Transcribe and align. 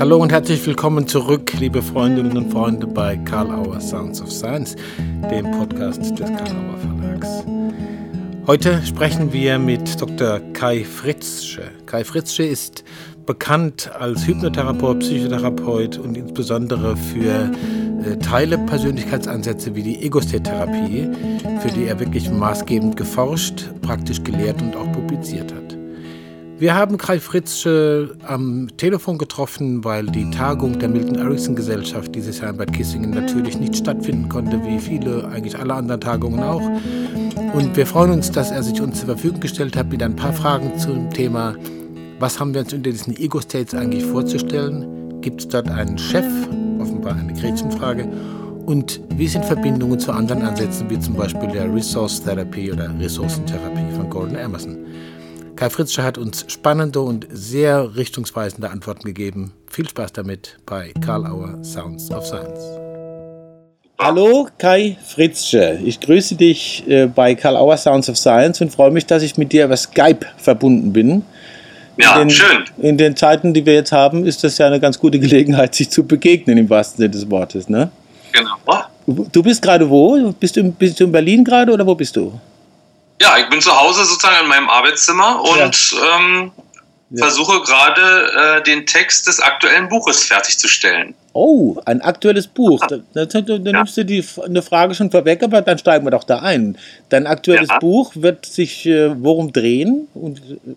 Hallo 0.00 0.16
und 0.16 0.32
herzlich 0.32 0.66
willkommen 0.66 1.06
zurück, 1.06 1.52
liebe 1.58 1.82
Freundinnen 1.82 2.34
und 2.34 2.50
Freunde, 2.50 2.86
bei 2.86 3.18
Karl 3.18 3.50
Auer 3.50 3.82
Sounds 3.82 4.22
of 4.22 4.32
Science, 4.32 4.74
dem 5.30 5.50
Podcast 5.50 6.00
des 6.18 6.26
Karl 6.26 6.56
Auer 6.56 6.78
Verlags. 6.78 7.44
Heute 8.46 8.80
sprechen 8.86 9.30
wir 9.34 9.58
mit 9.58 10.00
Dr. 10.00 10.40
Kai 10.54 10.84
Fritzsche. 10.84 11.64
Kai 11.84 12.02
Fritzsche 12.04 12.44
ist 12.44 12.82
bekannt 13.26 13.90
als 13.92 14.26
Hypnotherapeut, 14.26 15.00
Psychotherapeut 15.00 15.98
und 15.98 16.16
insbesondere 16.16 16.96
für 16.96 17.52
äh, 18.02 18.16
Teile 18.16 18.56
Persönlichkeitsansätze 18.56 19.74
wie 19.74 19.82
die 19.82 20.02
Ego-State-Therapie, 20.02 21.10
für 21.60 21.68
die 21.68 21.84
er 21.84 22.00
wirklich 22.00 22.30
maßgebend 22.30 22.96
geforscht, 22.96 23.68
praktisch 23.82 24.24
gelehrt 24.24 24.62
und 24.62 24.74
auch 24.76 24.90
publiziert 24.92 25.52
hat. 25.52 25.69
Wir 26.60 26.74
haben 26.74 26.98
Kai 26.98 27.20
Fritzsche 27.20 28.18
am 28.22 28.68
Telefon 28.76 29.16
getroffen, 29.16 29.82
weil 29.82 30.04
die 30.08 30.30
Tagung 30.30 30.78
der 30.78 30.90
Milton 30.90 31.14
Erickson 31.14 31.56
Gesellschaft 31.56 32.14
dieses 32.14 32.38
Jahr 32.40 32.50
in 32.50 32.58
Bad 32.58 32.74
Kissingen 32.74 33.12
natürlich 33.12 33.58
nicht 33.58 33.74
stattfinden 33.78 34.28
konnte, 34.28 34.62
wie 34.66 34.78
viele, 34.78 35.26
eigentlich 35.28 35.58
alle 35.58 35.72
anderen 35.72 36.02
Tagungen 36.02 36.42
auch. 36.42 36.60
Und 37.54 37.74
wir 37.78 37.86
freuen 37.86 38.10
uns, 38.10 38.30
dass 38.30 38.50
er 38.50 38.62
sich 38.62 38.78
uns 38.82 38.98
zur 38.98 39.06
Verfügung 39.06 39.40
gestellt 39.40 39.74
hat 39.74 39.88
mit 39.88 40.02
ein 40.02 40.14
paar 40.14 40.34
Fragen 40.34 40.78
zum 40.78 41.08
Thema, 41.08 41.54
was 42.18 42.38
haben 42.38 42.52
wir 42.52 42.60
uns 42.60 42.74
unter 42.74 42.90
diesen 42.90 43.16
Ego-States 43.16 43.74
eigentlich 43.74 44.04
vorzustellen? 44.04 45.22
Gibt 45.22 45.40
es 45.40 45.48
dort 45.48 45.70
einen 45.70 45.96
Chef? 45.96 46.26
Offenbar 46.78 47.16
eine 47.16 47.32
Gretchenfrage. 47.32 48.06
Und 48.66 49.00
wie 49.16 49.28
sind 49.28 49.46
Verbindungen 49.46 49.98
zu 49.98 50.12
anderen 50.12 50.42
Ansätzen, 50.42 50.90
wie 50.90 51.00
zum 51.00 51.14
Beispiel 51.14 51.48
der 51.48 51.74
Resource 51.74 52.22
Therapy 52.22 52.70
oder 52.70 52.90
Ressourcentherapie 53.00 53.96
von 53.96 54.10
Gordon 54.10 54.36
Emerson? 54.36 54.76
Kai 55.60 55.68
Fritzsche 55.68 56.02
hat 56.02 56.16
uns 56.16 56.46
spannende 56.48 57.02
und 57.02 57.26
sehr 57.30 57.94
richtungsweisende 57.94 58.70
Antworten 58.70 59.04
gegeben. 59.04 59.52
Viel 59.66 59.86
Spaß 59.86 60.14
damit 60.14 60.56
bei 60.64 60.94
Karl 61.04 61.26
Auer 61.26 61.62
Sounds 61.62 62.10
of 62.10 62.24
Science. 62.24 62.60
Hallo 63.98 64.48
Kai 64.56 64.96
Fritzsche, 65.06 65.78
ich 65.84 66.00
grüße 66.00 66.36
dich 66.36 66.84
äh, 66.88 67.08
bei 67.08 67.34
Karl 67.34 67.58
Auer 67.58 67.76
Sounds 67.76 68.08
of 68.08 68.16
Science 68.16 68.62
und 68.62 68.72
freue 68.72 68.90
mich, 68.90 69.04
dass 69.04 69.22
ich 69.22 69.36
mit 69.36 69.52
dir 69.52 69.66
über 69.66 69.76
Skype 69.76 70.24
verbunden 70.38 70.94
bin. 70.94 71.24
Ja, 71.98 72.14
in 72.14 72.28
den, 72.28 72.30
schön. 72.30 72.64
In 72.78 72.96
den 72.96 73.14
Zeiten, 73.14 73.52
die 73.52 73.66
wir 73.66 73.74
jetzt 73.74 73.92
haben, 73.92 74.24
ist 74.24 74.42
das 74.42 74.56
ja 74.56 74.66
eine 74.66 74.80
ganz 74.80 74.98
gute 74.98 75.18
Gelegenheit, 75.18 75.74
sich 75.74 75.90
zu 75.90 76.06
begegnen, 76.06 76.56
im 76.56 76.70
wahrsten 76.70 76.96
Sinne 76.96 77.10
des 77.10 77.30
Wortes. 77.30 77.68
Ne? 77.68 77.90
Genau. 78.32 79.26
Du 79.30 79.42
bist 79.42 79.60
gerade 79.60 79.90
wo? 79.90 80.32
Bist 80.40 80.56
du, 80.56 80.72
bist 80.72 80.98
du 81.00 81.04
in 81.04 81.12
Berlin 81.12 81.44
gerade 81.44 81.70
oder 81.70 81.86
wo 81.86 81.94
bist 81.94 82.16
du? 82.16 82.32
Ja, 83.20 83.36
ich 83.36 83.48
bin 83.50 83.60
zu 83.60 83.78
Hause 83.78 84.04
sozusagen 84.04 84.44
in 84.44 84.48
meinem 84.48 84.68
Arbeitszimmer 84.68 85.42
und 85.42 85.92
ja. 85.92 86.16
Ähm, 86.16 86.52
ja. 87.10 87.26
versuche 87.26 87.60
gerade 87.60 88.60
äh, 88.60 88.62
den 88.62 88.86
Text 88.86 89.26
des 89.26 89.40
aktuellen 89.40 89.88
Buches 89.88 90.24
fertigzustellen. 90.24 91.14
Oh, 91.34 91.76
ein 91.84 92.00
aktuelles 92.00 92.46
Buch. 92.46 92.80
Da, 92.88 92.96
da, 93.12 93.26
da, 93.26 93.40
da 93.40 93.54
ja. 93.54 93.58
nimmst 93.58 93.96
du 93.96 94.04
die, 94.04 94.24
eine 94.44 94.62
Frage 94.62 94.94
schon 94.94 95.10
vorweg, 95.10 95.42
aber 95.42 95.60
dann 95.60 95.78
steigen 95.78 96.06
wir 96.06 96.10
doch 96.10 96.24
da 96.24 96.38
ein. 96.38 96.78
Dein 97.10 97.26
aktuelles 97.26 97.68
Buch 97.80 98.12
wird 98.14 98.46
sich 98.46 98.86
äh, 98.86 99.10
worum 99.22 99.52
drehen? 99.52 100.08
Und, 100.14 100.38
äh, 100.38 100.74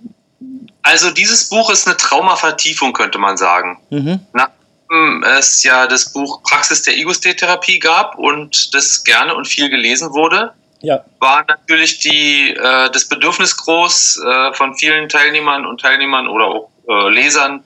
also 0.81 1.11
dieses 1.11 1.49
Buch 1.49 1.71
ist 1.71 1.87
eine 1.87 1.95
Traumavertiefung, 1.95 2.91
könnte 2.91 3.19
man 3.19 3.37
sagen. 3.37 3.79
Mhm. 3.89 4.19
Nachdem 4.33 5.23
es 5.37 5.63
ja 5.63 5.87
das 5.87 6.11
Buch 6.11 6.43
Praxis 6.43 6.81
der 6.81 6.97
Ego-State-Therapie 6.97 7.79
gab 7.79 8.17
und 8.17 8.75
das 8.75 9.03
gerne 9.03 9.33
und 9.33 9.47
viel 9.47 9.69
gelesen 9.69 10.11
wurde, 10.11 10.53
ja. 10.83 11.03
war 11.19 11.43
natürlich 11.47 11.99
die, 11.99 12.51
äh, 12.51 12.91
das 12.91 13.07
Bedürfnis 13.07 13.57
groß 13.57 14.21
äh, 14.23 14.53
von 14.53 14.75
vielen 14.75 15.09
Teilnehmern 15.09 15.65
und 15.65 15.81
Teilnehmern 15.81 16.27
oder 16.27 16.45
auch 16.45 16.69
äh, 16.87 17.09
Lesern, 17.09 17.63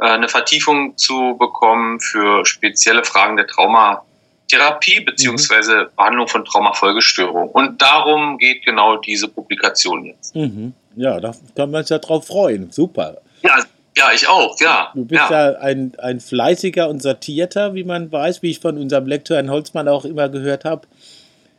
äh, 0.00 0.06
eine 0.06 0.28
Vertiefung 0.28 0.96
zu 0.98 1.36
bekommen 1.38 2.00
für 2.00 2.44
spezielle 2.44 3.04
Fragen 3.04 3.36
der 3.36 3.46
Traumatherapie 3.46 5.00
beziehungsweise 5.00 5.84
mhm. 5.84 5.96
Behandlung 5.96 6.28
von 6.28 6.44
Traumafolgestörungen. 6.44 7.48
Und 7.50 7.80
darum 7.80 8.36
geht 8.36 8.64
genau 8.64 8.96
diese 8.96 9.28
Publikation 9.28 10.04
jetzt. 10.04 10.34
Mhm. 10.34 10.74
Ja, 10.96 11.20
da 11.20 11.34
kann 11.54 11.70
man 11.70 11.84
sich 11.84 11.90
ja 11.90 11.98
drauf 11.98 12.26
freuen. 12.26 12.72
Super. 12.72 13.18
Ja, 13.42 13.62
ja, 13.96 14.10
ich 14.14 14.28
auch, 14.28 14.60
ja. 14.60 14.90
Du 14.94 15.04
bist 15.06 15.30
ja, 15.30 15.52
ja 15.52 15.58
ein, 15.58 15.92
ein 15.98 16.20
fleißiger 16.20 16.88
und 16.88 17.00
sortierter, 17.00 17.74
wie 17.74 17.84
man 17.84 18.12
weiß, 18.12 18.42
wie 18.42 18.50
ich 18.50 18.60
von 18.60 18.76
unserem 18.76 19.06
Lektor 19.06 19.36
Herrn 19.36 19.50
Holzmann 19.50 19.88
auch 19.88 20.04
immer 20.04 20.28
gehört 20.28 20.64
habe 20.64 20.86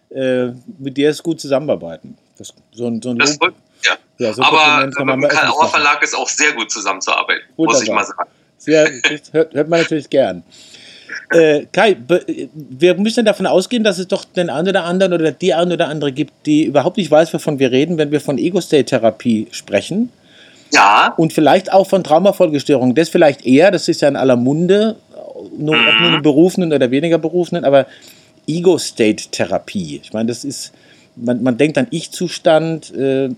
äh, 0.10 0.48
mit 0.78 0.98
dir 0.98 1.10
ist 1.10 1.24
gut 1.24 1.40
zusammenarbeiten. 1.40 2.18
Das, 2.38 2.54
so 2.72 2.88
ein, 2.88 3.02
so 3.02 3.10
ein 3.10 3.18
das, 3.18 3.38
ja. 3.84 3.98
ja 4.18 4.34
so 4.34 4.42
Aber 4.44 4.86
mit 4.86 4.98
dem 4.98 5.28
Karl 5.28 5.50
Auer 5.50 5.68
Verlag 5.68 6.02
ist 6.04 6.16
auch 6.16 6.30
sehr 6.30 6.54
gut 6.54 6.72
zusammenzuarbeiten, 6.72 7.44
Wunderbar. 7.56 7.80
muss 7.80 7.84
ich 7.84 7.94
mal 7.94 8.04
sagen. 8.04 8.30
Sehr, 8.58 8.90
hört, 9.32 9.54
hört 9.54 9.70
man 9.70 9.82
natürlich 9.82 10.10
gern. 10.10 10.44
Äh, 11.32 11.66
Kai, 11.72 11.98
wir 12.54 12.96
müssen 12.96 13.26
davon 13.26 13.46
ausgehen, 13.48 13.84
dass 13.84 14.00
es 14.00 14.08
doch 14.08 14.24
den 14.24 14.50
einen 14.50 14.70
oder 14.70 14.86
anderen 14.86 15.14
oder 15.14 15.32
die 15.32 15.54
eine 15.54 15.74
oder 15.74 15.90
andere 15.90 16.12
gibt, 16.12 16.34
die 16.46 16.64
überhaupt 16.64 16.98
nicht 16.98 17.12
weiß, 17.12 17.34
wovon 17.34 17.60
wir 17.60 17.72
reden, 17.72 17.98
wenn 17.98 18.12
wir 18.12 18.22
von 18.22 18.38
Ego-State-Therapie 18.38 19.48
sprechen. 19.52 20.12
Ja. 20.74 21.14
Und 21.18 21.34
vielleicht 21.34 21.72
auch 21.72 21.88
von 21.88 22.04
Traumafolgestörungen. 22.04 22.96
Das 22.96 23.10
vielleicht 23.10 23.46
eher, 23.46 23.72
das 23.72 23.88
ist 23.88 24.02
ja 24.02 24.08
in 24.08 24.16
aller 24.16 24.36
Munde, 24.36 24.96
nur, 25.58 25.76
mhm. 25.76 26.02
nur 26.02 26.12
den 26.12 26.22
Berufenen 26.22 26.74
oder 26.74 26.92
weniger 26.92 27.18
Berufenen, 27.18 27.66
aber 27.66 27.86
Ego-State-Therapie. 28.48 30.02
Ich 30.04 30.14
meine, 30.14 30.30
das 30.30 30.44
ist, 30.44 30.72
man, 31.16 31.44
man 31.44 31.58
denkt 31.58 31.78
an 31.78 31.88
Ich-Zustand. 31.92 32.94
Äh, 32.96 33.30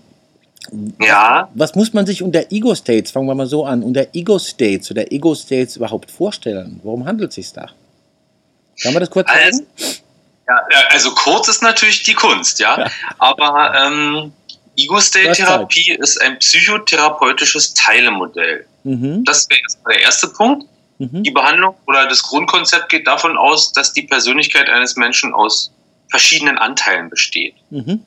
ja. 1.00 1.50
Was 1.54 1.74
muss 1.74 1.92
man 1.92 2.06
sich 2.06 2.22
unter 2.22 2.50
Ego-States, 2.50 3.10
fangen 3.10 3.26
wir 3.26 3.34
mal 3.34 3.46
so 3.46 3.64
an, 3.64 3.82
unter 3.82 4.06
Ego-States 4.14 4.90
oder 4.90 5.10
Ego-States 5.10 5.76
überhaupt 5.76 6.10
vorstellen? 6.10 6.80
Worum 6.82 7.06
handelt 7.06 7.30
es 7.30 7.34
sich 7.36 7.52
da? 7.52 7.68
Kann 8.82 8.92
man 8.92 9.00
das 9.00 9.10
kurz 9.10 9.28
also, 9.28 9.58
sagen? 9.58 9.66
Ja, 10.48 10.60
also 10.90 11.10
kurz 11.12 11.48
ist 11.48 11.62
natürlich 11.62 12.02
die 12.02 12.14
Kunst, 12.14 12.58
ja. 12.60 12.90
Aber 13.18 13.74
ähm, 13.74 14.32
Ego-State-Therapie 14.76 15.92
ist 15.92 16.20
ein 16.20 16.38
psychotherapeutisches 16.38 17.74
Teilemodell. 17.74 18.66
Mhm. 18.84 19.24
Das 19.24 19.48
wäre 19.48 19.60
der 19.88 20.00
erste 20.02 20.28
Punkt. 20.28 20.66
Mhm. 21.00 21.22
Die 21.22 21.30
Behandlung 21.30 21.76
oder 21.86 22.06
das 22.06 22.22
Grundkonzept 22.22 22.90
geht 22.90 23.06
davon 23.06 23.38
aus, 23.38 23.72
dass 23.72 23.94
die 23.94 24.02
Persönlichkeit 24.02 24.68
eines 24.68 24.96
Menschen 24.96 25.32
aus 25.32 25.72
verschiedenen 26.10 26.58
Anteilen 26.58 27.08
besteht. 27.08 27.54
Mhm. 27.70 28.04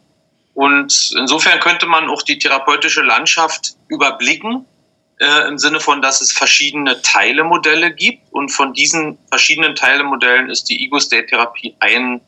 Und 0.53 1.11
insofern 1.17 1.59
könnte 1.59 1.87
man 1.87 2.07
auch 2.07 2.21
die 2.21 2.37
therapeutische 2.37 3.01
Landschaft 3.01 3.75
überblicken, 3.87 4.65
äh, 5.19 5.47
im 5.47 5.57
Sinne 5.57 5.79
von, 5.79 6.03
dass 6.03 6.21
es 6.21 6.31
verschiedene 6.31 7.01
Teilemodelle 7.01 7.91
gibt. 7.91 8.31
Und 8.31 8.49
von 8.49 8.73
diesen 8.73 9.17
verschiedenen 9.29 9.75
Teilemodellen 9.75 10.51
ist 10.51 10.65
die 10.65 10.85
Ego-State-Therapie 10.85 11.75
ein, 11.79 12.21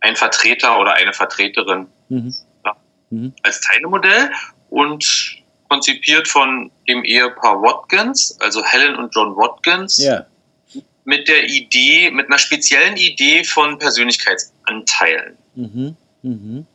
ein 0.00 0.14
Vertreter 0.16 0.78
oder 0.78 0.92
eine 0.92 1.14
Vertreterin 1.14 1.86
mhm. 2.10 2.34
Ja, 2.66 2.76
mhm. 3.08 3.32
als 3.42 3.62
Teilemodell. 3.62 4.30
Und 4.68 5.39
konzipiert 5.70 6.26
von 6.26 6.70
dem 6.88 7.04
Ehepaar 7.04 7.62
Watkins, 7.62 8.36
also 8.40 8.62
Helen 8.64 8.96
und 8.96 9.14
John 9.14 9.36
Watkins, 9.36 9.98
ja. 9.98 10.26
mit 11.04 11.28
der 11.28 11.48
Idee, 11.48 12.10
mit 12.10 12.26
einer 12.26 12.38
speziellen 12.38 12.96
Idee 12.96 13.44
von 13.44 13.78
Persönlichkeitsanteilen. 13.78 15.36
Mhm. 15.54 15.96
Mhm. 16.22 16.66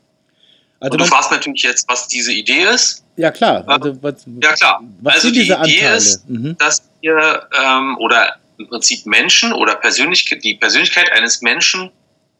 Also 0.79 0.94
und 0.94 1.01
du 1.01 1.05
fragst 1.05 1.29
natürlich 1.31 1.63
jetzt, 1.63 1.88
was 1.89 2.07
diese 2.07 2.31
Idee 2.31 2.63
ist. 2.73 3.03
Ja 3.17 3.31
klar. 3.31 3.63
Also, 3.67 4.01
was, 4.01 4.25
ja 4.41 4.53
klar. 4.53 4.81
Was 5.01 5.16
also 5.16 5.31
die 5.31 5.41
Idee 5.41 5.53
Anteile? 5.53 5.97
ist, 5.97 6.29
mhm. 6.29 6.57
dass 6.57 6.89
wir 7.01 7.50
ähm, 7.61 7.97
oder 8.00 8.35
im 8.57 8.69
Prinzip 8.69 9.05
Menschen 9.05 9.51
oder 9.51 9.75
Persönlichkeit, 9.75 10.44
die 10.44 10.55
Persönlichkeit 10.55 11.11
eines 11.11 11.41
Menschen 11.41 11.91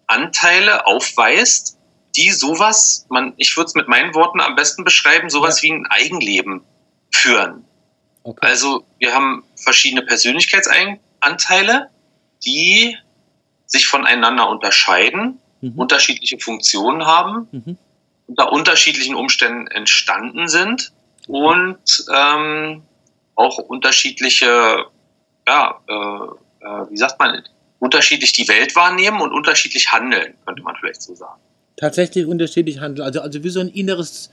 Anteile 0.08 0.86
aufweist, 0.86 1.75
die 2.16 2.32
sowas, 2.32 3.06
man, 3.10 3.34
ich 3.38 3.56
würde 3.58 3.68
es 3.68 3.76
mit 3.76 3.88
meinen 3.88 4.14
Worten 4.14 4.40
am 4.40 4.56
besten 4.56 4.84
beschreiben, 4.84 5.30
sowas 5.30 5.62
ja. 5.62 5.70
wie 5.70 5.74
ein 5.74 5.88
Eigenleben 5.88 6.62
führen. 7.12 7.66
Okay. 8.24 8.48
Also 8.48 8.86
wir 9.00 9.14
haben 9.14 9.44
verschiedene 9.56 10.02
Persönlichkeitsanteile, 10.04 11.90
die 12.46 12.98
sich 13.66 13.88
voneinander 13.88 14.48
unterscheiden, 14.50 15.40
mhm. 15.62 15.74
unterschiedliche 15.78 16.40
Funktionen 16.40 17.06
haben, 17.06 17.48
mhm. 17.52 17.78
unter 18.28 18.52
unterschiedlichen 18.52 19.16
Umständen 19.16 19.68
entstanden 19.68 20.48
sind 20.48 20.94
und 21.28 22.06
ähm, 22.14 22.84
auch 23.36 23.58
unterschiedliche, 23.58 24.86
ja, 25.48 25.80
äh, 25.88 26.66
äh, 26.66 26.90
wie 26.90 26.98
sagt 26.98 27.20
man, 27.20 27.44
unterschiedlich 27.80 28.32
die 28.32 28.48
Welt 28.48 28.76
wahrnehmen 28.76 29.22
und 29.22 29.34
unterschiedlich 29.34 29.92
handeln, 29.92 30.36
könnte 30.46 30.64
man 30.64 30.76
vielleicht 30.78 31.02
so 31.02 31.14
sagen 31.14 31.42
tatsächlich 31.78 32.26
unterschiedlich 32.26 32.80
handeln. 32.80 33.06
Also, 33.06 33.22
also 33.22 33.44
wie 33.44 33.50
so 33.50 33.60
ein 33.60 33.70
inneres, 33.70 34.30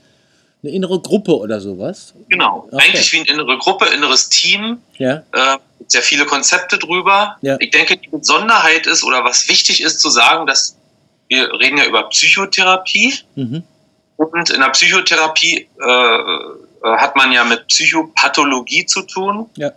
eine 0.63 0.71
innere 0.71 0.99
Gruppe 1.01 1.37
oder 1.37 1.59
sowas. 1.59 2.13
Genau, 2.29 2.67
okay. 2.71 2.85
eigentlich 2.85 3.11
wie 3.13 3.17
eine 3.17 3.27
innere 3.27 3.57
Gruppe, 3.57 3.85
inneres 3.93 4.29
Team. 4.29 4.79
Ja. 4.97 5.23
Äh, 5.31 5.57
sehr 5.87 6.01
viele 6.01 6.25
Konzepte 6.25 6.77
drüber. 6.77 7.37
Ja. 7.41 7.57
Ich 7.59 7.71
denke, 7.71 7.97
die 7.97 8.09
Besonderheit 8.09 8.87
ist 8.87 9.03
oder 9.03 9.23
was 9.23 9.49
wichtig 9.49 9.81
ist 9.81 9.99
zu 9.99 10.09
sagen, 10.09 10.47
dass 10.47 10.77
wir 11.27 11.51
reden 11.59 11.77
ja 11.77 11.85
über 11.85 12.09
Psychotherapie. 12.09 13.13
Mhm. 13.35 13.63
Und 14.15 14.49
in 14.49 14.61
der 14.61 14.69
Psychotherapie 14.69 15.67
äh, 15.81 15.87
äh 15.87 16.97
hat 16.97 17.15
man 17.15 17.31
ja 17.31 17.45
mit 17.45 17.67
Psychopathologie 17.67 18.85
zu 18.85 19.03
tun. 19.03 19.49
Ja. 19.55 19.71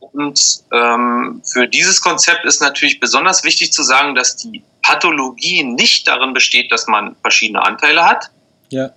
Und 0.00 0.40
ähm, 0.72 1.42
für 1.44 1.68
dieses 1.68 2.00
Konzept 2.00 2.44
ist 2.44 2.60
natürlich 2.60 3.00
besonders 3.00 3.44
wichtig 3.44 3.72
zu 3.72 3.82
sagen, 3.82 4.14
dass 4.14 4.36
die 4.36 4.62
Pathologie 4.82 5.62
nicht 5.62 6.08
darin 6.08 6.32
besteht, 6.32 6.72
dass 6.72 6.86
man 6.86 7.14
verschiedene 7.22 7.62
Anteile 7.62 8.04
hat. 8.04 8.30
Ja. 8.70 8.90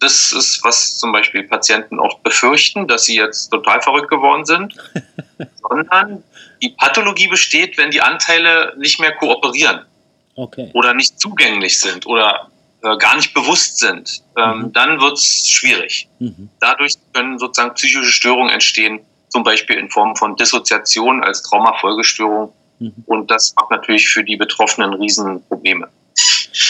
Das 0.00 0.32
ist, 0.32 0.62
was 0.62 0.98
zum 0.98 1.12
Beispiel 1.12 1.44
Patienten 1.44 1.98
oft 1.98 2.22
befürchten, 2.22 2.86
dass 2.86 3.04
sie 3.04 3.16
jetzt 3.16 3.48
total 3.50 3.80
verrückt 3.80 4.10
geworden 4.10 4.44
sind, 4.44 4.74
sondern 5.68 6.22
die 6.62 6.70
Pathologie 6.70 7.28
besteht, 7.28 7.78
wenn 7.78 7.90
die 7.90 8.00
Anteile 8.00 8.74
nicht 8.76 9.00
mehr 9.00 9.12
kooperieren 9.16 9.86
okay. 10.34 10.70
oder 10.74 10.94
nicht 10.94 11.18
zugänglich 11.18 11.80
sind 11.80 12.06
oder 12.06 12.48
äh, 12.82 12.96
gar 12.96 13.16
nicht 13.16 13.34
bewusst 13.34 13.78
sind. 13.78 14.22
Ähm, 14.36 14.58
mhm. 14.58 14.72
Dann 14.72 15.00
wird 15.00 15.18
es 15.18 15.48
schwierig. 15.48 16.08
Mhm. 16.20 16.48
Dadurch 16.60 16.94
können 17.12 17.38
sozusagen 17.38 17.74
psychische 17.74 18.12
Störungen 18.12 18.50
entstehen, 18.50 19.00
zum 19.28 19.44
Beispiel 19.44 19.76
in 19.76 19.90
Form 19.90 20.16
von 20.16 20.36
Dissoziation 20.36 21.22
als 21.22 21.42
Traumafolgestörung. 21.42 22.52
Mhm. 22.78 22.92
Und 23.06 23.30
das 23.30 23.54
macht 23.56 23.70
natürlich 23.70 24.08
für 24.08 24.24
die 24.24 24.36
Betroffenen 24.36 24.94
Riesenprobleme. 24.94 25.88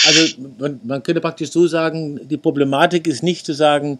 Also 0.06 0.36
man, 0.58 0.80
man, 0.84 1.02
könnte 1.02 1.20
praktisch 1.20 1.50
so 1.50 1.66
sagen, 1.66 2.20
die 2.28 2.36
Problematik 2.36 3.06
ist 3.06 3.22
nicht 3.22 3.46
zu 3.46 3.52
sagen, 3.52 3.98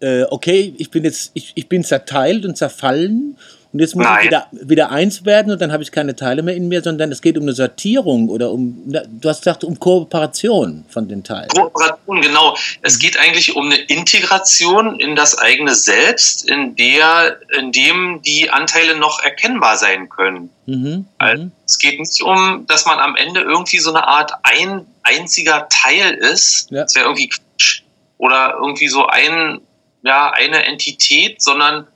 äh, 0.00 0.24
okay, 0.30 0.74
ich 0.78 0.90
bin 0.90 1.04
jetzt, 1.04 1.30
ich, 1.34 1.52
ich 1.54 1.68
bin 1.68 1.84
zerteilt 1.84 2.44
und 2.44 2.56
zerfallen 2.56 3.36
und 3.76 3.80
jetzt 3.80 3.94
muss 3.94 4.06
Nein. 4.06 4.20
ich 4.20 4.26
wieder, 4.28 4.46
wieder 4.52 4.90
eins 4.90 5.26
werden 5.26 5.52
und 5.52 5.60
dann 5.60 5.70
habe 5.70 5.82
ich 5.82 5.92
keine 5.92 6.16
Teile 6.16 6.42
mehr 6.42 6.56
in 6.56 6.66
mir, 6.66 6.80
sondern 6.80 7.12
es 7.12 7.20
geht 7.20 7.36
um 7.36 7.42
eine 7.42 7.52
Sortierung 7.52 8.30
oder 8.30 8.50
um, 8.50 8.74
du 8.86 9.28
hast 9.28 9.40
gesagt, 9.42 9.64
um 9.64 9.78
Kooperation 9.78 10.86
von 10.88 11.06
den 11.08 11.22
Teilen. 11.22 11.48
Kooperation, 11.48 12.22
genau. 12.22 12.56
Es 12.80 12.98
geht 12.98 13.18
eigentlich 13.18 13.54
um 13.54 13.66
eine 13.66 13.76
Integration 13.76 14.98
in 14.98 15.14
das 15.14 15.36
eigene 15.36 15.74
Selbst, 15.74 16.48
in 16.48 16.74
der, 16.76 17.38
in 17.58 17.70
dem 17.70 18.22
die 18.22 18.48
Anteile 18.48 18.96
noch 18.96 19.22
erkennbar 19.22 19.76
sein 19.76 20.08
können. 20.08 20.48
Mhm. 20.64 21.04
Also, 21.18 21.42
mhm. 21.42 21.52
es 21.66 21.78
geht 21.78 22.00
nicht 22.00 22.22
um, 22.22 22.64
dass 22.68 22.86
man 22.86 22.98
am 22.98 23.14
Ende 23.14 23.42
irgendwie 23.42 23.80
so 23.80 23.90
eine 23.90 24.08
Art 24.08 24.32
ein 24.42 24.86
einziger 25.02 25.68
Teil 25.68 26.14
ist. 26.14 26.70
Ja. 26.70 26.84
Das 26.84 26.94
wäre 26.94 27.04
irgendwie 27.04 27.28
Quatsch. 27.28 27.82
Oder 28.16 28.54
irgendwie 28.58 28.88
so 28.88 29.06
ein, 29.06 29.60
ja, 30.02 30.30
eine 30.30 30.64
Entität, 30.64 31.42
sondern 31.42 31.86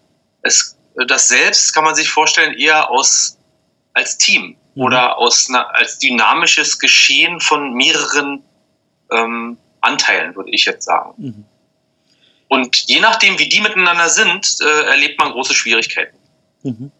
es 0.43 0.77
das 1.07 1.29
selbst 1.29 1.75
kann 1.75 1.85
man 1.85 1.95
sich 1.95 2.11
vorstellen 2.11 2.55
eher 2.55 2.91
aus 2.91 3.39
als 3.95 4.19
Team 4.19 4.57
mhm. 4.75 4.83
oder 4.83 5.19
aus 5.19 5.49
einer, 5.49 5.75
als 5.75 5.99
dynamisches 5.99 6.79
Geschehen 6.79 7.41
von 7.41 7.75
mehreren 7.75 8.43
ähm, 9.11 9.59
Anteilen, 9.81 10.37
würde 10.37 10.51
ich 10.51 10.65
jetzt 10.65 10.85
sagen. 10.85 11.15
Mhm. 11.17 11.45
Und 12.49 12.77
je 12.89 13.01
nachdem, 13.01 13.39
wie 13.39 13.49
die 13.49 13.61
miteinander 13.61 14.09
sind, 14.09 14.57
äh, 14.61 14.87
erlebt 14.87 15.19
man 15.19 15.31
große 15.31 15.55
Schwierigkeiten. 15.55 16.17
Mhm. 16.63 16.91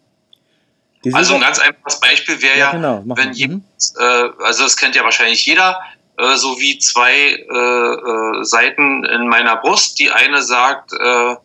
Also 1.13 1.33
ein 1.33 1.41
ganz 1.41 1.59
einfaches 1.59 1.99
Beispiel 1.99 2.41
wäre 2.41 2.57
ja, 2.57 2.65
ja 2.65 2.71
genau, 2.71 3.03
wenn 3.05 3.33
jemand, 3.33 3.63
mhm. 3.63 3.99
äh, 3.99 4.43
also 4.45 4.63
das 4.63 4.77
kennt 4.77 4.95
ja 4.95 5.03
wahrscheinlich 5.03 5.45
jeder, 5.45 5.81
äh, 6.17 6.35
so 6.35 6.59
wie 6.59 6.77
zwei 6.77 7.13
äh, 7.13 8.39
äh, 8.39 8.43
Seiten 8.43 9.03
in 9.03 9.27
meiner 9.27 9.57
Brust. 9.57 9.99
Die 9.99 10.11
eine 10.11 10.41
sagt, 10.41 10.93
äh, 10.93 11.35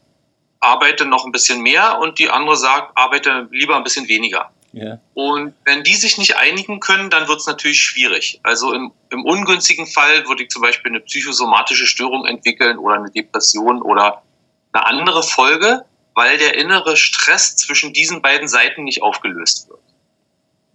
arbeite 0.66 1.06
noch 1.06 1.24
ein 1.24 1.32
bisschen 1.32 1.62
mehr 1.62 1.98
und 1.98 2.18
die 2.18 2.28
andere 2.30 2.56
sagt, 2.56 2.96
arbeite 2.96 3.48
lieber 3.50 3.76
ein 3.76 3.84
bisschen 3.84 4.08
weniger. 4.08 4.50
Ja. 4.72 4.98
Und 5.14 5.54
wenn 5.64 5.84
die 5.84 5.94
sich 5.94 6.18
nicht 6.18 6.36
einigen 6.36 6.80
können, 6.80 7.08
dann 7.08 7.28
wird 7.28 7.40
es 7.40 7.46
natürlich 7.46 7.80
schwierig. 7.80 8.40
Also 8.42 8.74
im, 8.74 8.92
im 9.10 9.24
ungünstigen 9.24 9.86
Fall 9.86 10.28
würde 10.28 10.42
ich 10.42 10.50
zum 10.50 10.60
Beispiel 10.60 10.92
eine 10.92 11.00
psychosomatische 11.00 11.86
Störung 11.86 12.26
entwickeln 12.26 12.76
oder 12.76 12.96
eine 12.96 13.10
Depression 13.10 13.80
oder 13.80 14.22
eine 14.72 14.86
andere 14.86 15.22
Folge, 15.22 15.86
weil 16.14 16.36
der 16.36 16.58
innere 16.58 16.96
Stress 16.96 17.56
zwischen 17.56 17.94
diesen 17.94 18.20
beiden 18.20 18.48
Seiten 18.48 18.84
nicht 18.84 19.02
aufgelöst 19.02 19.68
wird. 19.70 19.80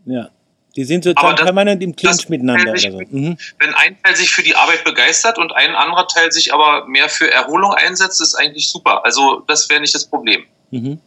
Ja. 0.06 0.30
Die 0.76 0.86
sind 0.86 1.04
sozusagen 1.04 1.36
das, 1.36 1.44
permanent 1.44 1.84
im 1.84 1.96
Clinch 1.96 2.30
miteinander. 2.30 2.78
Sich, 2.78 2.92
so. 2.92 3.00
mhm. 3.10 3.38
Wenn 3.60 3.74
ein 3.74 3.98
Teil 4.04 4.16
sich 4.16 4.30
für 4.30 4.42
die 4.42 4.56
Arbeit 4.56 4.84
begeistert 4.84 5.38
und 5.38 5.54
ein 5.54 5.76
anderer 5.76 6.08
Teil 6.08 6.32
sich 6.32 6.54
aber 6.54 6.86
mehr 6.88 7.10
für 7.10 7.30
Erholung 7.30 7.74
einsetzt, 7.74 8.22
ist 8.22 8.36
eigentlich 8.36 8.70
super. 8.70 9.04
Also 9.04 9.44
das 9.48 9.70
wäre 9.70 9.82
nicht 9.82 9.94
das 9.94 10.06
Problem. 10.06 10.46
Mhm. 10.72 11.00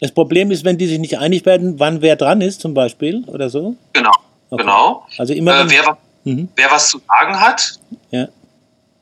Das 0.00 0.12
Problem 0.12 0.50
ist, 0.50 0.64
wenn 0.64 0.78
die 0.78 0.86
sich 0.86 0.98
nicht 0.98 1.18
einig 1.18 1.44
werden, 1.44 1.78
wann 1.78 2.02
wer 2.02 2.16
dran 2.16 2.40
ist, 2.40 2.60
zum 2.60 2.72
Beispiel, 2.72 3.24
oder 3.26 3.50
so? 3.50 3.76
Genau, 3.92 4.12
okay. 4.50 4.62
genau. 4.62 5.06
Also 5.18 5.34
immer. 5.34 5.60
Äh, 5.60 5.70
wer, 5.70 5.98
mhm. 6.24 6.48
wer, 6.54 6.70
was 6.70 6.88
zu 6.88 7.00
sagen 7.06 7.40
hat. 7.40 7.78
Ja. 8.10 8.28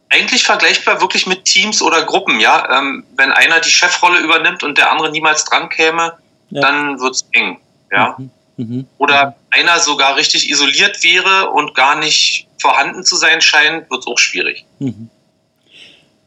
Eigentlich 0.08 0.44
vergleichbar 0.44 1.00
wirklich 1.00 1.26
mit 1.26 1.44
Teams 1.44 1.82
oder 1.82 2.04
Gruppen, 2.04 2.40
ja. 2.40 2.78
Ähm, 2.78 3.04
wenn 3.16 3.30
einer 3.30 3.60
die 3.60 3.70
Chefrolle 3.70 4.20
übernimmt 4.20 4.62
und 4.62 4.78
der 4.78 4.90
andere 4.90 5.10
niemals 5.10 5.44
dran 5.44 5.68
käme, 5.68 6.14
ja. 6.50 6.60
dann 6.60 6.98
wird 6.98 7.14
es 7.14 7.26
eng. 7.32 7.58
Ja. 7.92 8.16
Mhm. 8.18 8.30
Mhm. 8.56 8.86
Oder 8.98 9.36
einer 9.50 9.78
sogar 9.78 10.16
richtig 10.16 10.50
isoliert 10.50 11.02
wäre 11.02 11.50
und 11.50 11.74
gar 11.74 11.98
nicht 11.98 12.46
vorhanden 12.58 13.04
zu 13.04 13.16
sein 13.16 13.40
scheint, 13.40 13.90
wird 13.90 14.00
es 14.00 14.06
auch 14.06 14.18
schwierig. 14.18 14.64
Mhm. 14.78 15.08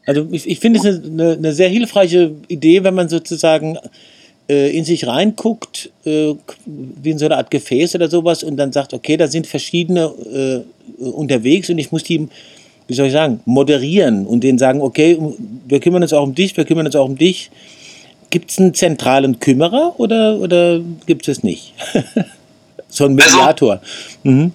Also 0.06 0.26
ich, 0.30 0.48
ich 0.48 0.58
finde 0.58 0.80
es 0.80 0.86
eine, 0.86 1.32
eine, 1.32 1.52
sehr 1.52 1.68
hilfreiche 1.68 2.32
Idee, 2.48 2.82
wenn 2.82 2.94
man 2.94 3.08
sozusagen 3.08 3.78
äh, 4.48 4.76
in 4.76 4.84
sich 4.84 5.06
reinguckt, 5.06 5.90
äh, 6.04 6.34
wie 6.66 7.10
in 7.10 7.18
so 7.18 7.26
eine 7.26 7.36
Art 7.36 7.50
Gefäß 7.50 7.94
oder 7.94 8.08
sowas, 8.08 8.42
und 8.42 8.56
dann 8.56 8.72
sagt, 8.72 8.94
okay, 8.94 9.16
da 9.16 9.28
sind 9.28 9.46
verschiedene 9.46 10.64
äh, 10.98 11.04
unterwegs 11.04 11.68
und 11.70 11.78
ich 11.78 11.92
muss 11.92 12.02
die, 12.04 12.28
wie 12.86 12.94
soll 12.94 13.06
ich 13.06 13.12
sagen, 13.12 13.40
moderieren 13.44 14.26
und 14.26 14.42
denen 14.42 14.58
sagen, 14.58 14.80
okay, 14.80 15.18
wir 15.68 15.80
kümmern 15.80 16.02
uns 16.02 16.12
auch 16.12 16.24
um 16.24 16.34
dich, 16.34 16.56
wir 16.56 16.64
kümmern 16.64 16.86
uns 16.86 16.96
auch 16.96 17.06
um 17.06 17.16
dich 17.16 17.50
Gibt 18.30 18.50
es 18.50 18.58
einen 18.58 18.74
zentralen 18.74 19.40
Kümmerer 19.40 19.98
oder, 19.98 20.36
oder 20.36 20.80
gibt 21.06 21.28
es 21.28 21.42
nicht? 21.42 21.74
so 22.88 23.04
ein 23.04 23.20
also, 23.20 23.36
Mediator. 23.36 23.72
Also, 23.72 23.84
mhm. 24.22 24.54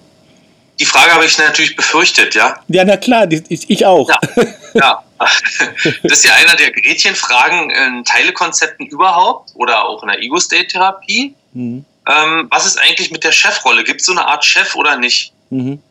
Die 0.78 0.84
Frage 0.84 1.12
habe 1.12 1.24
ich 1.24 1.38
natürlich 1.38 1.74
befürchtet, 1.74 2.34
ja? 2.34 2.60
Ja, 2.68 2.84
na 2.84 2.96
klar, 2.96 3.26
ich 3.30 3.86
auch. 3.86 4.08
Ja, 4.08 4.44
ja. 4.74 5.02
Das 6.02 6.18
ist 6.18 6.24
ja 6.24 6.34
einer 6.34 6.56
der 6.56 6.70
Gretchenfragen 6.70 7.70
in 7.70 8.04
Teilekonzepten 8.04 8.86
überhaupt 8.86 9.52
oder 9.54 9.84
auch 9.86 10.02
in 10.02 10.08
der 10.08 10.20
Ego-State-Therapie. 10.20 11.34
Mhm. 11.54 11.84
Ähm, 12.06 12.46
was 12.50 12.66
ist 12.66 12.78
eigentlich 12.78 13.10
mit 13.10 13.24
der 13.24 13.32
Chefrolle? 13.32 13.84
Gibt 13.84 14.00
es 14.00 14.06
so 14.06 14.12
eine 14.12 14.26
Art 14.26 14.44
Chef 14.44 14.74
oder 14.76 14.96
nicht? 14.96 15.32
Mhm. 15.50 15.82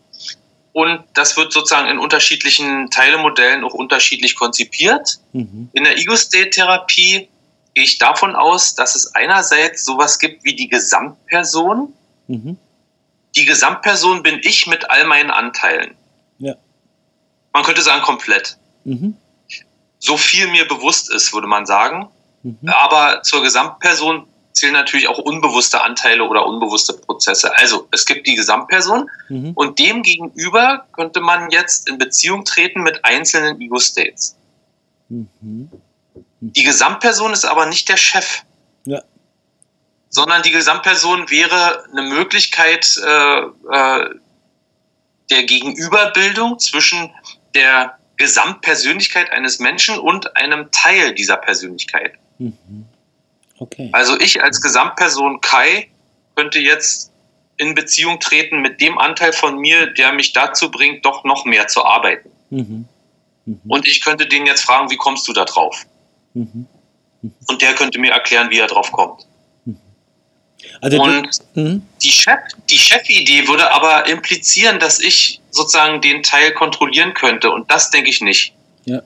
Und 0.74 1.04
das 1.14 1.38
wird 1.38 1.54
sozusagen 1.54 1.88
in 1.90 2.00
unterschiedlichen 2.00 2.92
Teilemodellen 2.92 3.64
auch 3.64 3.74
unterschiedlich 3.74 4.36
konzipiert. 4.36 5.20
Mhm. 5.34 5.70
In 5.74 5.84
der 5.86 5.98
Ego-State-Therapie 5.98 7.28
gehe 7.76 7.84
ich 7.84 7.98
davon 8.00 8.36
aus, 8.36 8.74
dass 8.74 8.96
es 8.96 9.14
einerseits 9.14 9.86
sowas 9.86 10.18
gibt 10.18 10.44
wie 10.46 10.56
die 10.56 10.70
Gesamtperson. 10.70 11.94
Mhm. 12.28 12.58
Die 13.36 13.46
Gesamtperson 13.46 14.24
bin 14.24 14.40
ich 14.42 14.66
mit 14.66 14.90
all 14.90 15.06
meinen 15.06 15.30
Anteilen. 15.30 15.96
Ja. 16.40 16.56
Man 17.54 17.64
könnte 17.64 17.82
sagen 17.82 18.02
komplett. 18.02 18.58
Mhm. 18.86 19.18
So 20.00 20.18
viel 20.18 20.48
mir 20.48 20.68
bewusst 20.68 21.12
ist, 21.12 21.34
würde 21.34 21.48
man 21.48 21.66
sagen. 21.66 22.08
Mhm. 22.44 22.60
Aber 22.68 23.22
zur 23.24 23.44
Gesamtperson 23.44 24.26
zählen 24.54 24.74
natürlich 24.74 25.10
auch 25.10 25.18
unbewusste 25.18 25.82
Anteile 25.82 26.24
oder 26.24 26.48
unbewusste 26.48 26.94
Prozesse. 26.94 27.58
Also 27.58 27.90
es 27.92 28.06
gibt 28.06 28.26
die 28.26 28.36
Gesamtperson 28.36 29.10
mhm. 29.28 29.52
und 29.54 29.80
dem 29.80 30.02
gegenüber 30.02 30.86
könnte 30.94 31.20
man 31.20 31.50
jetzt 31.50 31.90
in 31.90 31.98
Beziehung 31.98 32.46
treten 32.46 32.84
mit 32.84 33.04
einzelnen 33.04 33.60
Ego-States. 33.60 34.38
Mhm. 35.10 35.70
Die 36.52 36.64
Gesamtperson 36.64 37.34
ist 37.34 37.46
aber 37.46 37.66
nicht 37.66 37.90
der 37.90 37.98
Chef. 37.98 38.44
Ja. 38.86 39.02
Sondern 40.10 40.44
die 40.44 40.52
Gesamtperson 40.52 41.30
wäre 41.30 41.86
eine 41.92 42.04
Möglichkeit 42.04 42.98
äh, 43.04 43.40
äh, 43.40 44.10
der 45.30 45.44
Gegenüberbildung 45.44 46.60
zwischen 46.60 47.12
der 47.56 47.98
Gesamtpersönlichkeit 48.18 49.32
eines 49.32 49.60
Menschen 49.60 49.98
und 49.98 50.38
einem 50.38 50.72
Teil 50.72 51.16
dieser 51.16 51.38
Persönlichkeit. 51.38 52.14
Mhm. 52.38 52.86
Okay. 53.58 53.90
Also 53.92 54.20
ich 54.20 54.44
als 54.44 54.62
Gesamtperson 54.62 55.42
Kai 55.42 55.90
könnte 56.36 56.60
jetzt 56.60 57.12
in 57.58 57.74
Beziehung 57.74 58.20
treten 58.20 58.62
mit 58.62 58.82
dem 58.82 58.98
Anteil 58.98 59.34
von 59.34 59.58
mir, 59.58 59.88
der 59.88 60.12
mich 60.12 60.34
dazu 60.34 60.70
bringt, 60.70 61.06
doch 61.06 61.24
noch 61.24 61.46
mehr 61.46 61.68
zu 61.68 61.84
arbeiten. 61.86 62.30
Mhm. 62.50 62.86
Mhm. 63.46 63.62
Und 63.68 63.88
ich 63.88 64.02
könnte 64.02 64.28
den 64.28 64.46
jetzt 64.46 64.64
fragen, 64.64 64.90
wie 64.92 64.98
kommst 64.98 65.28
du 65.28 65.34
da 65.34 65.46
drauf? 65.46 65.86
Mhm. 66.36 66.68
Und 67.48 67.62
der 67.62 67.74
könnte 67.74 67.98
mir 67.98 68.12
erklären, 68.12 68.52
wie 68.52 68.60
er 68.60 68.68
drauf 68.68 68.92
kommt. 68.92 69.26
Also 70.82 71.02
und 71.02 71.30
mhm. 71.56 71.82
die, 72.02 72.12
Chef, 72.12 72.40
die 72.70 72.78
Chefidee 72.78 73.48
würde 73.48 73.72
aber 73.72 74.08
implizieren, 74.08 74.80
dass 74.80 75.00
ich 75.00 75.42
sozusagen 75.52 76.02
den 76.02 76.22
Teil 76.24 76.52
kontrollieren 76.54 77.14
könnte. 77.14 77.52
Und 77.52 77.72
das 77.72 77.92
denke 77.92 78.10
ich 78.10 78.22
nicht. 78.22 78.54
Ja. 78.86 79.02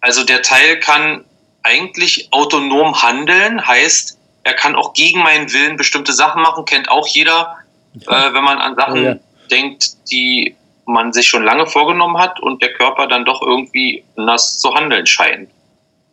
Also 0.00 0.24
der 0.24 0.42
Teil 0.42 0.78
kann 0.80 1.24
eigentlich 1.62 2.28
autonom 2.32 3.02
handeln, 3.02 3.66
heißt, 3.66 4.18
er 4.44 4.54
kann 4.54 4.74
auch 4.74 4.92
gegen 4.94 5.22
meinen 5.22 5.52
Willen 5.52 5.76
bestimmte 5.76 6.12
Sachen 6.12 6.42
machen, 6.42 6.64
kennt 6.64 6.88
auch 6.88 7.06
jeder, 7.06 7.56
ja. 7.94 8.28
äh, 8.28 8.34
wenn 8.34 8.42
man 8.42 8.58
an 8.58 8.74
Sachen 8.74 9.00
oh, 9.00 9.04
ja. 9.10 9.16
denkt, 9.50 10.10
die 10.10 10.56
man 10.84 11.12
sich 11.12 11.28
schon 11.28 11.44
lange 11.44 11.66
vorgenommen 11.66 12.18
hat 12.18 12.40
und 12.40 12.60
der 12.60 12.72
Körper 12.74 13.06
dann 13.06 13.24
doch 13.24 13.40
irgendwie 13.42 14.04
nass 14.16 14.58
zu 14.58 14.74
handeln 14.74 15.06
scheint. 15.06 15.48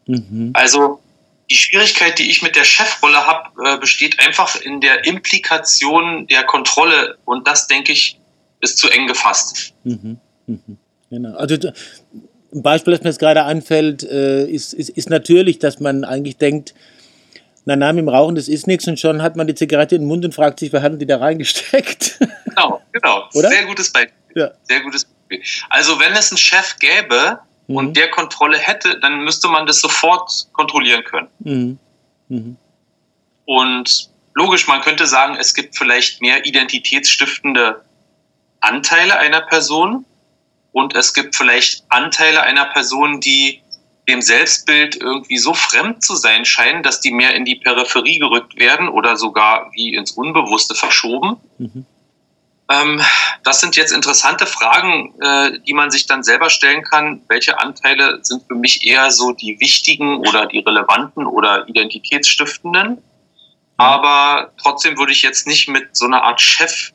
Mhm. 0.10 0.52
Also 0.54 1.00
die 1.50 1.56
Schwierigkeit, 1.56 2.18
die 2.20 2.30
ich 2.30 2.42
mit 2.42 2.56
der 2.56 2.64
Chefrolle 2.64 3.26
habe, 3.26 3.50
äh, 3.64 3.78
besteht 3.78 4.20
einfach 4.20 4.56
in 4.62 4.82
der 4.82 5.06
Implikation 5.06 6.28
der 6.28 6.44
Kontrolle. 6.44 7.18
Und 7.26 7.48
das, 7.48 7.68
denke 7.68 7.92
ich, 7.92 8.20
ist 8.62 8.78
zu 8.78 8.90
eng 8.90 9.08
gefasst. 9.08 9.74
Mhm. 9.84 10.20
Mhm. 10.48 10.78
Genau. 11.10 11.36
Also 11.36 11.56
ein 12.54 12.64
Beispiel, 12.64 12.94
das 12.94 13.04
mir 13.04 13.10
jetzt 13.10 13.20
gerade 13.20 13.44
anfällt, 13.44 14.04
äh, 14.04 14.46
ist, 14.46 14.74
ist, 14.74 14.90
ist 14.90 15.10
natürlich, 15.10 15.60
dass 15.60 15.80
man 15.80 16.04
eigentlich 16.04 16.38
denkt, 16.38 16.74
na, 17.66 17.76
na, 17.76 17.94
mit 17.94 18.02
dem 18.02 18.10
Rauchen, 18.10 18.36
das 18.36 18.48
ist 18.48 18.66
nichts 18.66 18.88
und 18.88 19.00
schon 19.00 19.22
hat 19.22 19.36
man 19.36 19.46
die 19.46 19.54
Zigarette 19.54 19.96
in 19.96 20.02
den 20.02 20.08
Mund 20.08 20.26
und 20.26 20.34
fragt 20.34 20.60
sich, 20.60 20.74
wer 20.74 20.82
hat 20.82 21.00
die 21.00 21.06
da 21.06 21.18
reingesteckt? 21.18 22.20
Genau, 22.46 22.82
genau. 22.92 23.30
Oder? 23.34 23.50
Sehr 23.50 23.66
gutes 23.66 23.92
Beispiel. 23.92 24.14
Ja. 24.36 24.52
Sehr 24.64 24.82
gutes 24.82 25.06
Beispiel. 25.06 25.44
Also 25.70 26.00
wenn 26.00 26.14
es 26.14 26.32
einen 26.32 26.38
Chef 26.38 26.78
gäbe, 26.80 27.40
mhm. 27.70 27.76
und 27.78 27.98
der 27.98 28.12
Kontrolle 28.12 28.58
hätte, 28.58 29.00
dann 29.00 29.24
müsste 29.24 29.48
man 29.48 29.66
das 29.66 29.80
sofort 29.80 30.48
kontrollieren 30.52 31.04
können. 31.04 31.28
Mhm. 31.40 31.80
Mhm. 32.28 32.58
Und 33.46 34.10
logisch, 34.34 34.68
man 34.68 34.82
könnte 34.82 35.06
sagen, 35.06 35.36
es 35.40 35.54
gibt 35.54 35.78
vielleicht 35.78 36.22
mehr 36.22 36.46
identitätsstiftende 36.46 37.84
Anteile 38.60 39.18
einer 39.18 39.42
Person 39.42 40.06
und 40.72 40.96
es 40.96 41.14
gibt 41.14 41.36
vielleicht 41.36 41.84
Anteile 41.90 42.42
einer 42.44 42.66
Person, 42.66 43.22
die 43.22 43.62
dem 44.08 44.22
Selbstbild 44.22 44.96
irgendwie 44.96 45.38
so 45.38 45.54
fremd 45.54 46.04
zu 46.04 46.16
sein 46.16 46.44
scheinen, 46.44 46.84
dass 46.84 47.00
die 47.00 47.12
mehr 47.12 47.36
in 47.36 47.46
die 47.46 47.56
Peripherie 47.56 48.18
gerückt 48.18 48.58
werden 48.58 48.90
oder 48.90 49.16
sogar 49.18 49.72
wie 49.74 49.94
ins 49.94 50.12
Unbewusste 50.12 50.74
verschoben. 50.74 51.38
Mhm. 51.60 51.86
Ähm, 52.70 53.02
das 53.44 53.62
sind 53.62 53.76
jetzt 53.76 53.92
interessante 53.92 54.46
Fragen, 54.46 55.14
äh, 55.22 55.60
die 55.66 55.74
man 55.74 55.90
sich 55.90 56.06
dann 56.06 56.24
selber 56.24 56.50
stellen 56.50 56.84
kann. 56.84 57.22
Welche 57.28 57.60
Anteile 57.60 58.20
sind 58.22 58.44
für 58.48 58.56
mich 58.56 58.86
eher 58.86 59.10
so 59.10 59.32
die 59.32 59.60
wichtigen 59.60 60.18
oder 60.18 60.46
die 60.46 60.60
relevanten 60.60 61.26
oder 61.26 61.68
identitätsstiftenden? 61.68 63.02
Aber 63.78 64.52
trotzdem 64.62 64.98
würde 64.98 65.14
ich 65.14 65.24
jetzt 65.24 65.48
nicht 65.48 65.68
mit 65.68 65.96
so 65.96 66.06
einer 66.06 66.24
Art 66.24 66.42
Chef, 66.42 66.92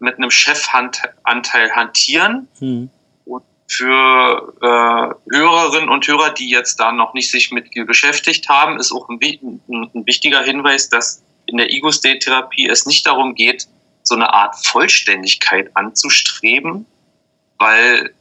mit 0.00 0.16
einem 0.16 0.30
Chefanteil 0.30 1.70
hantieren. 1.72 2.48
Mhm. 2.60 2.90
Und 3.26 3.44
für 3.68 4.54
äh, 4.62 5.36
Hörerinnen 5.36 5.90
und 5.90 6.08
Hörer, 6.08 6.30
die 6.30 6.50
jetzt 6.50 6.80
da 6.80 6.90
noch 6.92 7.14
nicht 7.14 7.30
sich 7.30 7.52
mit 7.52 7.70
beschäftigt 7.86 8.48
haben, 8.48 8.80
ist 8.80 8.90
auch 8.90 9.08
ein, 9.08 9.20
ein 9.68 10.06
wichtiger 10.06 10.42
Hinweis, 10.42 10.88
dass 10.88 11.22
in 11.46 11.58
der 11.58 11.70
Ego-State-Therapie 11.70 12.68
es 12.68 12.86
nicht 12.86 13.06
darum 13.06 13.34
geht, 13.34 13.68
so 14.04 14.14
eine 14.14 14.32
Art 14.32 14.54
Vollständigkeit 14.64 15.70
anzustreben, 15.74 16.86
weil 17.58 18.14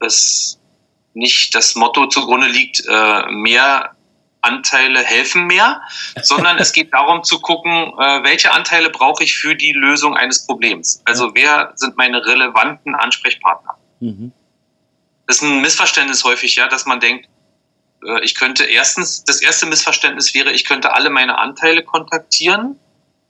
es 0.00 0.58
nicht 1.14 1.54
das 1.54 1.74
Motto 1.76 2.06
zugrunde 2.06 2.48
liegt, 2.48 2.82
äh, 2.88 3.30
mehr 3.30 3.94
Anteile 4.42 5.00
helfen 5.04 5.46
mehr, 5.46 5.82
sondern 6.22 6.58
es 6.58 6.72
geht 6.72 6.92
darum 6.94 7.22
zu 7.22 7.40
gucken, 7.40 7.92
äh, 7.98 8.24
welche 8.24 8.52
Anteile 8.52 8.90
brauche 8.90 9.22
ich 9.22 9.36
für 9.36 9.54
die 9.54 9.72
Lösung 9.72 10.16
eines 10.16 10.46
Problems. 10.46 11.02
Also 11.04 11.34
wer 11.34 11.72
sind 11.76 11.96
meine 11.96 12.24
relevanten 12.24 12.94
Ansprechpartner? 12.94 13.76
Mhm. 14.00 14.32
Das 15.26 15.36
ist 15.36 15.42
ein 15.42 15.60
Missverständnis 15.60 16.24
häufig, 16.24 16.56
ja, 16.56 16.66
dass 16.68 16.86
man 16.86 17.00
denkt, 17.00 17.28
äh, 18.04 18.24
ich 18.24 18.34
könnte 18.34 18.64
erstens, 18.64 19.24
das 19.24 19.42
erste 19.42 19.66
Missverständnis 19.66 20.34
wäre, 20.34 20.52
ich 20.52 20.64
könnte 20.64 20.94
alle 20.94 21.10
meine 21.10 21.38
Anteile 21.38 21.84
kontaktieren. 21.84 22.78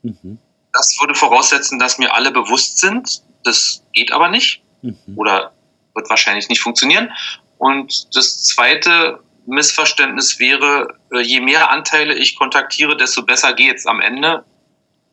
Mhm. 0.02 0.38
Das 0.72 0.96
würde 1.00 1.14
voraussetzen, 1.14 1.78
dass 1.78 1.98
mir 1.98 2.14
alle 2.14 2.30
bewusst 2.30 2.78
sind. 2.78 3.22
Das 3.44 3.82
geht 3.92 4.12
aber 4.12 4.28
nicht 4.28 4.62
mhm. 4.82 4.96
oder 5.16 5.52
wird 5.94 6.08
wahrscheinlich 6.08 6.48
nicht 6.48 6.60
funktionieren. 6.60 7.10
Und 7.58 8.14
das 8.16 8.44
zweite 8.44 9.20
Missverständnis 9.46 10.38
wäre, 10.38 10.98
äh, 11.12 11.20
je 11.20 11.40
mehr 11.40 11.70
Anteile 11.70 12.14
ich 12.14 12.36
kontaktiere, 12.36 12.96
desto 12.96 13.22
besser 13.22 13.52
geht's 13.52 13.86
am 13.86 14.00
Ende. 14.00 14.44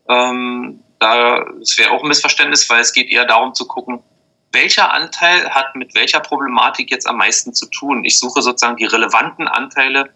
Ähm, 0.08 0.84
da, 1.00 1.46
das 1.60 1.78
wäre 1.78 1.92
auch 1.92 2.02
ein 2.02 2.08
Missverständnis, 2.08 2.70
weil 2.70 2.82
es 2.82 2.94
geht 2.94 3.10
eher 3.10 3.26
darum 3.26 3.54
zu 3.54 3.68
gucken, 3.68 4.04
welcher 4.52 4.92
Anteil 4.92 5.50
hat 5.50 5.76
mit 5.76 5.94
welcher 5.94 6.20
Problematik 6.20 6.90
jetzt 6.90 7.08
am 7.08 7.18
meisten 7.18 7.54
zu 7.54 7.68
tun. 7.70 8.06
Ich 8.06 8.20
suche 8.20 8.42
sozusagen 8.42 8.78
die 8.78 8.86
relevanten 8.86 9.48
Anteile 9.48 10.14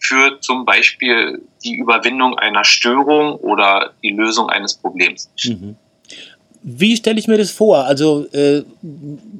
für 0.00 0.40
zum 0.40 0.64
Beispiel 0.64 1.42
die 1.62 1.76
Überwindung 1.76 2.38
einer 2.38 2.64
Störung 2.64 3.34
oder 3.36 3.92
die 4.02 4.10
Lösung 4.10 4.48
eines 4.48 4.74
Problems. 4.74 5.30
Mhm. 5.44 5.76
Wie 6.62 6.96
stelle 6.96 7.18
ich 7.18 7.28
mir 7.28 7.38
das 7.38 7.50
vor? 7.50 7.84
Also 7.84 8.26
äh, 8.32 8.62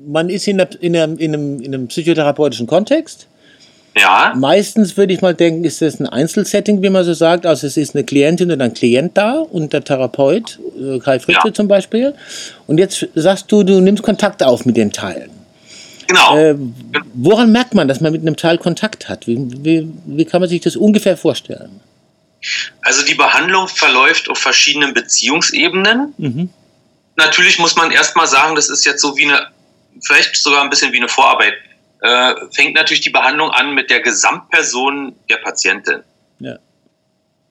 man 0.06 0.30
ist 0.30 0.46
in, 0.48 0.58
der, 0.58 0.68
in, 0.80 0.92
der, 0.92 1.04
in, 1.04 1.34
einem, 1.34 1.60
in, 1.60 1.74
einem, 1.74 1.88
psychotherapeutischen 1.88 2.66
Kontext. 2.66 3.26
Ja. 3.96 4.32
Meistens 4.36 4.96
würde 4.96 5.12
ich 5.12 5.20
mal 5.20 5.34
denken, 5.34 5.64
ist 5.64 5.82
das 5.82 5.98
ein 6.00 6.06
Einzelsetting, 6.06 6.82
wie 6.82 6.90
man 6.90 7.04
so 7.04 7.12
sagt. 7.12 7.44
Also 7.44 7.66
es 7.66 7.76
ist 7.76 7.94
eine 7.94 8.04
Klientin 8.04 8.50
oder 8.52 8.64
ein 8.64 8.74
Klient 8.74 9.18
da 9.18 9.38
und 9.38 9.72
der 9.72 9.82
Therapeut, 9.82 10.58
äh, 10.78 10.98
Kai 10.98 11.18
Fritze 11.18 11.48
ja. 11.48 11.52
zum 11.52 11.68
Beispiel. 11.68 12.14
Und 12.66 12.78
jetzt 12.78 13.06
sagst 13.14 13.50
du, 13.50 13.64
du 13.64 13.80
nimmst 13.80 14.02
Kontakt 14.02 14.42
auf 14.42 14.64
mit 14.64 14.76
den 14.76 14.92
Teilen. 14.92 15.39
Genau. 16.10 16.36
Äh, 16.36 16.56
woran 17.14 17.52
merkt 17.52 17.74
man, 17.74 17.86
dass 17.86 18.00
man 18.00 18.12
mit 18.12 18.22
einem 18.22 18.36
Teil 18.36 18.58
Kontakt 18.58 19.08
hat? 19.08 19.28
Wie, 19.28 19.38
wie, 19.38 19.88
wie 20.06 20.24
kann 20.24 20.40
man 20.40 20.48
sich 20.48 20.60
das 20.60 20.74
ungefähr 20.74 21.16
vorstellen? 21.16 21.80
Also 22.82 23.04
die 23.04 23.14
Behandlung 23.14 23.68
verläuft 23.68 24.28
auf 24.28 24.38
verschiedenen 24.38 24.92
Beziehungsebenen. 24.92 26.14
Mhm. 26.18 26.50
Natürlich 27.14 27.60
muss 27.60 27.76
man 27.76 27.92
erstmal 27.92 28.26
sagen, 28.26 28.56
das 28.56 28.70
ist 28.70 28.84
jetzt 28.84 29.00
so 29.00 29.16
wie 29.16 29.24
eine, 29.24 29.48
vielleicht 30.02 30.34
sogar 30.34 30.62
ein 30.62 30.70
bisschen 30.70 30.92
wie 30.92 30.96
eine 30.96 31.08
Vorarbeit. 31.08 31.54
Äh, 32.00 32.34
fängt 32.52 32.74
natürlich 32.74 33.02
die 33.02 33.10
Behandlung 33.10 33.50
an 33.50 33.74
mit 33.74 33.88
der 33.88 34.00
Gesamtperson 34.00 35.14
der 35.28 35.36
Patientin. 35.36 36.02
Ja. 36.40 36.58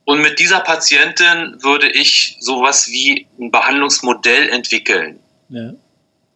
Und 0.03 0.21
mit 0.21 0.39
dieser 0.39 0.59
Patientin 0.59 1.63
würde 1.63 1.87
ich 1.87 2.35
sowas 2.41 2.89
wie 2.89 3.27
ein 3.39 3.51
Behandlungsmodell 3.51 4.49
entwickeln. 4.49 5.19
Ja. 5.47 5.73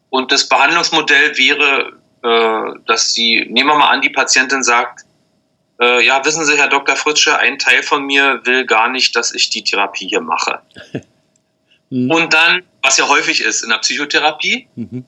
Und 0.10 0.32
das 0.32 0.48
Behandlungsmodell 0.48 1.38
wäre 1.38 1.94
dass 2.24 3.14
sie, 3.14 3.46
nehmen 3.50 3.70
wir 3.70 3.78
mal 3.78 3.90
an, 3.90 4.02
die 4.02 4.10
Patientin 4.10 4.64
sagt, 4.64 5.06
äh, 5.80 6.06
ja, 6.06 6.24
wissen 6.24 6.46
Sie, 6.46 6.58
Herr 6.58 6.70
Dr. 6.70 6.96
Fritsche, 6.96 7.38
ein 7.38 7.60
Teil 7.60 7.84
von 7.84 8.06
mir 8.06 8.42
will 8.46 8.66
gar 8.66 8.90
nicht, 8.90 9.16
dass 9.16 9.34
ich 9.34 9.50
die 9.50 9.64
Therapie 9.64 10.08
hier 10.08 10.22
mache. 10.22 10.62
mhm. 11.90 12.10
Und 12.12 12.34
dann, 12.34 12.64
was 12.82 12.98
ja 12.98 13.08
häufig 13.08 13.42
ist 13.42 13.64
in 13.64 13.70
der 13.70 13.80
Psychotherapie, 13.80 14.68
mhm. 14.76 15.06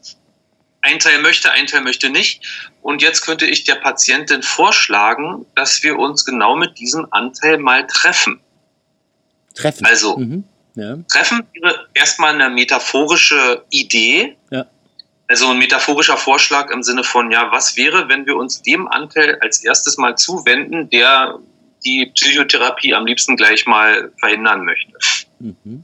ein 0.81 1.00
Teil 1.00 1.22
möchte, 1.22 1.51
ein 1.51 1.67
Teil 1.67 1.81
möchte 1.81 2.10
nicht. 2.10 2.41
Und 2.81 3.01
jetzt 3.01 3.22
könnte 3.22 3.45
ich 3.45 3.63
der 3.63 3.75
Patientin 3.75 4.43
vorschlagen, 4.43 5.45
dass 5.55 5.84
wir 5.84 5.98
uns 5.98 6.25
genau 6.25 6.55
mit 6.55 6.79
diesem 6.79 7.07
Anteil 7.12 7.57
mal 7.57 7.88
treffen. 7.88 8.41
Treffen. 9.53 9.86
Also, 9.86 10.17
mhm. 10.17 10.43
ja. 10.75 10.98
treffen 11.10 11.48
wäre 11.53 11.88
erstmal 11.93 12.34
eine 12.34 12.50
metaphorische 12.50 13.63
Idee, 13.69 14.36
ja. 14.50 14.65
Also 15.27 15.50
ein 15.50 15.58
metaphorischer 15.58 16.17
Vorschlag 16.17 16.70
im 16.70 16.84
Sinne 16.84 17.03
von, 17.03 17.32
ja, 17.32 17.51
was 17.51 17.75
wäre, 17.77 18.10
wenn 18.10 18.25
wir 18.25 18.36
uns 18.36 18.62
dem 18.62 18.88
Anteil 18.88 19.39
als 19.41 19.63
erstes 19.63 19.98
mal 19.98 20.15
zuwenden, 20.15 20.89
der 20.89 21.39
die 21.84 22.12
Psychotherapie 22.13 22.94
am 22.94 23.05
liebsten 23.05 23.36
gleich 23.36 23.65
mal 23.65 24.12
verhindern 24.20 24.65
möchte. 24.65 24.94
Mhm. 25.39 25.84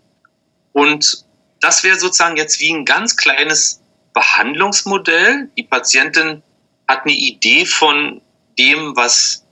Und 0.74 1.26
das 1.60 1.84
wäre 1.84 1.98
sozusagen 1.98 2.38
jetzt 2.38 2.60
wie 2.60 2.72
ein 2.72 2.86
ganz 2.86 3.16
kleines 3.16 3.82
Behandlungsmodell. 4.14 5.50
Die 5.58 5.64
Patientin 5.64 6.42
hat 6.88 7.04
eine 7.04 7.14
Idee 7.14 7.66
von 7.66 8.22
dem, 8.58 8.96
was 8.96 9.46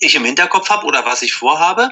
ich 0.00 0.14
im 0.14 0.24
Hinterkopf 0.24 0.70
habe 0.70 0.86
oder 0.86 1.04
was 1.04 1.22
ich 1.22 1.34
vorhabe. 1.34 1.90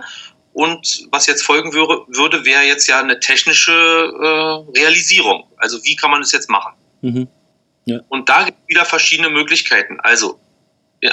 Und 0.57 1.07
was 1.11 1.27
jetzt 1.27 1.43
folgen 1.43 1.75
würde, 1.75 2.07
würde 2.09 2.47
wäre 2.47 2.63
jetzt 2.63 2.87
ja 2.87 2.99
eine 2.99 3.21
technische 3.21 3.73
äh, 3.73 4.79
Realisierung. 4.81 5.45
Also 5.59 5.85
wie 5.85 5.97
kann 5.97 6.11
man 6.11 6.23
das 6.23 6.33
jetzt 6.33 6.49
machen? 6.49 6.73
Mhm. 7.03 7.29
Ja. 7.85 8.01
Und 8.09 8.31
da 8.31 8.45
gibt 8.45 8.57
es 8.63 8.69
wieder 8.69 8.87
verschiedene 8.87 9.29
Möglichkeiten. 9.29 10.01
Also 10.01 10.41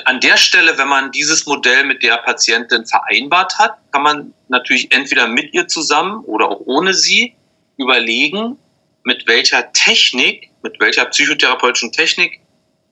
an 0.06 0.22
der 0.22 0.38
Stelle, 0.38 0.78
wenn 0.78 0.88
man 0.88 1.12
dieses 1.12 1.46
Modell 1.46 1.84
mit 1.84 2.04
der 2.04 2.20
Patientin 2.20 2.86
vereinbart 2.86 3.60
hat, 3.60 3.80
kann 3.92 4.04
man 4.04 4.34
natürlich 4.48 4.94
entweder 4.94 5.28
mit 5.28 5.54
ihr 5.54 5.68
zusammen 5.68 6.24
oder 6.24 6.48
auch 6.48 6.62
ohne 6.64 6.94
sie 6.94 7.36
überlegen, 7.76 8.58
mit 9.04 9.28
welcher 9.28 9.74
Technik, 9.74 10.52
mit 10.64 10.80
welcher 10.80 11.04
psychotherapeutischen 11.04 11.92
Technik 11.92 12.40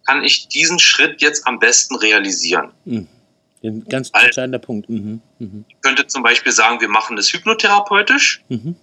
kann 0.06 0.22
ich 0.26 0.50
diesen 0.50 0.80
Schritt 0.80 1.22
jetzt 1.22 1.48
am 1.48 1.60
besten 1.60 1.96
realisieren. 1.96 2.74
Mhm. 2.84 3.08
Ein 3.64 3.86
ganz 3.88 4.10
entscheidender 4.14 4.60
Punkt. 4.60 4.90
Mhm. 4.90 5.22
Mhm. 5.40 5.66
Ich 5.70 5.82
könnte 5.82 6.08
zum 6.08 6.24
Beispiel 6.24 6.52
sagen, 6.52 6.82
wir 6.82 6.90
machen 6.90 7.16
das 7.16 7.32
hypnotherapeutisch. 7.32 8.44
Mhm. 8.50 8.76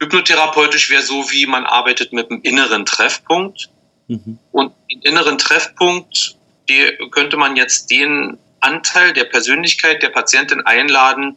Hypnotherapeutisch 0.00 0.90
wäre 0.90 1.02
so, 1.02 1.30
wie 1.30 1.46
man 1.46 1.64
arbeitet 1.64 2.12
mit 2.12 2.30
einem 2.30 2.40
inneren 2.42 2.86
Treffpunkt. 2.86 3.70
Mhm. 4.08 4.38
Und 4.52 4.72
den 4.90 5.02
inneren 5.02 5.38
Treffpunkt, 5.38 6.36
die 6.68 6.98
könnte 7.10 7.36
man 7.36 7.56
jetzt 7.56 7.90
den 7.90 8.38
Anteil 8.60 9.12
der 9.12 9.24
Persönlichkeit 9.24 10.02
der 10.02 10.10
Patientin 10.10 10.60
einladen, 10.60 11.36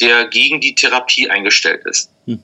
der 0.00 0.26
gegen 0.26 0.60
die 0.60 0.74
Therapie 0.74 1.30
eingestellt 1.30 1.82
ist. 1.86 2.10
Mhm. 2.26 2.42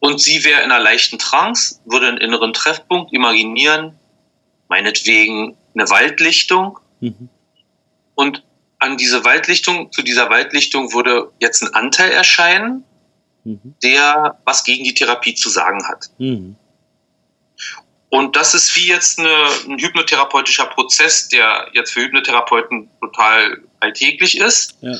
Und 0.00 0.20
sie 0.20 0.44
wäre 0.44 0.62
in 0.62 0.70
einer 0.70 0.82
leichten 0.82 1.18
Trance, 1.18 1.80
würde 1.84 2.08
einen 2.08 2.18
inneren 2.18 2.52
Treffpunkt 2.52 3.12
imaginieren, 3.12 3.98
meinetwegen 4.68 5.56
eine 5.74 5.88
Waldlichtung. 5.90 6.78
Mhm. 7.00 7.28
Und 8.18 8.42
an 8.80 8.96
diese 8.96 9.24
Waldlichtung, 9.24 9.92
zu 9.92 10.02
dieser 10.02 10.28
Waldlichtung 10.28 10.92
würde 10.92 11.30
jetzt 11.38 11.62
ein 11.62 11.72
Anteil 11.72 12.10
erscheinen, 12.10 12.82
mhm. 13.44 13.76
der 13.80 14.40
was 14.44 14.64
gegen 14.64 14.82
die 14.82 14.92
Therapie 14.92 15.36
zu 15.36 15.48
sagen 15.48 15.86
hat. 15.86 16.10
Mhm. 16.18 16.56
Und 18.08 18.34
das 18.34 18.54
ist 18.54 18.74
wie 18.74 18.88
jetzt 18.88 19.20
eine, 19.20 19.32
ein 19.68 19.78
hypnotherapeutischer 19.78 20.66
Prozess, 20.66 21.28
der 21.28 21.68
jetzt 21.74 21.92
für 21.92 22.00
Hypnotherapeuten 22.00 22.90
total 23.00 23.58
alltäglich 23.78 24.38
ist. 24.38 24.76
Ja. 24.80 24.98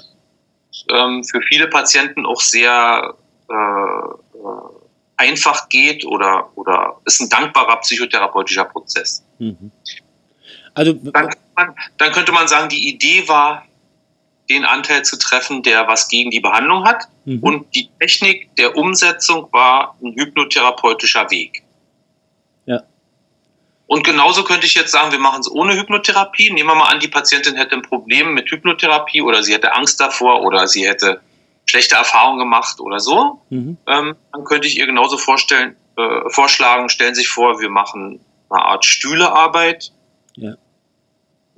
Ähm, 0.88 1.24
für 1.24 1.42
viele 1.42 1.66
Patienten 1.66 2.24
auch 2.24 2.40
sehr 2.40 3.16
äh, 3.50 3.54
äh 3.54 4.78
einfach 5.16 5.68
geht 5.68 6.04
oder, 6.04 6.56
oder 6.56 7.00
ist 7.04 7.20
ein 7.20 7.28
dankbarer 7.28 7.80
psychotherapeutischer 7.80 8.66
Prozess. 8.66 9.24
Mhm. 9.40 9.72
Also, 10.78 10.92
dann, 10.92 11.34
dann 11.96 12.12
könnte 12.12 12.30
man 12.30 12.46
sagen, 12.46 12.68
die 12.68 12.88
Idee 12.88 13.26
war, 13.26 13.64
den 14.48 14.64
Anteil 14.64 15.04
zu 15.04 15.18
treffen, 15.18 15.64
der 15.64 15.88
was 15.88 16.06
gegen 16.06 16.30
die 16.30 16.38
Behandlung 16.38 16.84
hat. 16.84 17.08
Mhm. 17.24 17.40
Und 17.40 17.74
die 17.74 17.90
Technik 18.00 18.54
der 18.54 18.76
Umsetzung 18.76 19.48
war 19.52 19.96
ein 20.00 20.14
hypnotherapeutischer 20.14 21.30
Weg. 21.32 21.64
Ja. 22.64 22.82
Und 23.88 24.04
genauso 24.04 24.44
könnte 24.44 24.66
ich 24.66 24.74
jetzt 24.74 24.92
sagen, 24.92 25.10
wir 25.10 25.18
machen 25.18 25.40
es 25.40 25.50
ohne 25.50 25.74
Hypnotherapie. 25.74 26.52
Nehmen 26.52 26.68
wir 26.68 26.76
mal 26.76 26.92
an, 26.92 27.00
die 27.00 27.08
Patientin 27.08 27.56
hätte 27.56 27.74
ein 27.74 27.82
Problem 27.82 28.32
mit 28.34 28.48
Hypnotherapie 28.48 29.20
oder 29.20 29.42
sie 29.42 29.54
hätte 29.54 29.74
Angst 29.74 30.00
davor 30.00 30.42
oder 30.42 30.68
sie 30.68 30.86
hätte 30.86 31.20
schlechte 31.66 31.96
Erfahrungen 31.96 32.38
gemacht 32.38 32.78
oder 32.78 33.00
so. 33.00 33.42
Mhm. 33.50 33.78
Ähm, 33.88 34.14
dann 34.32 34.44
könnte 34.44 34.68
ich 34.68 34.78
ihr 34.78 34.86
genauso 34.86 35.18
vorstellen, 35.18 35.74
äh, 35.96 36.30
vorschlagen, 36.30 36.88
stellen 36.88 37.16
Sie 37.16 37.22
sich 37.22 37.28
vor, 37.28 37.58
wir 37.58 37.68
machen 37.68 38.20
eine 38.48 38.64
Art 38.64 38.84
Stühlearbeit. 38.84 39.92
Ja. 40.36 40.54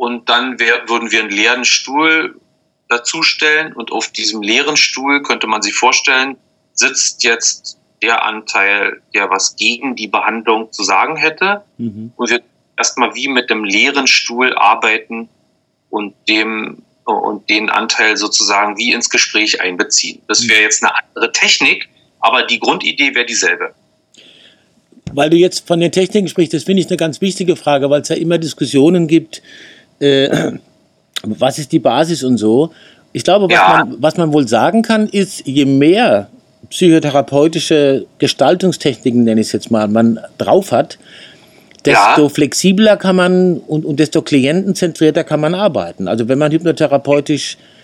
Und 0.00 0.30
dann 0.30 0.59
wär, 0.59 0.88
würden 0.88 1.11
wir 1.11 1.21
einen 1.21 1.28
leeren 1.28 1.66
Stuhl 1.66 2.40
dazustellen 2.88 3.75
und 3.75 3.92
auf 3.92 4.09
diesem 4.09 4.40
leeren 4.40 4.78
Stuhl 4.78 5.23
könnte 5.23 5.47
man 5.47 5.61
sich 5.61 5.75
vorstellen, 5.75 6.38
sitzt 6.73 7.23
jetzt 7.23 7.76
der 8.00 8.25
Anteil, 8.25 9.02
der 9.12 9.28
was 9.28 9.57
gegen 9.57 9.97
die 9.97 10.09
Behandlung 10.09 10.73
zu 10.73 10.85
sagen 10.85 11.16
hätte. 11.16 11.64
Mhm. 11.76 12.14
Und 12.16 12.30
wir 12.30 12.40
erstmal 12.78 13.14
wie 13.14 13.28
mit 13.28 13.50
dem 13.50 13.62
leeren 13.62 14.07
Stuhl 14.07 14.57
arbeiten 14.57 15.28
und 15.90 16.14
dem 16.30 16.78
und 17.04 17.50
den 17.50 17.69
Anteil 17.69 18.16
sozusagen 18.16 18.78
wie 18.78 18.92
ins 18.92 19.11
Gespräch 19.11 19.61
einbeziehen. 19.61 20.23
Das 20.28 20.49
wäre 20.49 20.62
jetzt 20.62 20.83
eine 20.83 20.95
andere 20.97 21.30
Technik, 21.33 21.90
aber 22.21 22.45
die 22.45 22.59
Grundidee 22.59 23.14
wäre 23.14 23.26
dieselbe. 23.26 23.75
Weil 25.12 25.28
du 25.28 25.37
jetzt 25.37 25.66
von 25.66 25.78
den 25.78 25.92
Techniken 25.92 26.28
sprichst, 26.28 26.54
das 26.54 26.64
finde 26.64 26.80
ich 26.80 26.88
eine 26.88 26.97
ganz 26.97 27.21
wichtige 27.21 27.57
Frage, 27.57 27.90
weil 27.90 28.00
es 28.00 28.09
ja 28.09 28.16
immer 28.16 28.38
Diskussionen 28.38 29.07
gibt, 29.07 29.42
äh, 30.00 30.52
was 31.23 31.59
ist 31.59 31.73
die 31.73 31.78
Basis 31.78 32.25
und 32.25 32.38
so. 32.38 32.71
Ich 33.12 33.25
glaube, 33.25 33.47
was, 33.47 33.54
ja. 33.54 33.85
man, 33.85 34.02
was 34.02 34.16
man 34.16 34.33
wohl 34.33 34.47
sagen 34.47 34.83
kann, 34.83 35.09
ist, 35.09 35.47
je 35.47 35.64
mehr 35.64 36.28
psychotherapeutische 36.69 38.07
Gestaltungstechniken, 38.19 39.25
nenne 39.25 39.40
ich 39.40 39.49
es 39.49 39.52
jetzt 39.52 39.71
mal, 39.71 39.88
man 39.88 40.21
drauf 40.38 40.73
hat, 40.73 40.99
desto 41.85 42.23
ja. 42.23 42.28
flexibler 42.28 42.97
kann 42.97 43.16
man 43.16 43.59
und, 43.59 43.85
und 43.85 43.99
desto 43.99 44.23
klientenzentrierter 44.23 45.25
kann 45.25 45.40
man 45.40 45.54
arbeiten. 45.54 46.07
Also 46.09 46.28
wenn 46.28 46.38
man 46.38 46.52
hypnotherapeutisch 46.52 47.54
äh, 47.54 47.79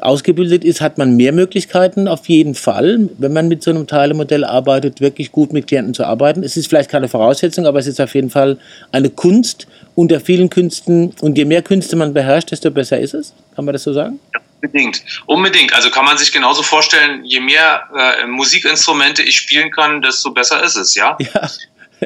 ausgebildet 0.00 0.64
ist, 0.64 0.80
hat 0.80 0.96
man 0.96 1.16
mehr 1.16 1.32
Möglichkeiten 1.32 2.08
auf 2.08 2.26
jeden 2.28 2.54
Fall, 2.54 3.10
wenn 3.18 3.34
man 3.34 3.48
mit 3.48 3.62
so 3.62 3.70
einem 3.70 3.86
Teilemodell 3.86 4.44
arbeitet, 4.44 5.00
wirklich 5.02 5.30
gut 5.30 5.52
mit 5.52 5.66
Klienten 5.66 5.92
zu 5.92 6.04
arbeiten. 6.04 6.42
Es 6.42 6.56
ist 6.56 6.68
vielleicht 6.68 6.90
keine 6.90 7.08
Voraussetzung, 7.08 7.66
aber 7.66 7.78
es 7.78 7.86
ist 7.86 8.00
auf 8.00 8.14
jeden 8.14 8.30
Fall 8.30 8.58
eine 8.92 9.10
Kunst 9.10 9.66
unter 9.94 10.20
vielen 10.20 10.48
Künsten. 10.48 11.14
Und 11.20 11.36
je 11.36 11.44
mehr 11.44 11.60
Künste 11.60 11.96
man 11.96 12.14
beherrscht, 12.14 12.50
desto 12.50 12.70
besser 12.70 12.98
ist 12.98 13.12
es. 13.12 13.34
Kann 13.54 13.66
man 13.66 13.74
das 13.74 13.82
so 13.82 13.92
sagen? 13.92 14.18
Ja. 14.32 14.40
Unbedingt, 14.62 15.02
unbedingt. 15.26 15.74
Also 15.74 15.90
kann 15.90 16.04
man 16.04 16.16
sich 16.16 16.30
genauso 16.30 16.62
vorstellen, 16.62 17.24
je 17.24 17.40
mehr 17.40 17.82
äh, 17.96 18.26
Musikinstrumente 18.26 19.22
ich 19.22 19.36
spielen 19.36 19.72
kann, 19.72 20.00
desto 20.02 20.30
besser 20.30 20.62
ist 20.62 20.76
es, 20.76 20.94
ja. 20.94 21.18
ja. 21.34 21.50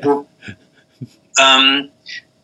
So, 0.03 0.27
ähm, 1.38 1.90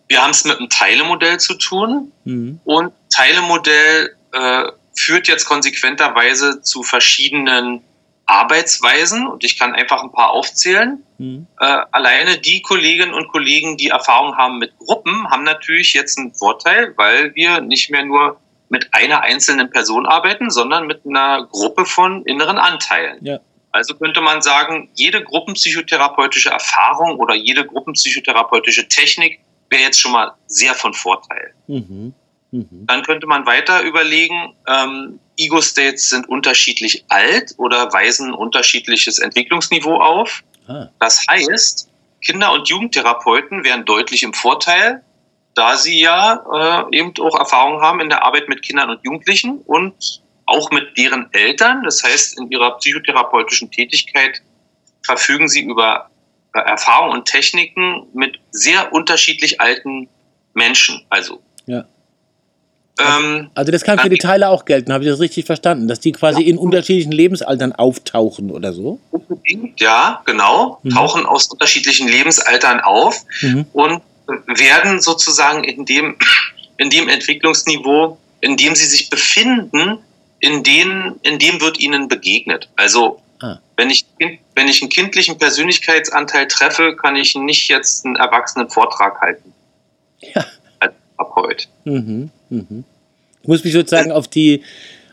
wir 0.08 0.22
haben 0.22 0.32
es 0.32 0.44
mit 0.44 0.58
einem 0.58 0.68
Teilemodell 0.68 1.40
zu 1.40 1.54
tun 1.54 2.12
mhm. 2.24 2.60
und 2.64 2.92
Teilemodell 3.10 4.14
äh, 4.32 4.64
führt 5.02 5.28
jetzt 5.28 5.44
konsequenterweise 5.44 6.62
zu 6.62 6.82
verschiedenen 6.82 7.82
Arbeitsweisen 8.26 9.26
und 9.26 9.44
ich 9.44 9.58
kann 9.58 9.74
einfach 9.74 10.02
ein 10.02 10.12
paar 10.12 10.30
aufzählen. 10.30 11.02
Mhm. 11.18 11.46
Äh, 11.58 11.64
alleine 11.90 12.38
die 12.38 12.62
Kolleginnen 12.62 13.12
und 13.12 13.28
Kollegen, 13.28 13.76
die 13.76 13.88
Erfahrung 13.88 14.36
haben 14.36 14.58
mit 14.58 14.76
Gruppen, 14.78 15.28
haben 15.28 15.44
natürlich 15.44 15.92
jetzt 15.92 16.18
einen 16.18 16.34
Vorteil, 16.34 16.94
weil 16.96 17.34
wir 17.34 17.60
nicht 17.60 17.90
mehr 17.90 18.04
nur 18.04 18.40
mit 18.68 18.88
einer 18.92 19.20
einzelnen 19.20 19.70
Person 19.70 20.06
arbeiten, 20.06 20.50
sondern 20.50 20.86
mit 20.86 21.04
einer 21.04 21.46
Gruppe 21.46 21.84
von 21.84 22.24
inneren 22.24 22.58
Anteilen. 22.58 23.18
Ja. 23.24 23.38
Also 23.70 23.94
könnte 23.94 24.20
man 24.20 24.40
sagen, 24.40 24.90
jede 24.94 25.22
gruppenpsychotherapeutische 25.22 26.50
Erfahrung 26.50 27.18
oder 27.18 27.34
jede 27.34 27.66
gruppenpsychotherapeutische 27.66 28.88
Technik 28.88 29.40
wäre 29.68 29.82
jetzt 29.82 30.00
schon 30.00 30.12
mal 30.12 30.32
sehr 30.46 30.74
von 30.74 30.94
Vorteil. 30.94 31.54
Mhm. 31.66 32.14
Mhm. 32.52 32.86
Dann 32.86 33.02
könnte 33.02 33.26
man 33.26 33.46
weiter 33.46 33.82
überlegen, 33.82 34.54
ähm, 34.68 35.18
Ego-States 35.36 36.10
sind 36.10 36.28
unterschiedlich 36.28 37.04
alt 37.08 37.54
oder 37.56 37.92
weisen 37.92 38.28
ein 38.28 38.34
unterschiedliches 38.34 39.18
Entwicklungsniveau 39.18 39.96
auf. 39.96 40.44
Ah. 40.68 40.88
Das 41.00 41.26
heißt, 41.28 41.88
Kinder- 42.24 42.52
und 42.52 42.68
Jugendtherapeuten 42.68 43.64
wären 43.64 43.84
deutlich 43.84 44.22
im 44.22 44.34
Vorteil, 44.34 45.02
da 45.54 45.76
sie 45.76 46.00
ja 46.00 46.88
äh, 46.90 46.96
eben 46.96 47.12
auch 47.20 47.38
Erfahrung 47.38 47.80
haben 47.80 48.00
in 48.00 48.10
der 48.10 48.24
Arbeit 48.24 48.48
mit 48.48 48.62
Kindern 48.62 48.90
und 48.90 49.00
Jugendlichen 49.02 49.58
und 49.58 50.22
auch 50.44 50.70
mit 50.70 50.96
deren 50.98 51.32
Eltern. 51.32 51.82
Das 51.84 52.02
heißt, 52.02 52.38
in 52.38 52.50
ihrer 52.50 52.76
psychotherapeutischen 52.78 53.70
Tätigkeit 53.70 54.42
verfügen 55.02 55.48
sie 55.48 55.62
über 55.62 56.10
äh, 56.54 56.60
Erfahrungen 56.60 57.18
und 57.18 57.24
Techniken 57.24 58.06
mit 58.12 58.38
sehr 58.50 58.92
unterschiedlich 58.92 59.60
alten 59.60 60.08
Menschen. 60.54 61.04
Also. 61.08 61.42
Ja. 61.66 61.84
Ähm, 62.98 63.50
also 63.54 63.72
das 63.72 63.84
kann 63.84 63.98
für 63.98 64.10
die 64.10 64.18
Teile 64.18 64.48
auch 64.48 64.64
gelten, 64.64 64.92
habe 64.92 65.04
ich 65.04 65.10
das 65.10 65.20
richtig 65.20 65.46
verstanden, 65.46 65.88
dass 65.88 66.00
die 66.00 66.12
quasi 66.12 66.42
ja. 66.42 66.48
in 66.48 66.58
unterschiedlichen 66.58 67.12
Lebensaltern 67.12 67.72
auftauchen 67.72 68.50
oder 68.50 68.72
so? 68.72 69.00
Ja, 69.78 70.22
genau. 70.24 70.78
Mhm. 70.82 70.90
Tauchen 70.90 71.26
aus 71.26 71.46
unterschiedlichen 71.46 72.08
Lebensaltern 72.08 72.80
auf 72.80 73.24
mhm. 73.40 73.66
und 73.72 74.02
werden 74.46 75.00
sozusagen 75.00 75.64
in 75.64 75.84
dem, 75.84 76.16
in 76.76 76.90
dem 76.90 77.08
Entwicklungsniveau, 77.08 78.18
in 78.40 78.56
dem 78.56 78.74
sie 78.74 78.86
sich 78.86 79.08
befinden, 79.08 79.98
in, 80.40 80.62
denen, 80.62 81.18
in 81.22 81.38
dem 81.38 81.60
wird 81.60 81.78
ihnen 81.80 82.08
begegnet. 82.08 82.68
Also 82.76 83.22
ah. 83.40 83.58
wenn, 83.76 83.88
ich, 83.90 84.04
wenn 84.18 84.68
ich 84.68 84.82
einen 84.82 84.90
kindlichen 84.90 85.38
Persönlichkeitsanteil 85.38 86.46
treffe, 86.48 86.96
kann 86.96 87.16
ich 87.16 87.34
nicht 87.36 87.68
jetzt 87.68 88.04
einen 88.04 88.16
erwachsenen 88.16 88.68
Vortrag 88.68 89.20
halten. 89.20 89.54
Ja. 90.34 90.44
Als 91.22 91.34
Therapeut. 91.34 91.68
Mhm, 91.84 92.30
mhm. 92.50 92.84
Ich 93.42 93.48
muss 93.48 93.64
mich 93.64 93.72
sozusagen 93.72 94.12
auf 94.12 94.28
die, 94.28 94.62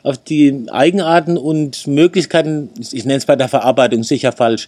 auf 0.03 0.17
die 0.17 0.65
Eigenarten 0.71 1.37
und 1.37 1.87
Möglichkeiten, 1.87 2.69
ich 2.79 3.05
nenne 3.05 3.17
es 3.17 3.25
bei 3.25 3.35
der 3.35 3.49
Verarbeitung 3.49 4.03
sicher 4.03 4.31
falsch, 4.31 4.67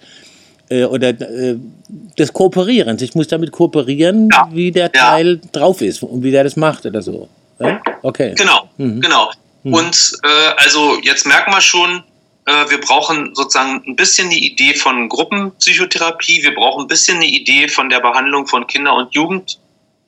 äh, 0.69 0.85
oder 0.85 1.09
äh, 1.09 1.57
des 2.17 2.33
Kooperierens. 2.33 3.01
Ich 3.01 3.13
muss 3.13 3.27
damit 3.27 3.51
kooperieren, 3.51 4.29
ja. 4.31 4.49
wie 4.51 4.71
der 4.71 4.91
Teil 4.91 5.39
ja. 5.43 5.49
drauf 5.51 5.81
ist 5.81 6.01
und 6.01 6.23
wie 6.23 6.31
der 6.31 6.43
das 6.43 6.55
macht 6.55 6.85
oder 6.85 7.01
so. 7.01 7.29
Ja? 7.59 7.81
Okay. 8.01 8.33
Genau, 8.35 8.69
mhm. 8.77 9.01
genau. 9.01 9.29
Hm. 9.63 9.73
Und 9.73 10.17
äh, 10.23 10.27
also 10.57 10.97
jetzt 11.03 11.27
merken 11.27 11.51
wir 11.51 11.61
schon, 11.61 12.03
äh, 12.45 12.69
wir 12.69 12.79
brauchen 12.79 13.35
sozusagen 13.35 13.83
ein 13.85 13.95
bisschen 13.95 14.29
die 14.29 14.51
Idee 14.51 14.73
von 14.73 15.09
Gruppenpsychotherapie, 15.09 16.41
wir 16.41 16.55
brauchen 16.55 16.85
ein 16.85 16.87
bisschen 16.87 17.17
eine 17.17 17.27
Idee 17.27 17.67
von 17.67 17.89
der 17.89 17.99
Behandlung 17.99 18.47
von 18.47 18.65
Kinder- 18.65 18.95
und 18.95 19.13
Jugendtherapeutischen, 19.13 19.60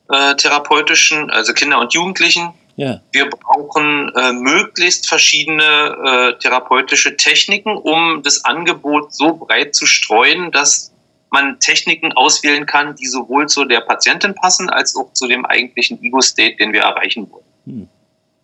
äh, 0.09 1.31
also 1.31 1.53
Kinder 1.53 1.79
und 1.79 1.93
Jugendlichen. 1.93 2.53
Ja. 2.75 3.01
Wir 3.11 3.29
brauchen 3.29 4.11
äh, 4.15 4.33
möglichst 4.33 5.07
verschiedene 5.07 5.63
äh, 5.63 6.39
therapeutische 6.39 7.15
Techniken, 7.17 7.77
um 7.77 8.23
das 8.23 8.45
Angebot 8.45 9.13
so 9.13 9.35
breit 9.35 9.75
zu 9.75 9.85
streuen, 9.85 10.51
dass 10.51 10.91
man 11.29 11.59
Techniken 11.59 12.13
auswählen 12.13 12.65
kann, 12.65 12.95
die 12.95 13.07
sowohl 13.07 13.47
zu 13.47 13.65
der 13.65 13.81
Patientin 13.81 14.33
passen, 14.35 14.69
als 14.69 14.95
auch 14.95 15.13
zu 15.13 15.27
dem 15.27 15.45
eigentlichen 15.45 16.01
Ego-State, 16.01 16.57
den 16.57 16.73
wir 16.73 16.81
erreichen 16.81 17.29
wollen. 17.31 17.43
Hm. 17.65 17.89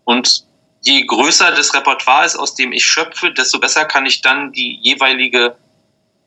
Und 0.06 0.46
je 0.82 1.06
größer 1.06 1.52
das 1.52 1.74
Repertoire 1.74 2.26
ist, 2.26 2.36
aus 2.36 2.56
dem 2.56 2.72
ich 2.72 2.86
schöpfe, 2.86 3.32
desto 3.32 3.60
besser 3.60 3.86
kann 3.86 4.06
ich 4.06 4.22
dann 4.22 4.52
die 4.52 4.80
jeweilige 4.82 5.56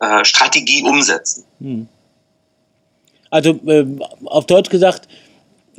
äh, 0.01 0.25
Strategie 0.25 0.83
umsetzen. 0.83 1.45
Hm. 1.61 1.88
Also 3.31 3.59
äh, 3.66 3.87
auf 4.27 4.47
Deutsch 4.47 4.68
gesagt, 4.68 5.09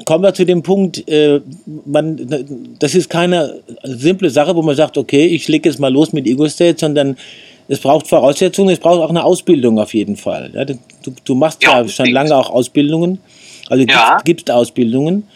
kommen 0.06 0.24
wir 0.24 0.34
zu 0.34 0.46
dem 0.46 0.64
Punkt, 0.64 1.08
äh, 1.08 1.40
man, 1.86 2.76
das 2.80 2.96
ist 2.96 3.10
keine 3.10 3.62
simple 3.84 4.30
Sache, 4.30 4.56
wo 4.56 4.62
man 4.62 4.76
sagt, 4.76 4.98
okay, 4.98 5.26
ich 5.26 5.48
lege 5.48 5.70
jetzt 5.70 5.80
mal 5.80 5.94
los 5.94 6.14
mit 6.14 6.26
Ego-State, 6.26 6.80
sondern 6.80 7.16
es 7.68 7.80
braucht 7.80 8.08
Voraussetzungen, 8.08 8.70
es 8.72 8.80
braucht 8.80 9.00
auch 9.02 9.10
eine 9.10 9.24
Ausbildung 9.24 9.80
auf 9.80 9.94
jeden 9.94 10.18
Fall. 10.18 10.52
Ja, 10.54 10.66
du, 10.66 10.76
du 11.24 11.36
machst 11.36 11.64
ja, 11.64 11.88
schon 11.88 12.08
lange 12.08 12.36
auch 12.36 12.50
Ausbildungen, 12.50 13.20
also 13.70 13.86
ja. 13.86 14.16
gibt, 14.16 14.26
gibt 14.26 14.52
Ausbildungen. 14.52 15.28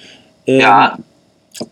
Ähm, 0.48 0.62
ja. 0.62 0.98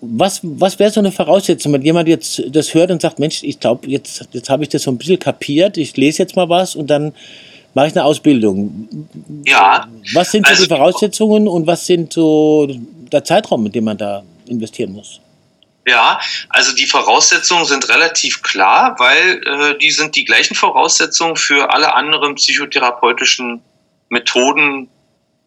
was, 0.01 0.41
was 0.43 0.77
wäre 0.77 0.91
so 0.91 0.99
eine 0.99 1.11
Voraussetzung, 1.11 1.73
wenn 1.73 1.81
jemand 1.81 2.07
jetzt 2.07 2.43
das 2.49 2.73
hört 2.73 2.91
und 2.91 3.01
sagt, 3.01 3.17
Mensch, 3.19 3.41
ich 3.43 3.59
glaube, 3.59 3.87
jetzt, 3.87 4.27
jetzt 4.31 4.49
habe 4.49 4.63
ich 4.63 4.69
das 4.69 4.83
so 4.83 4.91
ein 4.91 4.97
bisschen 4.97 5.19
kapiert, 5.19 5.77
ich 5.77 5.97
lese 5.97 6.19
jetzt 6.21 6.35
mal 6.35 6.49
was 6.49 6.75
und 6.75 6.89
dann 6.89 7.13
mache 7.75 7.87
ich 7.87 7.95
eine 7.95 8.05
Ausbildung. 8.05 8.89
Ja. 9.45 9.87
Was 10.13 10.31
sind 10.31 10.47
so 10.47 10.51
also, 10.51 10.63
die 10.63 10.69
Voraussetzungen 10.69 11.47
und 11.47 11.67
was 11.67 11.85
sind 11.85 12.13
so 12.13 12.67
der 13.11 13.23
Zeitraum, 13.23 13.61
mit 13.61 13.75
dem 13.75 13.83
man 13.83 13.97
da 13.97 14.23
investieren 14.47 14.93
muss? 14.93 15.19
Ja, 15.87 16.19
also 16.49 16.73
die 16.73 16.87
Voraussetzungen 16.87 17.65
sind 17.65 17.89
relativ 17.89 18.41
klar, 18.41 18.95
weil 18.97 19.41
äh, 19.45 19.77
die 19.77 19.91
sind 19.91 20.15
die 20.15 20.25
gleichen 20.25 20.55
Voraussetzungen 20.55 21.35
für 21.35 21.71
alle 21.71 21.93
anderen 21.93 22.35
psychotherapeutischen 22.35 23.61
Methoden, 24.09 24.89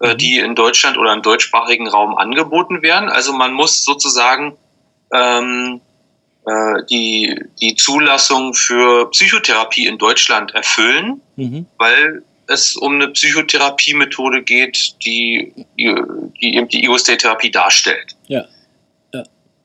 äh, 0.01 0.13
mhm. 0.13 0.19
die 0.19 0.39
in 0.39 0.55
Deutschland 0.55 0.97
oder 0.97 1.13
im 1.13 1.23
deutschsprachigen 1.23 1.89
Raum 1.89 2.17
angeboten 2.17 2.83
werden. 2.83 3.09
Also 3.09 3.33
man 3.33 3.53
muss 3.53 3.83
sozusagen 3.83 4.57
ähm, 5.13 5.81
äh, 5.81 5.88
die, 6.91 7.39
die 7.61 7.75
Zulassung 7.75 8.55
für 8.55 9.11
Psychotherapie 9.11 9.87
in 9.87 9.99
Deutschland 9.99 10.55
erfüllen, 10.55 11.21
mhm. 11.37 11.67
weil 11.79 12.23
es 12.47 12.77
um 12.77 12.95
eine 12.95 13.09
Psychotherapiemethode 13.09 14.43
geht, 14.43 14.95
die, 15.05 15.53
die, 15.77 16.55
eben 16.55 16.69
die 16.69 16.85
Ego-State-Therapie 16.85 17.51
darstellt. 17.51 18.17
Ja. 18.27 18.45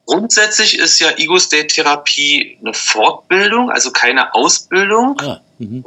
Grundsätzlich 0.05 0.77
ist 0.77 0.99
ja 0.99 1.11
Ego-State-Therapie 1.17 2.57
eine 2.61 2.73
Fortbildung, 2.73 3.71
also 3.71 3.91
keine 3.91 4.33
Ausbildung. 4.33 5.17
Ah, 5.21 5.39
mhm. 5.59 5.83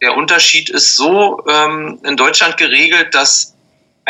der 0.00 0.16
Unterschied 0.16 0.70
ist 0.70 0.96
so 0.96 1.44
ähm, 1.46 2.00
in 2.04 2.16
Deutschland 2.16 2.56
geregelt, 2.56 3.14
dass 3.14 3.54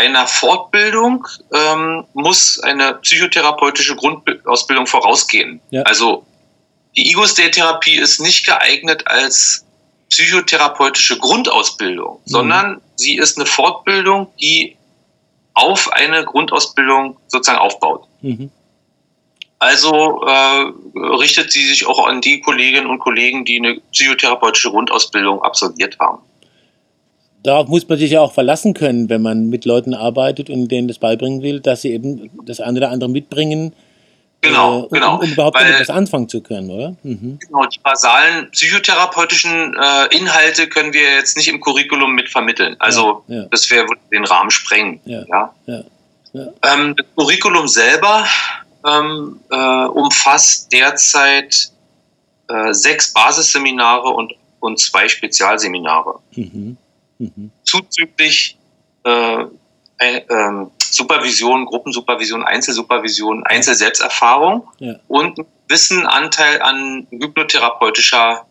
einer 0.00 0.26
Fortbildung 0.26 1.26
ähm, 1.52 2.04
muss 2.14 2.58
eine 2.60 2.94
psychotherapeutische 2.94 3.96
Grundausbildung 3.96 4.86
vorausgehen. 4.86 5.60
Ja. 5.70 5.82
Also 5.82 6.26
die 6.96 7.10
Ego-State-Therapie 7.10 7.96
ist 7.96 8.20
nicht 8.20 8.46
geeignet 8.46 9.06
als 9.06 9.64
psychotherapeutische 10.08 11.18
Grundausbildung, 11.18 12.14
mhm. 12.14 12.20
sondern 12.24 12.80
sie 12.96 13.16
ist 13.16 13.36
eine 13.36 13.46
Fortbildung, 13.46 14.28
die 14.40 14.76
auf 15.54 15.92
eine 15.92 16.24
Grundausbildung 16.24 17.18
sozusagen 17.28 17.58
aufbaut. 17.58 18.08
Mhm. 18.22 18.50
Also 19.58 20.24
äh, 20.26 20.72
richtet 20.96 21.52
sie 21.52 21.66
sich 21.66 21.86
auch 21.86 22.06
an 22.06 22.22
die 22.22 22.40
Kolleginnen 22.40 22.86
und 22.86 22.98
Kollegen, 22.98 23.44
die 23.44 23.58
eine 23.58 23.80
psychotherapeutische 23.92 24.70
Grundausbildung 24.70 25.42
absolviert 25.42 25.98
haben. 26.00 26.22
Darauf 27.42 27.68
muss 27.68 27.88
man 27.88 27.98
sich 27.98 28.10
ja 28.10 28.20
auch 28.20 28.32
verlassen 28.32 28.74
können, 28.74 29.08
wenn 29.08 29.22
man 29.22 29.48
mit 29.48 29.64
Leuten 29.64 29.94
arbeitet 29.94 30.50
und 30.50 30.68
denen 30.68 30.88
das 30.88 30.98
beibringen 30.98 31.42
will, 31.42 31.60
dass 31.60 31.82
sie 31.82 31.92
eben 31.92 32.30
das 32.44 32.60
eine 32.60 32.78
oder 32.78 32.90
andere 32.90 33.10
mitbringen, 33.10 33.72
Genau, 34.42 34.86
äh, 34.86 34.88
genau. 34.90 35.14
Um, 35.16 35.20
um 35.20 35.32
überhaupt 35.32 35.56
Weil, 35.56 35.72
etwas 35.72 35.90
anfangen 35.90 36.28
zu 36.28 36.40
können, 36.40 36.70
oder? 36.70 36.96
Mhm. 37.02 37.38
Genau, 37.38 37.66
die 37.66 37.78
basalen 37.80 38.50
psychotherapeutischen 38.50 39.74
äh, 39.74 40.16
Inhalte 40.16 40.68
können 40.68 40.92
wir 40.92 41.14
jetzt 41.16 41.36
nicht 41.36 41.48
im 41.48 41.60
Curriculum 41.60 42.14
mit 42.14 42.30
vermitteln. 42.30 42.76
Also 42.78 43.22
ja, 43.28 43.42
ja. 43.42 43.44
das 43.50 43.70
wäre 43.70 43.86
den 44.10 44.24
Rahmen 44.24 44.50
sprengen. 44.50 45.00
Ja, 45.04 45.52
ja. 45.66 45.84
Ähm, 46.62 46.94
das 46.96 47.06
Curriculum 47.16 47.68
selber 47.68 48.24
ähm, 48.86 49.40
äh, 49.50 49.84
umfasst 49.86 50.72
derzeit 50.72 51.70
äh, 52.48 52.72
sechs 52.72 53.12
Basisseminare 53.12 54.08
und, 54.08 54.32
und 54.60 54.78
zwei 54.78 55.08
Spezialseminare. 55.08 56.20
Mhm. 56.34 56.76
Mhm. 57.20 57.50
Zuzüglich 57.62 58.56
äh, 59.04 59.44
ähm, 60.00 60.70
Supervision, 60.78 61.66
Gruppensupervision, 61.66 62.42
Einzelsupervision, 62.42 63.44
Einzelselbsterfahrung 63.44 64.66
ja. 64.78 64.96
und 65.06 65.38
Wissen, 65.68 66.06
Anteil 66.06 66.60
an 66.62 67.06
hypnotherapeutischer 67.10 68.44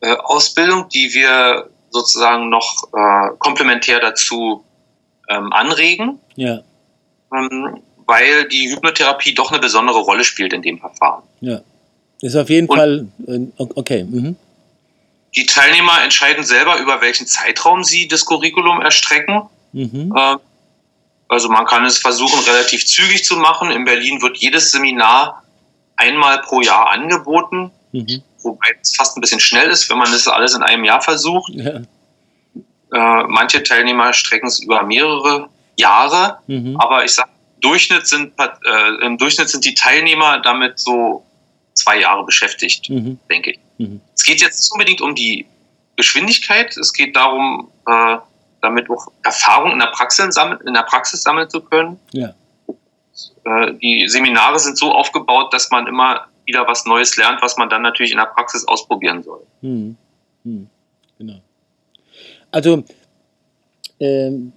äh, 0.00 0.16
Ausbildung, 0.16 0.88
die 0.88 1.12
wir 1.12 1.68
sozusagen 1.90 2.48
noch 2.48 2.88
äh, 2.94 3.36
komplementär 3.38 4.00
dazu 4.00 4.64
ähm, 5.28 5.52
anregen. 5.52 6.18
Ja. 6.36 6.62
Ähm, 7.34 7.82
weil 8.06 8.48
die 8.48 8.70
Hypnotherapie 8.70 9.34
doch 9.34 9.50
eine 9.50 9.60
besondere 9.60 9.98
Rolle 9.98 10.22
spielt 10.24 10.52
in 10.52 10.62
dem 10.62 10.78
Verfahren. 10.78 11.24
Ja, 11.40 11.60
ist 12.22 12.36
auf 12.36 12.48
jeden 12.48 12.68
Und 12.68 12.76
Fall 12.76 13.08
äh, 13.26 13.46
okay. 13.56 14.04
Mhm. 14.04 14.36
Die 15.36 15.44
Teilnehmer 15.44 16.02
entscheiden 16.02 16.44
selber, 16.44 16.78
über 16.78 17.00
welchen 17.00 17.26
Zeitraum 17.26 17.84
sie 17.84 18.08
das 18.08 18.24
Curriculum 18.24 18.80
erstrecken. 18.80 19.42
Mhm. 19.72 20.12
Äh, 20.16 20.36
also 21.28 21.48
man 21.48 21.66
kann 21.66 21.84
es 21.84 21.98
versuchen, 21.98 22.38
relativ 22.44 22.86
zügig 22.86 23.24
zu 23.24 23.36
machen. 23.36 23.70
In 23.70 23.84
Berlin 23.84 24.22
wird 24.22 24.38
jedes 24.38 24.70
Seminar 24.70 25.42
einmal 25.96 26.40
pro 26.42 26.60
Jahr 26.60 26.88
angeboten, 26.90 27.70
mhm. 27.92 28.22
wobei 28.42 28.68
es 28.80 28.96
fast 28.96 29.16
ein 29.16 29.20
bisschen 29.20 29.40
schnell 29.40 29.68
ist, 29.70 29.90
wenn 29.90 29.98
man 29.98 30.10
das 30.10 30.26
alles 30.28 30.54
in 30.54 30.62
einem 30.62 30.84
Jahr 30.84 31.02
versucht. 31.02 31.52
Ja. 31.54 31.80
Äh, 32.92 33.24
manche 33.28 33.62
Teilnehmer 33.62 34.12
strecken 34.12 34.46
es 34.46 34.60
über 34.60 34.84
mehrere 34.84 35.48
Jahre, 35.76 36.38
mhm. 36.46 36.76
aber 36.78 37.04
ich 37.04 37.12
sage, 37.12 37.30
Durchschnitt 37.60 38.06
sind, 38.06 38.34
äh, 38.38 39.04
im 39.04 39.18
Durchschnitt 39.18 39.48
sind 39.48 39.64
die 39.64 39.74
Teilnehmer 39.74 40.38
damit 40.38 40.78
so 40.78 41.24
zwei 41.74 41.98
Jahre 42.00 42.24
beschäftigt, 42.24 42.88
mhm. 42.88 43.18
denke 43.28 43.52
ich. 43.52 43.58
Mhm. 43.78 44.00
Es 44.14 44.24
geht 44.24 44.40
jetzt 44.40 44.58
nicht 44.58 44.72
unbedingt 44.72 45.00
um 45.00 45.14
die 45.14 45.46
Geschwindigkeit, 45.96 46.76
es 46.76 46.92
geht 46.92 47.16
darum, 47.16 47.70
äh, 47.86 48.16
damit 48.62 48.90
auch 48.90 49.08
Erfahrung 49.22 49.72
in 49.72 49.78
der 49.78 49.86
Praxis 49.86 50.34
sammeln, 50.34 50.60
in 50.66 50.74
der 50.74 50.82
Praxis 50.82 51.22
sammeln 51.22 51.48
zu 51.48 51.60
können. 51.60 51.98
Ja. 52.12 52.34
Äh, 53.44 53.74
die 53.74 54.08
Seminare 54.08 54.58
sind 54.58 54.76
so 54.76 54.92
aufgebaut, 54.92 55.52
dass 55.52 55.70
man 55.70 55.86
immer 55.86 56.26
wieder 56.44 56.66
was 56.66 56.86
Neues 56.86 57.16
lernt, 57.16 57.42
was 57.42 57.56
man 57.56 57.68
dann 57.68 57.82
natürlich 57.82 58.12
in 58.12 58.18
der 58.18 58.26
Praxis 58.26 58.66
ausprobieren 58.66 59.22
soll. 59.22 59.44
Hm. 59.60 59.96
Hm. 60.44 60.68
Genau. 61.18 61.40
Also 62.50 62.84
ähm, 64.00 64.52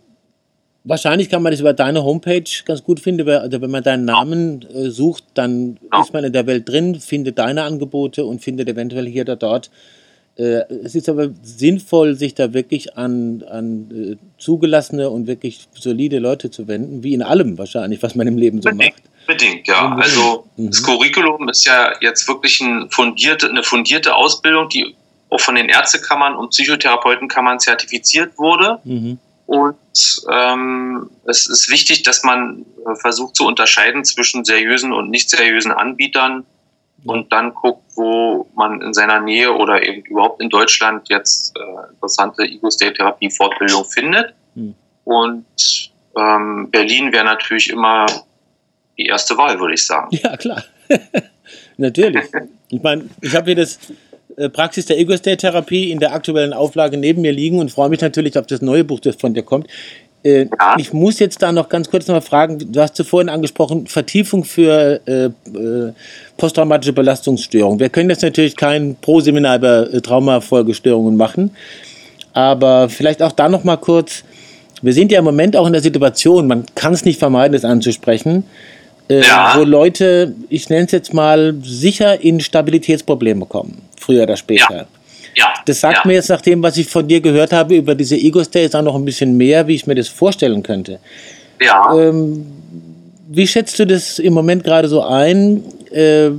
wahrscheinlich 0.90 1.30
kann 1.30 1.42
man 1.42 1.52
das 1.52 1.62
über 1.62 1.74
deine 1.74 2.04
Homepage 2.04 2.44
ganz 2.66 2.84
gut 2.84 3.00
finden. 3.00 3.28
Also 3.30 3.62
wenn 3.62 3.72
man 3.72 3.84
deinen 3.84 4.06
Namen 4.06 4.66
äh, 4.74 4.90
sucht, 4.90 5.24
dann 5.34 5.78
ja. 5.92 6.02
ist 6.02 6.14
man 6.14 6.24
in 6.24 6.34
der 6.34 6.48
Welt 6.48 6.68
drin, 6.68 7.00
findet 7.00 7.40
deine 7.40 7.64
Angebote 7.64 8.26
und 8.26 8.44
findet 8.44 8.68
eventuell 8.68 9.08
hier 9.08 9.22
oder 9.22 9.36
dort 9.36 9.70
äh, 10.40 10.64
es 10.86 10.96
ist 10.96 11.10
aber 11.10 11.32
sinnvoll, 11.44 12.16
sich 12.16 12.34
da 12.34 12.54
wirklich 12.54 12.98
an, 12.98 13.44
an 13.50 13.92
äh, 13.92 14.42
zugelassene 14.42 15.10
und 15.10 15.28
wirklich 15.28 15.68
solide 15.74 16.20
Leute 16.20 16.50
zu 16.50 16.70
wenden, 16.70 17.04
wie 17.04 17.14
in 17.14 17.22
allem 17.22 17.58
wahrscheinlich, 17.58 18.02
was 18.02 18.16
man 18.16 18.26
im 18.26 18.38
Leben 18.38 18.62
so 18.62 18.70
macht. 18.72 19.04
Bedingt, 19.28 19.68
ja. 19.68 19.96
Also 19.98 20.46
mhm. 20.56 20.68
das 20.68 20.82
Curriculum 20.82 21.50
ist 21.50 21.66
ja 21.66 21.92
jetzt 22.00 22.26
wirklich 22.30 22.62
ein 22.62 22.90
fundierte, 22.90 23.50
eine 23.50 23.64
fundierte 23.64 24.16
Ausbildung, 24.16 24.70
die 24.70 24.96
auch 25.30 25.42
von 25.42 25.56
den 25.56 25.68
Ärztekammern 25.68 26.36
und 26.36 26.52
Psychotherapeutenkammern 26.52 27.60
zertifiziert 27.60 28.38
wurde. 28.38 28.80
Mhm. 28.86 29.20
Und 29.50 30.22
ähm, 30.32 31.10
es 31.26 31.50
ist 31.50 31.72
wichtig, 31.72 32.04
dass 32.04 32.24
man 32.24 32.68
äh, 32.86 32.96
versucht 32.98 33.36
zu 33.36 33.48
unterscheiden 33.48 34.06
zwischen 34.06 34.46
seriösen 34.46 34.94
und 34.94 35.10
nicht 35.10 35.28
seriösen 35.28 35.72
Anbietern 35.72 36.46
und 37.04 37.32
dann 37.34 37.56
guckt, 37.56 37.82
wo 37.96 38.48
man 38.54 38.80
in 38.80 38.94
seiner 38.94 39.20
Nähe 39.20 39.52
oder 39.52 39.82
eben 39.82 40.04
überhaupt 40.04 40.40
in 40.40 40.50
Deutschland 40.50 41.10
jetzt 41.10 41.58
äh, 41.58 41.94
interessante 41.94 42.44
Ego-State-Therapie-Fortbildung 42.44 43.86
findet. 43.86 44.36
Mhm. 44.54 44.76
Und 45.06 45.46
ähm, 46.16 46.70
Berlin 46.70 47.12
wäre 47.12 47.26
natürlich 47.26 47.72
immer 47.72 48.06
die 49.00 49.08
erste 49.08 49.36
Wahl, 49.36 49.60
würde 49.60 49.74
ich 49.74 49.84
sagen. 49.84 50.16
Ja, 50.16 50.38
klar. 50.38 50.64
natürlich. 51.78 52.26
Ich 52.70 52.84
meine, 52.84 53.10
ich 53.22 53.36
habe 53.36 53.48
hier 53.48 53.56
das 53.56 53.80
Praxis 54.48 54.86
der 54.86 54.98
Ego-State-Therapie 54.98 55.92
in 55.92 56.00
der 56.00 56.14
aktuellen 56.14 56.54
Auflage 56.54 56.96
neben 56.96 57.22
mir 57.22 57.34
liegen 57.34 57.60
und 57.60 57.72
freue 57.72 57.90
mich 57.90 58.00
natürlich 58.00 58.38
auf 58.38 58.48
das 58.48 58.62
neue 58.62 58.86
Buch, 58.86 59.02
das 59.02 59.18
von 59.18 59.34
dir 59.34 59.44
kommt. 59.44 59.68
Äh, 60.24 60.46
ja. 60.46 60.76
Ich 60.78 60.92
muss 60.92 61.20
jetzt 61.20 61.42
da 61.42 61.52
noch 61.52 61.70
ganz 61.70 61.90
kurz 61.90 62.08
noch 62.08 62.16
mal 62.16 62.22
fragen, 62.22 62.60
du 62.72 62.82
hast 62.82 62.96
zuvor 62.96 63.28
angesprochen, 63.28 63.88
Vertiefung 63.88 64.44
für 64.44 65.00
äh, 65.06 65.26
äh, 65.26 65.94
posttraumatische 66.38 66.94
Belastungsstörung. 66.94 67.80
Wir 67.80 67.90
können 67.90 68.10
jetzt 68.10 68.24
natürlich 68.24 68.56
kein 68.56 68.96
Pro-Seminar 69.00 69.58
über 69.58 69.94
äh, 69.94 70.02
Traumafolgestörungen 70.02 71.16
machen, 71.16 71.52
aber 72.34 72.90
vielleicht 72.90 73.22
auch 73.22 73.32
da 73.32 73.48
noch 73.48 73.64
mal 73.64 73.78
kurz, 73.78 74.24
wir 74.82 74.94
sind 74.94 75.12
ja 75.12 75.20
im 75.20 75.26
Moment 75.26 75.56
auch 75.56 75.68
in 75.68 75.74
der 75.74 75.82
Situation, 75.82 76.48
man 76.48 76.66
kann 76.76 76.94
es 76.94 77.06
nicht 77.06 77.20
vermeiden, 77.20 77.54
das 77.54 77.64
anzusprechen, 77.64 78.44
äh, 79.10 79.22
ja. 79.22 79.54
wo 79.56 79.64
Leute, 79.64 80.36
ich 80.50 80.70
nenne 80.70 80.86
es 80.86 80.92
jetzt 80.92 81.14
mal, 81.14 81.56
sicher 81.64 82.22
in 82.22 82.42
Stabilitätsprobleme 82.42 83.46
kommen, 83.46 83.82
früher 84.10 84.24
oder 84.24 84.38
später. 84.38 84.74
Ja. 84.74 84.88
Ja, 85.36 85.54
das 85.66 85.80
sagt 85.80 85.98
ja. 85.98 86.02
mir 86.06 86.14
jetzt, 86.14 86.30
nach 86.30 86.42
dem, 86.42 86.64
was 86.64 86.76
ich 86.76 86.88
von 86.88 87.08
dir 87.08 87.22
gehört 87.22 87.54
habe 87.54 87.76
über 87.76 87.94
diese 87.94 88.16
Ego-States, 88.16 88.74
auch 88.74 88.82
noch 88.82 88.96
ein 88.96 89.06
bisschen 89.06 89.38
mehr, 89.38 89.68
wie 89.68 89.76
ich 89.76 89.86
mir 89.86 89.94
das 89.94 90.08
vorstellen 90.08 90.64
könnte. 90.64 91.00
Ja. 91.62 91.94
Ähm, 91.96 92.46
wie 93.28 93.48
schätzt 93.48 93.78
du 93.78 93.86
das 93.86 94.18
im 94.18 94.34
Moment 94.34 94.64
gerade 94.64 94.88
so 94.88 95.04
ein? 95.04 95.64
Äh, 95.92 96.32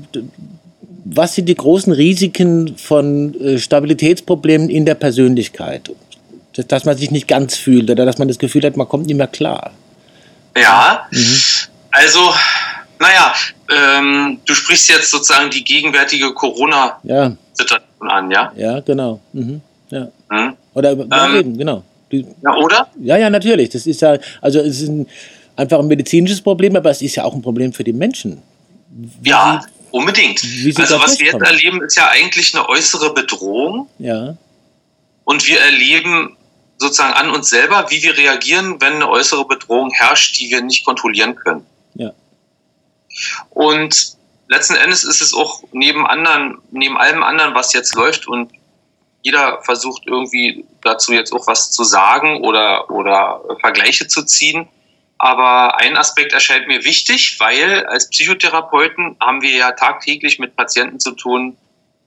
was 1.04 1.37
sind 1.37 1.48
die 1.48 1.54
großen 1.54 1.92
Risiken 1.92 2.76
von 2.76 3.40
äh, 3.40 3.59
Stabilitätsproblemen 3.59 4.68
in 4.68 4.85
der 4.85 4.96
Persönlichkeit? 4.96 5.90
Dass, 6.56 6.66
dass, 6.66 6.85
man 6.85 6.96
sich 6.98 7.12
nicht 7.12 7.28
ganz 7.28 7.56
fühlt 7.56 7.88
oder 7.90 8.04
dass 8.04 8.18
man 8.18 8.26
das 8.26 8.38
Gefühl 8.38 8.64
hat, 8.64 8.76
man 8.76 8.88
kommt 8.88 9.06
nicht 9.06 9.16
mehr 9.16 9.28
klar. 9.28 9.70
Ja, 10.61 11.06
mhm. 11.12 11.37
also, 11.92 12.35
naja, 12.98 13.33
ähm, 13.70 14.40
du 14.44 14.54
sprichst 14.54 14.88
jetzt 14.90 15.11
sozusagen 15.11 15.50
die 15.50 15.64
gegenwärtige 15.64 16.33
Corona-Situation 16.33 17.80
ja. 18.02 18.09
an, 18.09 18.30
ja? 18.30 18.52
Ja, 18.56 18.80
genau. 18.80 19.20
Mhm. 19.33 19.61
Ja. 19.90 20.09
Mhm. 20.30 20.56
Oder 20.74 20.92
ja, 20.92 21.35
ähm, 21.37 21.56
genau. 21.56 21.83
Die, 22.11 22.26
ja, 22.42 22.54
oder? 22.56 22.88
Ja, 23.00 23.16
ja, 23.16 23.30
natürlich. 23.30 23.70
Das 23.70 23.87
ist 23.87 24.00
ja, 24.02 24.18
also 24.40 24.61
es 24.61 24.80
ist 24.80 24.88
ein, 24.88 25.06
einfach 25.56 25.78
ein 25.78 25.87
medizinisches 25.87 26.40
Problem, 26.40 26.76
aber 26.76 26.90
es 26.90 27.02
ist 27.02 27.16
ja 27.16 27.24
auch 27.24 27.35
ein 27.35 27.42
Problem 27.42 27.72
für 27.72 27.85
die 27.85 27.92
Menschen. 27.92 28.42
Wie 28.88 29.30
ja, 29.30 29.61
sie, 29.62 29.68
unbedingt. 29.90 30.42
also 30.76 31.00
was 31.00 31.18
wir 31.20 31.26
jetzt 31.26 31.42
erleben, 31.42 31.83
ist 31.83 31.96
ja 31.96 32.09
eigentlich 32.09 32.54
eine 32.54 32.68
äußere 32.68 33.14
Bedrohung. 33.14 33.88
Ja. 33.98 34.37
Und 35.24 35.46
wir 35.46 35.61
erleben 35.61 36.37
sozusagen 36.78 37.12
an 37.12 37.30
uns 37.30 37.50
selber, 37.50 37.87
wie 37.90 38.02
wir 38.02 38.16
reagieren, 38.16 38.80
wenn 38.80 38.94
eine 38.94 39.09
äußere 39.09 39.46
Bedrohung 39.46 39.90
herrscht, 39.92 40.40
die 40.40 40.50
wir 40.50 40.62
nicht 40.62 40.85
kontrollieren 40.85 41.37
können. 41.37 41.64
Und 43.51 44.16
letzten 44.49 44.75
Endes 44.75 45.05
ist 45.05 45.20
es 45.20 45.35
auch 45.35 45.62
neben 45.73 46.07
anderen, 46.07 46.59
neben 46.70 46.96
allem 46.99 47.23
anderen, 47.23 47.55
was 47.55 47.73
jetzt 47.73 47.94
läuft 47.94 48.27
und 48.27 48.53
jeder 49.23 49.61
versucht 49.62 50.03
irgendwie 50.07 50.64
dazu 50.83 51.12
jetzt 51.12 51.33
auch 51.33 51.46
was 51.46 51.70
zu 51.70 51.85
sagen 51.85 52.42
oder, 52.42 52.90
oder 52.90 53.42
Vergleiche 53.61 54.09
zu 54.09 54.25
ziehen. 54.25 54.68
Aber 55.18 55.77
ein 55.79 55.99
Aspekt 55.99 56.33
erscheint 56.33 56.66
mir 56.66 56.85
wichtig, 56.85 57.37
weil 57.38 57.85
als 57.85 58.09
Psychotherapeuten 58.09 59.16
haben 59.20 59.42
wir 59.42 59.51
ja 59.51 59.73
tagtäglich 59.73 60.38
mit 60.38 60.57
Patienten 60.57 60.99
zu 60.99 61.12
tun, 61.12 61.59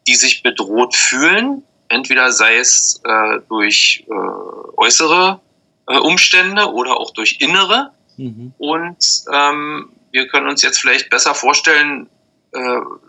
die 0.07 0.15
sich 0.15 0.41
bedroht 0.41 0.95
fühlen. 0.95 1.61
Entweder 1.89 2.31
sei 2.31 2.57
es 2.57 2.99
äh, 3.05 3.39
durch 3.47 4.05
äh, 4.09 4.13
äußere 4.77 5.39
äh, 5.87 5.97
Umstände 5.97 6.73
oder 6.73 6.97
auch 6.97 7.11
durch 7.11 7.37
innere. 7.39 7.91
Mhm. 8.17 8.53
Und 8.57 8.97
ähm, 9.31 9.89
wir 10.13 10.27
können 10.27 10.47
uns 10.47 10.61
jetzt 10.61 10.79
vielleicht 10.79 11.09
besser 11.09 11.35
vorstellen, 11.35 12.07
äh, 12.53 12.59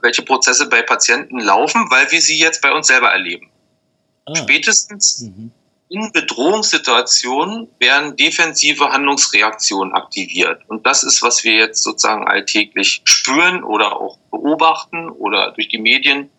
welche 0.00 0.22
Prozesse 0.22 0.68
bei 0.68 0.82
Patienten 0.82 1.38
laufen, 1.38 1.90
weil 1.90 2.10
wir 2.10 2.20
sie 2.20 2.38
jetzt 2.38 2.62
bei 2.62 2.72
uns 2.72 2.86
selber 2.86 3.10
erleben. 3.10 3.50
Ah. 4.24 4.34
Spätestens 4.34 5.20
mhm. 5.20 5.52
in 5.90 6.10
Bedrohungssituationen 6.12 7.68
werden 7.78 8.16
defensive 8.16 8.90
Handlungsreaktionen 8.90 9.92
aktiviert. 9.92 10.62
Und 10.68 10.86
das 10.86 11.04
ist, 11.04 11.22
was 11.22 11.44
wir 11.44 11.52
jetzt 11.52 11.82
sozusagen 11.82 12.26
alltäglich 12.26 13.02
spüren 13.04 13.62
oder 13.62 14.00
auch 14.00 14.18
beobachten 14.30 15.10
oder 15.10 15.52
durch 15.52 15.68
die 15.68 15.78
Medien 15.78 16.30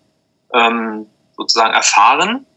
ähm, 0.52 1.06
sozusagen 1.38 1.76
erfahren. 1.76 2.48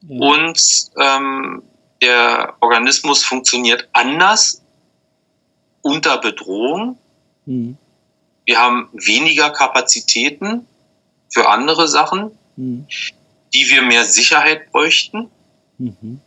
Mhm. 0.00 0.22
Und 0.22 0.90
ähm, 0.98 1.62
der 2.00 2.54
Organismus 2.60 3.22
funktioniert 3.22 3.90
anders 3.92 4.62
unter 5.82 6.16
Bedrohung. 6.16 6.98
Mhm. 7.50 7.76
Wir 8.44 8.58
haben 8.58 8.88
weniger 8.92 9.50
Kapazitäten 9.50 10.66
für 11.28 11.48
andere 11.48 11.88
Sachen. 11.88 12.30
Mhm 12.56 12.86
die 13.52 13.70
wir 13.70 13.82
mehr 13.82 14.04
Sicherheit 14.04 14.70
bräuchten. 14.70 15.30
Mhm. 15.78 16.20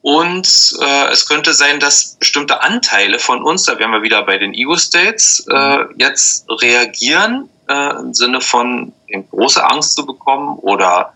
Und 0.00 0.76
äh, 0.80 1.08
es 1.10 1.26
könnte 1.26 1.52
sein, 1.52 1.80
dass 1.80 2.16
bestimmte 2.18 2.62
Anteile 2.62 3.18
von 3.18 3.42
uns, 3.42 3.64
da 3.64 3.78
wären 3.78 3.90
wir 3.90 4.02
wieder 4.02 4.24
bei 4.24 4.38
den 4.38 4.54
Ego-States, 4.54 5.46
äh, 5.50 5.84
jetzt 5.96 6.48
reagieren 6.48 7.48
äh, 7.68 7.98
im 7.98 8.14
Sinne 8.14 8.40
von 8.40 8.92
große 9.30 9.62
Angst 9.64 9.96
zu 9.96 10.06
bekommen 10.06 10.58
oder 10.58 11.14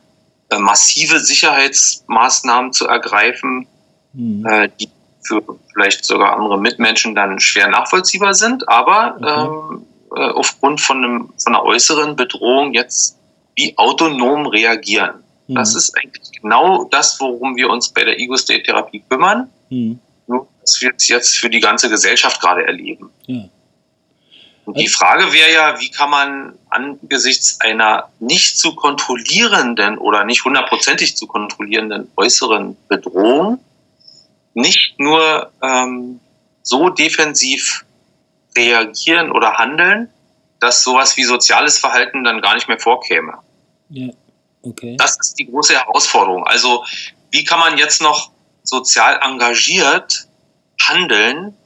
äh, 0.51 0.59
massive 0.59 1.21
Sicherheitsmaßnahmen 1.21 2.73
zu 2.73 2.89
ergreifen, 2.89 3.69
mhm. 4.13 4.45
äh, 4.47 4.69
die 4.81 4.89
für 5.23 5.43
vielleicht 5.73 6.05
sogar 6.05 6.35
andere 6.35 6.59
Mitmenschen 6.59 7.15
dann 7.15 7.41
schwer 7.41 7.69
nachvollziehbar 7.69 8.35
sind, 8.35 8.69
aber 8.69 9.17
mhm. 9.19 9.77
ähm, 9.77 9.87
äh, 10.17 10.31
aufgrund 10.31 10.81
von, 10.81 11.05
einem, 11.05 11.33
von 11.43 11.55
einer 11.55 11.65
äußeren 11.65 12.17
Bedrohung 12.17 12.75
jetzt 12.75 13.19
wie 13.55 13.77
autonom 13.79 14.47
reagieren. 14.47 15.23
Mhm. 15.47 15.55
Das 15.55 15.75
ist 15.75 15.97
eigentlich 15.97 16.31
genau 16.41 16.85
das, 16.85 17.21
worum 17.21 17.57
wir 17.57 17.69
uns 17.71 17.89
bei 17.89 18.05
der 18.05 18.19
Ego-State-Therapie 18.19 19.05
kümmern. 19.09 19.49
Mhm. 19.71 20.01
Nur, 20.27 20.49
dass 20.61 20.81
wir 20.81 20.93
es 20.97 21.09
jetzt 21.09 21.39
für 21.39 21.51
die 21.51 21.61
ganze 21.61 21.89
Gesellschaft 21.89 22.41
gerade 22.41 22.67
erleben. 22.67 23.11
Ja. 23.27 23.45
Und 24.65 24.79
die 24.79 24.89
Frage 24.89 25.33
wäre 25.33 25.53
ja, 25.53 25.81
wie 25.81 25.91
kann 25.91 26.11
man 26.11 26.59
angesichts 26.71 27.61
einer 27.61 28.09
nicht 28.21 28.59
zu 28.59 28.77
kontrollierenden 28.77 29.99
oder 29.99 30.25
nicht 30.25 30.45
hundertprozentig 30.45 31.17
zu 31.17 31.27
kontrollierenden 31.27 32.13
äußeren 32.17 32.77
Bedrohung 32.89 33.59
nicht 34.55 34.99
nur 34.99 35.53
ähm, 35.63 36.21
so 36.63 36.89
defensiv 36.89 37.85
reagieren 38.57 39.33
oder 39.33 39.59
handeln, 39.59 40.11
dass 40.61 40.85
sowas 40.85 41.17
wie 41.17 41.25
soziales 41.25 41.79
Verhalten 41.79 42.25
dann 42.25 42.41
gar 42.41 42.55
nicht 42.55 42.69
mehr 42.69 42.79
vorkäme. 42.79 43.39
Ja, 43.89 44.11
okay. 44.63 44.97
Das 44.97 45.19
ist 45.21 45.39
die 45.39 45.47
große 45.47 45.75
Herausforderung. 45.75 46.47
Also 46.47 46.85
wie 47.31 47.45
kann 47.45 47.59
man 47.59 47.79
jetzt 47.79 48.01
noch 48.01 48.31
sozial 48.63 49.19
engagiert 49.23 50.29
handeln, 50.81 51.57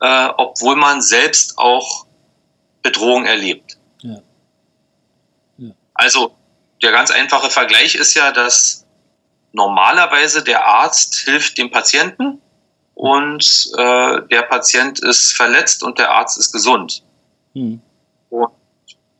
äh, 0.00 0.28
obwohl 0.36 0.76
man 0.76 1.02
selbst 1.02 1.58
auch 1.58 2.06
Bedrohung 2.82 3.26
erlebt? 3.26 3.78
Ja. 4.00 4.22
Ja. 5.58 5.70
Also 5.94 6.34
der 6.82 6.90
ganz 6.90 7.10
einfache 7.10 7.50
Vergleich 7.50 7.94
ist 7.94 8.14
ja, 8.14 8.32
dass 8.32 8.81
normalerweise 9.52 10.42
der 10.42 10.66
Arzt 10.66 11.16
hilft 11.16 11.58
dem 11.58 11.70
Patienten 11.70 12.40
und 12.94 13.70
äh, 13.76 14.22
der 14.30 14.42
Patient 14.42 15.00
ist 15.00 15.36
verletzt 15.36 15.82
und 15.82 15.98
der 15.98 16.10
Arzt 16.10 16.38
ist 16.38 16.52
gesund. 16.52 17.02
Hm. 17.54 17.80
Und 18.30 18.52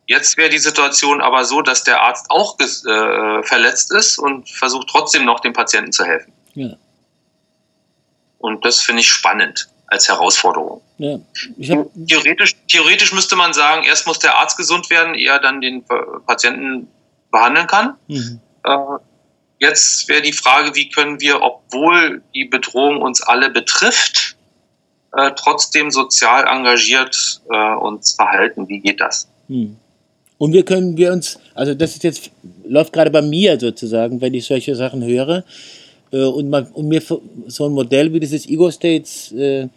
jetzt 0.07 0.37
wäre 0.37 0.49
die 0.49 0.59
Situation 0.59 1.21
aber 1.21 1.45
so, 1.45 1.61
dass 1.61 1.83
der 1.83 2.01
Arzt 2.01 2.27
auch 2.29 2.57
äh, 2.59 3.43
verletzt 3.43 3.91
ist 3.91 4.17
und 4.17 4.49
versucht 4.49 4.87
trotzdem 4.89 5.25
noch 5.25 5.39
dem 5.39 5.53
Patienten 5.53 5.91
zu 5.91 6.05
helfen. 6.05 6.33
Ja. 6.53 6.75
Und 8.39 8.65
das 8.65 8.81
finde 8.81 9.01
ich 9.01 9.09
spannend 9.09 9.69
als 9.87 10.09
Herausforderung. 10.09 10.81
Ja. 10.97 11.19
theoretisch, 12.07 12.55
theoretisch 12.67 13.13
müsste 13.13 13.35
man 13.35 13.53
sagen, 13.53 13.83
erst 13.83 14.07
muss 14.07 14.19
der 14.19 14.37
Arzt 14.37 14.57
gesund 14.57 14.89
werden, 14.89 15.15
ehe 15.15 15.29
er 15.29 15.39
dann 15.39 15.61
den 15.61 15.83
Patienten 16.25 16.87
behandeln 17.31 17.67
kann. 17.67 17.97
Mhm. 18.07 18.39
Äh, 18.63 18.77
jetzt 19.63 20.07
wäre 20.07 20.21
die 20.21 20.33
Frage, 20.33 20.75
wie 20.75 20.89
können 20.89 21.19
wir, 21.19 21.41
obwohl 21.41 22.21
die 22.35 22.45
Bedrohung 22.45 23.01
uns 23.01 23.21
alle 23.21 23.49
betrifft, 23.49 24.35
äh, 25.15 25.31
trotzdem 25.35 25.89
sozial 25.89 26.45
engagiert 26.47 27.41
äh, 27.49 27.75
uns 27.75 28.13
verhalten. 28.13 28.67
Wie 28.67 28.79
geht 28.79 28.99
das? 28.99 29.27
Hm. 29.47 29.77
Und 30.37 30.53
wir 30.53 30.65
können 30.65 30.97
wir 30.97 31.13
uns, 31.13 31.39
also 31.55 31.73
das 31.73 31.95
ist 31.95 32.03
jetzt, 32.03 32.31
läuft 32.65 32.91
gerade 32.93 33.11
bei 33.11 33.21
mir 33.21 33.59
sozusagen, 33.59 34.19
wenn 34.21 34.33
ich 34.33 34.45
solche 34.45 34.75
Sachen 34.75 35.03
höre, 35.03 35.43
äh, 36.11 36.23
und, 36.23 36.49
man, 36.49 36.67
und 36.67 36.87
mir 36.87 37.01
so 37.47 37.65
ein 37.65 37.71
Modell 37.71 38.13
wie 38.13 38.19
dieses 38.19 38.47
Ego 38.47 38.69
States 38.71 39.31
äh, 39.31 39.67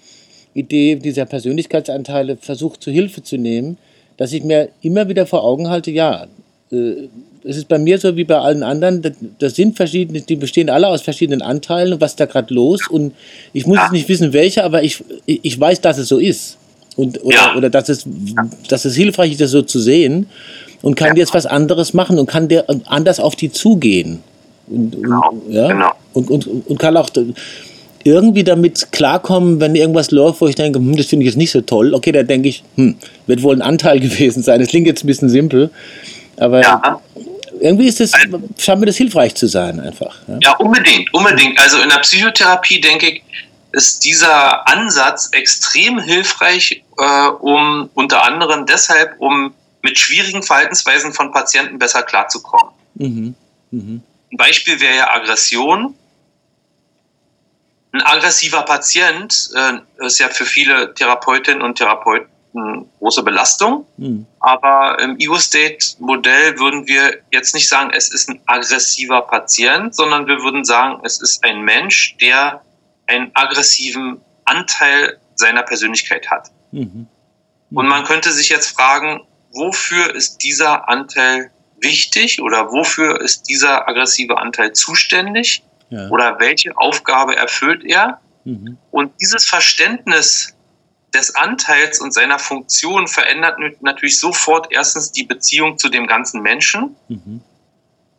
dieser 0.54 1.26
Persönlichkeitsanteile 1.26 2.36
versucht 2.36 2.82
zu 2.82 2.90
Hilfe 2.90 3.22
zu 3.22 3.36
nehmen, 3.36 3.78
dass 4.16 4.32
ich 4.32 4.42
mir 4.42 4.70
immer 4.80 5.08
wieder 5.08 5.26
vor 5.26 5.44
Augen 5.44 5.68
halte, 5.68 5.90
ja, 5.90 6.26
es 6.70 7.56
ist 7.56 7.68
bei 7.68 7.78
mir 7.78 7.98
so 7.98 8.16
wie 8.16 8.24
bei 8.24 8.38
allen 8.38 8.62
anderen, 8.64 9.00
das 9.38 9.54
sind 9.54 9.76
verschiedene, 9.76 10.20
die 10.20 10.34
bestehen 10.34 10.68
alle 10.68 10.88
aus 10.88 11.02
verschiedenen 11.02 11.42
Anteilen 11.42 11.92
und 11.92 12.00
was 12.00 12.12
ist 12.12 12.20
da 12.20 12.26
gerade 12.26 12.52
los 12.52 12.80
und 12.88 13.14
ich 13.52 13.66
muss 13.66 13.78
jetzt 13.78 13.92
nicht 13.92 14.08
wissen, 14.08 14.32
welche, 14.32 14.64
aber 14.64 14.82
ich, 14.82 15.02
ich 15.26 15.58
weiß, 15.58 15.80
dass 15.80 15.98
es 15.98 16.08
so 16.08 16.18
ist 16.18 16.58
und, 16.96 17.24
oder, 17.24 17.36
ja. 17.36 17.56
oder 17.56 17.70
dass, 17.70 17.88
es, 17.88 18.04
dass 18.68 18.84
es 18.84 18.96
hilfreich 18.96 19.32
ist, 19.32 19.40
das 19.40 19.52
so 19.52 19.62
zu 19.62 19.78
sehen 19.78 20.26
und 20.82 20.96
kann 20.96 21.10
ja. 21.10 21.18
jetzt 21.18 21.34
was 21.34 21.46
anderes 21.46 21.94
machen 21.94 22.18
und 22.18 22.26
kann 22.26 22.48
der 22.48 22.64
anders 22.86 23.20
auf 23.20 23.36
die 23.36 23.52
zugehen. 23.52 24.20
Und, 24.66 25.00
genau. 25.00 25.30
Und, 25.30 25.52
ja, 25.52 25.68
genau. 25.68 25.92
und, 26.14 26.30
und, 26.30 26.66
und 26.66 26.78
kann 26.78 26.96
auch 26.96 27.10
irgendwie 28.02 28.44
damit 28.44 28.92
klarkommen, 28.92 29.60
wenn 29.60 29.74
irgendwas 29.74 30.10
läuft, 30.10 30.40
wo 30.40 30.46
ich 30.46 30.54
denke, 30.54 30.78
hm, 30.78 30.96
das 30.96 31.06
finde 31.06 31.24
ich 31.24 31.30
jetzt 31.30 31.38
nicht 31.38 31.50
so 31.50 31.60
toll. 31.60 31.92
Okay, 31.92 32.12
da 32.12 32.22
denke 32.22 32.48
ich, 32.48 32.62
hm, 32.76 32.94
wird 33.26 33.42
wohl 33.42 33.54
ein 33.54 33.62
Anteil 33.62 34.00
gewesen 34.00 34.42
sein. 34.42 34.60
Das 34.60 34.68
klingt 34.68 34.86
jetzt 34.86 35.04
ein 35.04 35.08
bisschen 35.08 35.28
simpel, 35.28 35.70
aber 36.38 36.62
ja 36.62 37.00
irgendwie 37.60 37.88
ist 37.88 38.00
es, 38.00 38.12
scheint 38.58 38.80
mir 38.80 38.86
das 38.86 38.96
hilfreich 38.96 39.34
zu 39.34 39.46
sein 39.46 39.80
einfach. 39.80 40.14
Ja? 40.26 40.38
ja, 40.40 40.56
unbedingt, 40.56 41.12
unbedingt. 41.12 41.58
Also 41.58 41.80
in 41.80 41.88
der 41.88 41.98
Psychotherapie, 41.98 42.80
denke 42.80 43.10
ich, 43.10 43.22
ist 43.72 44.04
dieser 44.04 44.66
Ansatz 44.68 45.30
extrem 45.32 45.98
hilfreich, 45.98 46.82
äh, 46.98 47.28
um 47.28 47.90
unter 47.94 48.24
anderem 48.24 48.66
deshalb, 48.66 49.16
um 49.18 49.54
mit 49.82 49.98
schwierigen 49.98 50.42
Verhaltensweisen 50.42 51.12
von 51.12 51.32
Patienten 51.32 51.78
besser 51.78 52.02
klarzukommen. 52.02 52.72
Mhm. 52.94 53.34
Mhm. 53.70 54.02
Ein 54.32 54.36
Beispiel 54.36 54.80
wäre 54.80 54.96
ja 54.96 55.10
Aggression. 55.14 55.94
Ein 57.92 58.02
aggressiver 58.02 58.62
Patient 58.62 59.50
äh, 59.54 60.06
ist 60.06 60.18
ja 60.18 60.28
für 60.28 60.44
viele 60.44 60.94
Therapeutinnen 60.94 61.62
und 61.62 61.76
Therapeuten 61.76 62.28
eine 62.56 62.86
große 62.98 63.22
Belastung. 63.22 63.86
Mhm. 63.96 64.26
Aber 64.40 64.98
im 65.00 65.18
Ego-State-Modell 65.18 66.58
würden 66.58 66.86
wir 66.86 67.18
jetzt 67.32 67.54
nicht 67.54 67.68
sagen, 67.68 67.90
es 67.94 68.12
ist 68.12 68.28
ein 68.28 68.40
aggressiver 68.46 69.22
Patient, 69.22 69.94
sondern 69.94 70.26
wir 70.26 70.38
würden 70.42 70.64
sagen, 70.64 71.00
es 71.04 71.20
ist 71.20 71.44
ein 71.44 71.62
Mensch, 71.62 72.16
der 72.20 72.62
einen 73.06 73.30
aggressiven 73.34 74.20
Anteil 74.44 75.18
seiner 75.34 75.62
Persönlichkeit 75.62 76.30
hat. 76.30 76.50
Mhm. 76.72 77.08
Mhm. 77.70 77.76
Und 77.76 77.88
man 77.88 78.04
könnte 78.04 78.32
sich 78.32 78.48
jetzt 78.48 78.74
fragen, 78.76 79.26
wofür 79.52 80.14
ist 80.14 80.38
dieser 80.38 80.88
Anteil 80.88 81.50
wichtig 81.80 82.40
oder 82.40 82.72
wofür 82.72 83.20
ist 83.20 83.48
dieser 83.48 83.88
aggressive 83.88 84.38
Anteil 84.38 84.72
zuständig 84.72 85.62
ja. 85.90 86.08
oder 86.08 86.38
welche 86.38 86.76
Aufgabe 86.76 87.36
erfüllt 87.36 87.84
er. 87.84 88.20
Mhm. 88.44 88.78
Und 88.90 89.12
dieses 89.20 89.44
Verständnis 89.46 90.55
des 91.16 91.34
Anteils 91.34 92.00
und 92.00 92.12
seiner 92.12 92.38
Funktion 92.38 93.08
verändert 93.08 93.58
natürlich 93.80 94.20
sofort 94.20 94.68
erstens 94.70 95.12
die 95.12 95.24
Beziehung 95.24 95.78
zu 95.78 95.88
dem 95.88 96.06
ganzen 96.06 96.42
Menschen, 96.42 96.94
mhm. 97.08 97.40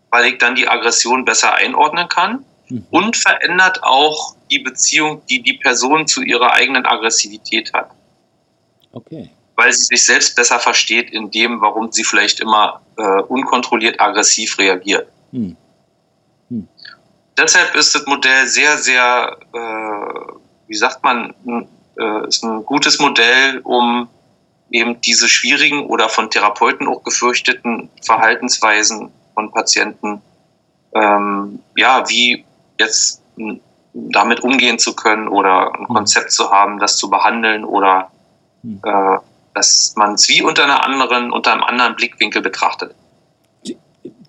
weil 0.10 0.25
ich 0.25 0.38
dann 0.39 0.55
die 0.55 0.67
Aggression 0.67 1.23
besser 1.23 1.53
einordnen 1.53 2.10
kann 2.10 2.43
mhm. 2.69 2.86
und 2.89 3.15
verändert 3.15 3.83
auch 3.83 4.36
die 4.49 4.60
Beziehung, 4.60 5.21
die 5.29 5.41
die 5.41 5.53
Person 5.53 6.07
zu 6.07 6.21
ihrer 6.21 6.53
eigenen 6.53 6.86
Aggressivität 6.86 7.73
hat. 7.73 7.91
Okay. 8.91 9.29
Weil 9.55 9.71
sie 9.73 9.86
sich 9.86 10.03
selbst 10.03 10.36
besser 10.36 10.60
versteht 10.60 11.12
in 11.12 11.31
dem, 11.31 11.62
warum 11.62 11.91
sie 11.91 12.03
vielleicht 12.03 12.39
immer 12.39 12.81
äh, 12.97 13.21
unkontrolliert 13.21 13.99
aggressiv 13.99 14.57
reagiert. 14.57 15.07
Mhm. 15.31 15.55
Deshalb 17.38 17.75
ist 17.75 17.93
das 17.93 18.05
Modell 18.07 18.47
sehr, 18.47 18.77
sehr, 18.79 19.38
äh, 19.53 20.33
wie 20.67 20.75
sagt 20.75 21.03
man, 21.03 21.36
äh, 21.99 22.27
ist 22.27 22.43
ein 22.43 22.65
gutes 22.65 22.99
Modell, 22.99 23.60
um 23.63 24.07
eben 24.71 24.99
diese 25.01 25.27
schwierigen 25.27 25.86
oder 25.86 26.10
von 26.10 26.29
Therapeuten 26.29 26.88
auch 26.88 27.03
gefürchteten 27.03 27.89
Verhaltensweisen 28.03 29.12
von 29.33 29.51
Patienten, 29.51 30.21
ähm, 30.93 31.60
ja, 31.75 32.07
wie 32.10 32.45
jetzt 32.79 33.21
damit 33.93 34.41
umgehen 34.41 34.79
zu 34.79 34.95
können 34.95 35.27
oder 35.27 35.73
ein 35.73 35.81
mhm. 35.81 35.88
Konzept 35.88 36.31
zu 36.31 36.51
haben, 36.51 36.79
das 36.79 36.97
zu 36.97 37.10
behandeln 37.10 37.63
oder 37.63 38.12
mhm. 38.63 38.81
äh, 38.83 39.17
dass 39.53 39.93
man 39.95 40.13
es 40.13 40.29
wie 40.29 40.43
unter 40.43 40.65
einer 40.65 40.83
anderen, 40.86 41.31
unter 41.31 41.51
einem 41.51 41.63
anderen 41.63 41.95
Blickwinkel 41.95 42.41
betrachtet. 42.41 42.93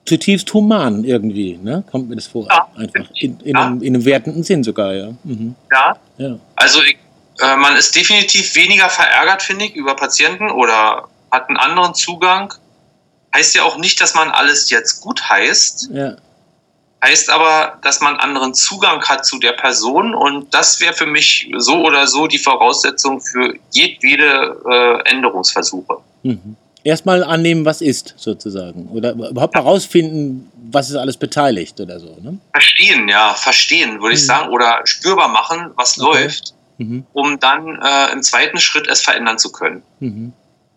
Zutiefst 0.07 0.55
human 0.55 1.05
irgendwie, 1.05 1.59
ne? 1.63 1.85
Kommt 1.91 2.09
mir 2.09 2.17
das 2.17 2.29
vor. 2.29 2.47
Ja. 2.49 2.67
Einfach. 2.75 3.11
In, 3.15 3.39
in, 3.41 3.55
ja. 3.55 3.67
einem, 3.67 3.83
in 3.83 3.95
einem 3.95 4.05
wertenden 4.07 4.43
Sinn 4.43 4.65
sogar, 4.65 4.95
ja. 4.95 5.11
Mhm. 5.23 5.55
Ja. 5.71 5.97
ja. 6.17 6.39
Also 6.57 6.81
ich 6.81 6.97
äh, 7.41 7.57
man 7.57 7.77
ist 7.77 7.95
definitiv 7.95 8.55
weniger 8.57 8.89
verärgert, 8.89 9.43
finde 9.43 9.67
ich, 9.67 9.77
über 9.77 9.95
Patienten 9.95 10.51
oder 10.51 11.09
hat 11.31 11.49
einen 11.49 11.57
anderen 11.57 11.95
Zugang. 11.95 12.53
Heißt 13.35 13.55
ja 13.55 13.63
auch 13.63 13.77
nicht, 13.79 14.01
dass 14.01 14.15
man 14.15 14.31
alles 14.31 14.71
jetzt 14.71 15.01
gut 15.01 15.29
heißt. 15.29 15.91
Ja. 15.93 16.17
Heißt 17.05 17.31
aber, 17.31 17.79
dass 17.83 18.01
man 18.01 18.17
anderen 18.17 18.55
Zugang 18.55 19.05
hat 19.05 19.25
zu 19.25 19.39
der 19.39 19.53
Person 19.53 20.15
und 20.15 20.53
das 20.53 20.81
wäre 20.81 20.95
für 20.95 21.07
mich 21.07 21.49
so 21.59 21.85
oder 21.85 22.09
so 22.09 22.27
die 22.27 22.39
Voraussetzung 22.39 23.21
für 23.21 23.55
jedwede 23.71 24.61
äh, 24.69 25.11
Änderungsversuche. 25.11 25.99
Mhm. 26.25 26.57
Erstmal 26.83 27.23
annehmen, 27.23 27.65
was 27.65 27.83
ist, 27.83 28.15
sozusagen. 28.17 28.89
Oder 28.89 29.13
überhaupt 29.13 29.55
herausfinden, 29.55 30.51
was 30.73 30.91
ist 30.91 30.97
alles 30.97 31.17
beteiligt 31.17 31.79
oder 31.81 32.01
so. 32.01 32.17
Ne? 32.21 32.39
Verstehen, 32.53 33.09
ja, 33.09 33.35
verstehen, 33.35 34.01
würde 34.01 34.09
mhm. 34.09 34.13
ich 34.15 34.27
sagen. 34.27 34.51
Oder 34.51 34.81
spürbar 34.85 35.29
machen, 35.29 35.71
was 35.77 36.01
okay. 36.01 36.23
läuft 36.23 36.55
mhm. 36.79 37.07
um 37.13 37.39
dann 37.39 37.81
äh, 37.83 38.13
im 38.13 38.23
zweiten 38.23 38.59
Schritt 38.59 38.89
es 38.89 39.03
verändern 39.03 39.39
zu 39.39 39.53
können. 39.53 39.83
Mhm. 40.01 40.33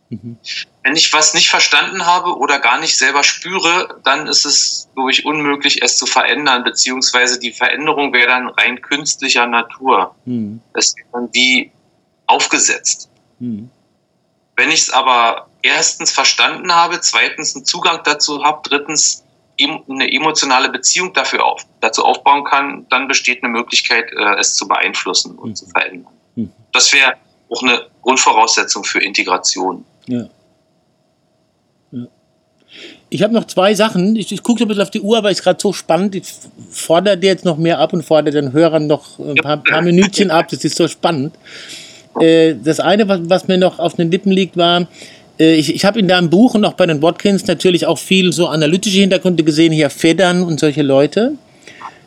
Mhm. 0.10 0.38
Wenn 0.84 0.96
ich 0.96 1.14
was 1.14 1.34
nicht 1.34 1.50
verstanden 1.50 2.06
habe 2.06 2.38
oder 2.38 2.60
gar 2.60 2.80
nicht 2.80 2.98
selber 2.98 3.24
spüre, 3.24 4.02
dann 4.04 4.28
ist 4.28 4.46
es, 4.46 4.90
glaube 4.94 5.12
ich, 5.12 5.26
unmöglich, 5.26 5.82
es 5.82 5.98
zu 5.98 6.06
verändern, 6.06 6.66
beziehungsweise 6.66 7.40
die 7.40 7.54
Veränderung 7.54 8.12
wäre 8.12 8.28
dann 8.28 8.50
rein 8.50 8.82
künstlicher 8.82 9.48
Natur. 9.48 10.14
Mhm. 10.26 10.60
Es 10.74 10.88
ist 10.88 10.98
dann 11.14 11.30
wie 11.32 11.72
aufgesetzt. 12.28 13.10
Mhm. 13.40 13.70
Wenn 14.58 14.70
ich 14.70 14.82
es 14.82 14.90
aber 14.90 15.48
erstens 15.62 16.12
verstanden 16.12 16.74
habe, 16.74 17.00
zweitens 17.00 17.56
einen 17.56 17.66
Zugang 17.66 18.02
dazu 18.04 18.44
habe, 18.44 18.68
drittens 18.68 19.24
eine 19.67 20.12
emotionale 20.12 20.69
Beziehung 20.69 21.13
dafür 21.13 21.45
auf, 21.45 21.65
dazu 21.80 22.04
aufbauen 22.04 22.43
kann, 22.43 22.86
dann 22.89 23.08
besteht 23.08 23.43
eine 23.43 23.52
Möglichkeit, 23.52 24.12
äh, 24.12 24.39
es 24.39 24.56
zu 24.56 24.67
beeinflussen 24.67 25.38
und 25.38 25.50
mhm. 25.50 25.56
zu 25.56 25.65
verändern. 25.67 26.13
Mhm. 26.36 26.52
Das 26.71 26.93
wäre 26.93 27.13
auch 27.50 27.63
eine 27.63 27.88
Grundvoraussetzung 28.02 28.84
für 28.84 29.00
Integration. 29.04 29.86
Ja. 30.08 30.26
ja. 31.91 32.08
Ich 33.10 33.21
habe 33.24 33.34
noch 33.34 33.45
zwei 33.45 33.74
Sachen. 33.74 34.15
Ich, 34.15 34.32
ich 34.32 34.41
gucke 34.41 34.63
ein 34.63 34.67
bisschen 34.67 34.84
auf 34.84 34.91
die 34.91 35.02
Uhr, 35.02 35.17
aber 35.17 35.30
es 35.30 35.39
ist 35.39 35.43
gerade 35.43 35.60
so 35.62 35.74
spannend. 35.74 36.15
Ich 36.15 36.24
fordere 36.69 37.17
dir 37.17 37.28
jetzt 37.28 37.45
noch 37.45 37.58
mehr 37.58 37.80
ab 37.80 37.91
und 37.93 38.04
fordere 38.04 38.41
den 38.41 38.54
Hörern 38.54 38.88
noch 38.88 39.19
ein 39.19 39.36
paar, 39.36 39.58
paar 39.63 39.82
Minütchen 39.82 40.32
ab. 40.32 40.47
Das 40.50 40.63
ist 40.63 40.78
so 40.78 40.88
spannend. 40.88 41.36
Äh, 42.19 42.56
das 42.56 42.80
eine, 42.80 43.08
was, 43.08 43.19
was 43.24 43.47
mir 43.47 43.58
noch 43.58 43.80
auf 43.80 43.95
den 43.95 44.12
Lippen 44.12 44.32
liegt, 44.32 44.58
war, 44.58 44.88
ich, 45.41 45.73
ich 45.73 45.86
habe 45.86 45.99
in 45.99 46.08
deinem 46.08 46.30
Buch 46.30 46.54
und 46.54 46.65
auch 46.65 46.73
bei 46.73 46.86
den 46.86 47.01
Watkins 47.01 47.47
natürlich 47.47 47.86
auch 47.86 47.97
viel 47.97 48.32
so 48.34 48.47
analytische 48.47 48.99
Hintergründe 48.99 49.43
gesehen, 49.43 49.71
hier 49.71 49.89
Federn 49.89 50.43
und 50.43 50.60
solche 50.60 50.82
Leute. 50.82 51.34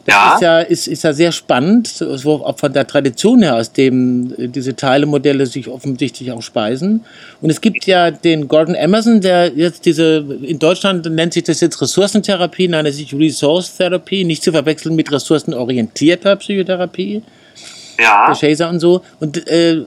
Das 0.07 0.15
ja. 0.15 0.35
ist 0.35 0.43
ja, 0.43 0.59
ist, 0.61 0.87
ist 0.89 1.05
ja 1.05 1.13
sehr 1.15 1.33
spannend, 1.33 1.89
so 1.89 2.45
auch 2.45 2.59
von 2.59 2.73
der 2.73 2.87
Tradition 2.87 3.43
her, 3.43 3.57
aus 3.57 3.73
dem 3.73 4.35
äh, 4.37 4.49
diese 4.49 4.77
Teilemodelle 4.77 5.47
sich 5.47 5.69
offensichtlich 5.69 6.31
auch 6.31 6.43
speisen. 6.43 7.05
Und 7.41 7.49
es 7.49 7.61
gibt 7.61 7.87
ja 7.87 8.11
den 8.11 8.47
Gordon 8.47 8.75
Emerson, 8.75 9.23
der 9.23 9.53
jetzt 9.57 9.87
diese, 9.87 10.25
in 10.43 10.59
Deutschland 10.59 11.07
nennt 11.11 11.33
sich 11.33 11.45
das 11.45 11.61
jetzt 11.61 11.81
Ressourcentherapie, 11.81 12.69
nein, 12.69 12.85
das 12.85 13.01
ist 13.01 13.15
Resource 13.15 13.77
Therapy, 13.77 14.25
nicht 14.25 14.43
zu 14.43 14.53
verwechseln 14.53 14.95
mit 14.95 15.11
ressourcenorientierter 15.11 16.37
Psychotherapie. 16.37 17.23
Ja. 17.99 18.27
Der 18.27 18.35
Chaser 18.35 18.69
und 18.69 18.81
so. 18.81 19.03
Und 19.21 19.47
äh, 19.49 19.83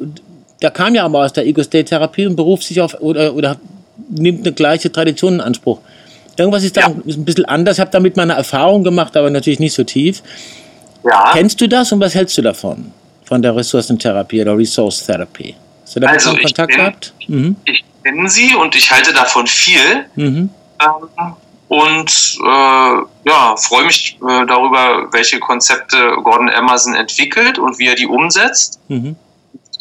der 0.62 0.72
kam 0.72 0.96
ja 0.96 1.06
aber 1.06 1.24
aus 1.24 1.34
der 1.34 1.46
Ego-State-Therapie 1.46 2.26
und 2.26 2.36
beruft 2.36 2.64
sich 2.64 2.82
auf 2.82 2.96
oder, 3.00 3.34
oder 3.34 3.58
nimmt 4.10 4.46
eine 4.46 4.54
gleiche 4.54 4.92
Tradition 4.92 5.36
in 5.36 5.42
Anspruch. 5.42 5.80
Irgendwas 6.38 6.64
ist 6.64 6.78
da 6.78 6.82
ja. 6.82 6.88
ein 6.88 7.26
bisschen 7.26 7.46
anders. 7.46 7.78
Ich 7.78 7.82
habe 7.82 7.92
damit 7.92 8.16
meine 8.16 8.34
Erfahrung 8.34 8.84
gemacht, 8.84 9.16
aber 9.18 9.30
natürlich 9.30 9.60
nicht 9.60 9.74
so 9.74 9.84
tief. 9.84 10.22
Ja. 11.04 11.32
Kennst 11.34 11.60
du 11.62 11.68
das 11.68 11.92
und 11.92 12.00
was 12.00 12.16
hältst 12.16 12.38
du 12.38 12.42
davon? 12.42 12.92
Von 13.26 13.42
der 13.42 13.56
Ressourcentherapie 13.56 14.42
oder 14.42 14.58
Resource 14.58 15.06
Therapy? 15.06 15.56
Hast 15.84 15.96
du 15.96 16.00
da 16.00 16.08
also 16.08 16.30
schon 16.30 16.42
Kontakt 16.42 16.72
kenn, 16.72 16.80
gehabt? 16.80 17.14
Mhm. 17.28 17.56
Ich 17.66 17.84
kenne 18.04 18.30
sie 18.30 18.56
und 18.56 18.76
ich 18.76 18.90
halte 18.92 19.14
davon 19.14 19.48
viel. 19.48 20.06
Mhm. 20.16 20.50
Ähm, 20.82 21.34
und 21.70 22.38
äh, 22.46 23.30
ja, 23.30 23.56
freue 23.58 23.86
mich 23.86 24.18
äh, 24.22 24.46
darüber, 24.46 25.08
welche 25.12 25.40
Konzepte 25.40 25.98
Gordon 26.24 26.48
Emerson 26.48 26.96
entwickelt 26.96 27.60
und 27.60 27.78
wie 27.80 27.88
er 27.88 27.96
die 27.96 28.08
umsetzt. 28.08 28.80
Mhm 28.88 29.18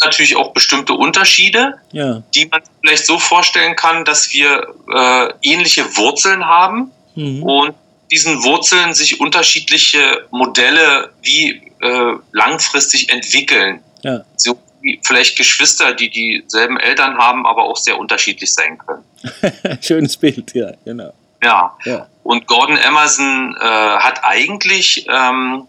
natürlich 0.07 0.37
auch 0.37 0.53
bestimmte 0.53 0.95
Unterschiede, 0.95 1.75
ja. 1.93 2.23
die 2.35 2.47
man 2.47 2.63
vielleicht 2.81 3.07
so 3.07 3.19
vorstellen 3.19 3.77
kann, 3.77 4.05
dass 4.05 4.33
wir 4.33 4.67
äh, 4.93 5.29
ähnliche 5.43 5.97
Wurzeln 5.97 6.47
haben 6.47 6.91
mhm. 7.15 7.43
und 7.43 7.75
diesen 8.11 8.43
Wurzeln 8.45 8.95
sich 8.95 9.21
unterschiedliche 9.21 10.27
Modelle 10.31 11.11
wie 11.23 11.63
äh, 11.83 12.13
langfristig 12.33 13.11
entwickeln. 13.11 13.83
Ja. 14.03 14.25
So 14.37 14.59
wie 14.81 15.01
vielleicht 15.05 15.37
Geschwister, 15.37 15.95
die 15.95 16.11
dieselben 16.11 16.79
Eltern 16.79 17.19
haben, 17.19 17.47
aber 17.47 17.65
auch 17.65 17.77
sehr 17.77 17.99
unterschiedlich 17.99 18.53
sein 18.53 18.79
können. 18.79 19.05
Schönes 19.83 20.17
Bild, 20.17 20.55
ja, 20.55 20.73
genau. 20.85 21.13
Ja. 21.43 21.77
ja. 21.85 22.07
Und 22.23 22.47
Gordon 22.47 22.77
Emerson 22.77 23.57
äh, 23.61 23.65
hat 23.65 24.21
eigentlich 24.23 25.07
ähm, 25.09 25.67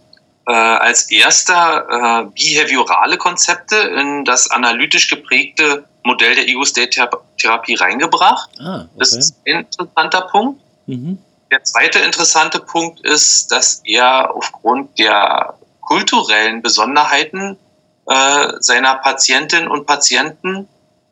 äh, 0.47 0.53
als 0.53 1.12
erster 1.12 1.88
äh, 1.89 2.25
behaviorale 2.33 3.17
Konzepte 3.17 3.75
in 3.75 4.23
das 4.23 4.49
analytisch 4.49 5.10
geprägte 5.10 5.86
Modell 6.03 6.36
der 6.36 6.47
Ego-State-Therapie 6.47 7.75
reingebracht. 7.75 8.49
Ah, 8.60 8.81
okay. 8.81 8.89
Das 8.97 9.12
ist 9.13 9.36
ein 9.45 9.60
interessanter 9.60 10.21
Punkt. 10.21 10.62
Mhm. 10.86 11.19
Der 11.51 11.63
zweite 11.63 11.99
interessante 11.99 12.60
Punkt 12.60 13.01
ist, 13.01 13.51
dass 13.51 13.81
er 13.86 14.33
aufgrund 14.33 14.97
der 14.99 15.55
kulturellen 15.81 16.62
Besonderheiten 16.62 17.57
äh, 18.05 18.53
seiner 18.60 18.95
Patientinnen 18.95 19.69
und 19.69 19.86
Patienten, 19.86 20.67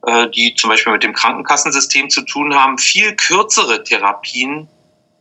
äh, 0.06 0.30
die 0.30 0.56
zum 0.56 0.70
Beispiel 0.70 0.94
mit 0.94 1.04
dem 1.04 1.14
Krankenkassensystem 1.14 2.10
zu 2.10 2.22
tun 2.22 2.56
haben, 2.56 2.78
viel 2.78 3.16
kürzere 3.16 3.84
Therapien 3.84 4.70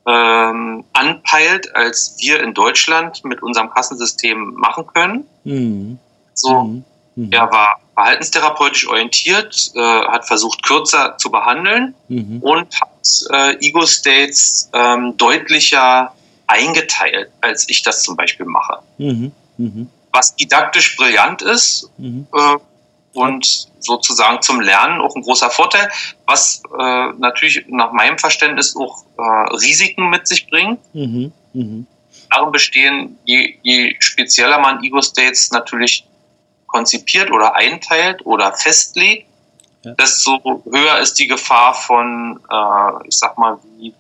ähm, 0.06 0.84
anpeilt, 0.92 1.74
als 1.74 2.16
wir 2.18 2.42
in 2.42 2.54
Deutschland 2.54 3.24
mit 3.24 3.42
unserem 3.42 3.70
Kassensystem 3.70 4.54
machen 4.54 4.86
können. 4.86 5.24
Mhm. 5.44 5.98
So, 6.34 6.64
mhm. 6.64 6.84
mhm. 7.16 7.32
er 7.32 7.50
war 7.50 7.80
verhaltenstherapeutisch 7.94 8.88
orientiert, 8.88 9.72
äh, 9.74 9.80
hat 9.80 10.26
versucht, 10.26 10.62
kürzer 10.62 11.16
zu 11.16 11.30
behandeln 11.30 11.94
mhm. 12.08 12.40
und 12.40 12.80
hat 12.80 12.88
äh, 13.30 13.66
Ego-States 13.66 14.70
ähm, 14.72 15.16
deutlicher 15.16 16.12
eingeteilt, 16.46 17.30
als 17.40 17.68
ich 17.68 17.82
das 17.82 18.02
zum 18.02 18.16
Beispiel 18.16 18.46
mache. 18.46 18.78
Mhm. 18.98 19.32
Mhm. 19.56 19.88
Was 20.12 20.36
didaktisch 20.36 20.96
brillant 20.96 21.42
ist, 21.42 21.90
äh, 21.98 22.56
und 23.14 23.68
sozusagen 23.78 24.42
zum 24.42 24.60
Lernen 24.60 25.00
auch 25.00 25.14
ein 25.14 25.22
großer 25.22 25.50
Vorteil, 25.50 25.90
was 26.26 26.62
äh, 26.78 27.12
natürlich 27.18 27.64
nach 27.68 27.92
meinem 27.92 28.18
Verständnis 28.18 28.76
auch 28.76 29.04
äh, 29.16 29.54
Risiken 29.56 30.10
mit 30.10 30.26
sich 30.26 30.48
bringt. 30.48 30.80
Mhm. 30.94 31.32
Mhm. 31.52 31.86
Darin 32.30 32.52
bestehen, 32.52 33.18
je, 33.24 33.54
je 33.62 33.94
spezieller 34.00 34.58
man 34.58 34.82
Ego-States 34.82 35.50
natürlich 35.52 36.04
konzipiert 36.66 37.30
oder 37.30 37.54
einteilt 37.54 38.26
oder 38.26 38.52
festlegt, 38.52 39.26
ja. 39.84 39.92
desto 39.92 40.62
höher 40.64 40.98
ist 40.98 41.14
die 41.18 41.28
Gefahr 41.28 41.74
von, 41.74 42.40
äh, 42.50 43.08
ich 43.08 43.16
sag 43.16 43.38
mal, 43.38 43.58
wie 43.78 43.94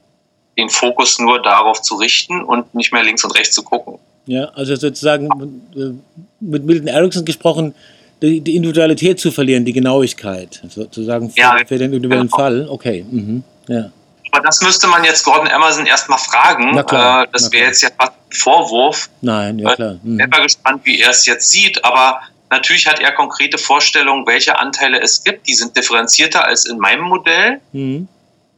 den 0.56 0.70
Fokus 0.70 1.18
nur 1.18 1.42
darauf 1.42 1.82
zu 1.82 1.96
richten 1.96 2.42
und 2.42 2.74
nicht 2.74 2.92
mehr 2.92 3.02
links 3.02 3.24
und 3.24 3.32
rechts 3.32 3.54
zu 3.54 3.62
gucken. 3.62 3.98
Ja, 4.26 4.46
also 4.54 4.74
sozusagen 4.74 5.28
äh, 5.76 5.92
mit 6.40 6.64
Milton 6.64 6.88
Erickson 6.88 7.24
gesprochen, 7.24 7.74
die, 8.22 8.40
die 8.40 8.56
Individualität 8.56 9.20
zu 9.20 9.30
verlieren, 9.30 9.64
die 9.64 9.72
Genauigkeit, 9.72 10.62
sozusagen 10.68 11.30
für, 11.30 11.40
ja, 11.40 11.58
für 11.66 11.78
den 11.78 11.92
individuellen 11.92 12.28
genau. 12.28 12.36
Fall. 12.36 12.68
Okay. 12.68 13.04
Mhm. 13.08 13.42
Ja. 13.68 13.90
Aber 14.30 14.42
das 14.42 14.60
müsste 14.62 14.88
man 14.88 15.04
jetzt 15.04 15.24
Gordon 15.24 15.46
Emerson 15.46 15.86
erstmal 15.86 16.18
fragen. 16.18 16.84
Klar, 16.86 17.24
äh, 17.24 17.28
das 17.32 17.52
wäre 17.52 17.66
jetzt 17.66 17.82
ja 17.82 17.88
fast 17.96 18.12
ein 18.12 18.36
Vorwurf. 18.36 19.08
Nein, 19.20 19.58
ja 19.58 19.74
klar. 19.74 19.98
Mhm. 20.02 20.18
Ich 20.18 20.24
bin 20.24 20.30
mal 20.30 20.42
gespannt, 20.42 20.80
wie 20.84 21.00
er 21.00 21.10
es 21.10 21.24
jetzt 21.26 21.50
sieht, 21.50 21.84
aber 21.84 22.20
natürlich 22.50 22.86
hat 22.86 23.00
er 23.00 23.12
konkrete 23.12 23.58
Vorstellungen, 23.58 24.26
welche 24.26 24.58
Anteile 24.58 25.00
es 25.00 25.22
gibt. 25.22 25.46
Die 25.46 25.54
sind 25.54 25.76
differenzierter 25.76 26.44
als 26.44 26.64
in 26.64 26.78
meinem 26.78 27.04
Modell. 27.04 27.60
Mhm. 27.72 28.08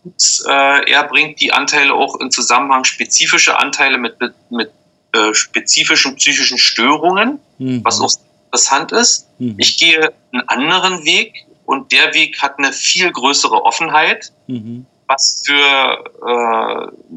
Und, 0.05 0.45
äh, 0.49 0.91
er 0.93 1.05
bringt 1.05 1.41
die 1.41 1.53
Anteile 1.53 1.93
auch 1.93 2.19
in 2.21 2.31
Zusammenhang 2.31 2.85
spezifische 2.85 3.59
Anteile 3.59 3.99
mit, 3.99 4.19
mit, 4.21 4.33
mit 4.51 4.71
äh, 5.13 5.35
spezifischen 5.35 6.17
psychischen 6.17 6.59
Störungen, 6.59 7.39
mhm. 7.59 7.85
was 7.85 8.01
auch 8.01 8.11
interessant 8.47 8.93
ist. 8.93 9.29
Mhm. 9.39 9.55
Ich 9.59 9.77
gehe 9.79 10.13
einen 10.33 10.49
anderen 10.49 11.05
Weg 11.05 11.47
und 11.65 11.93
der 11.93 12.15
Weg 12.15 12.43
hat 12.43 12.59
eine 12.59 12.73
viel 12.73 13.11
größere 13.11 13.65
Offenheit. 13.65 14.33
Mhm 14.47 14.87
was 15.09 15.43
für 15.45 16.05
äh, 16.27 17.13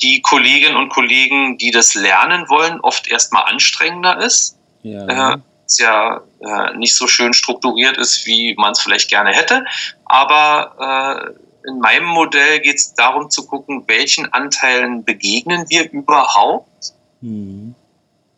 die 0.00 0.20
Kolleginnen 0.22 0.76
und 0.76 0.88
Kollegen, 0.90 1.58
die 1.58 1.70
das 1.70 1.94
lernen 1.94 2.48
wollen, 2.48 2.80
oft 2.80 3.08
erstmal 3.08 3.44
anstrengender 3.44 4.18
ist. 4.18 4.58
Ja. 4.82 5.34
Äh, 5.34 5.38
es 5.66 5.78
ja 5.78 6.20
äh, 6.40 6.76
nicht 6.76 6.94
so 6.94 7.06
schön 7.06 7.32
strukturiert 7.32 7.96
ist, 7.96 8.26
wie 8.26 8.54
man 8.56 8.72
es 8.72 8.80
vielleicht 8.80 9.08
gerne 9.08 9.30
hätte. 9.30 9.64
Aber 10.04 11.34
äh, 11.64 11.68
in 11.68 11.78
meinem 11.78 12.06
Modell 12.06 12.60
geht 12.60 12.76
es 12.76 12.94
darum 12.94 13.30
zu 13.30 13.46
gucken, 13.46 13.84
welchen 13.86 14.32
Anteilen 14.32 15.04
begegnen 15.04 15.66
wir 15.68 15.90
überhaupt. 15.90 16.92
Mhm. 17.20 17.74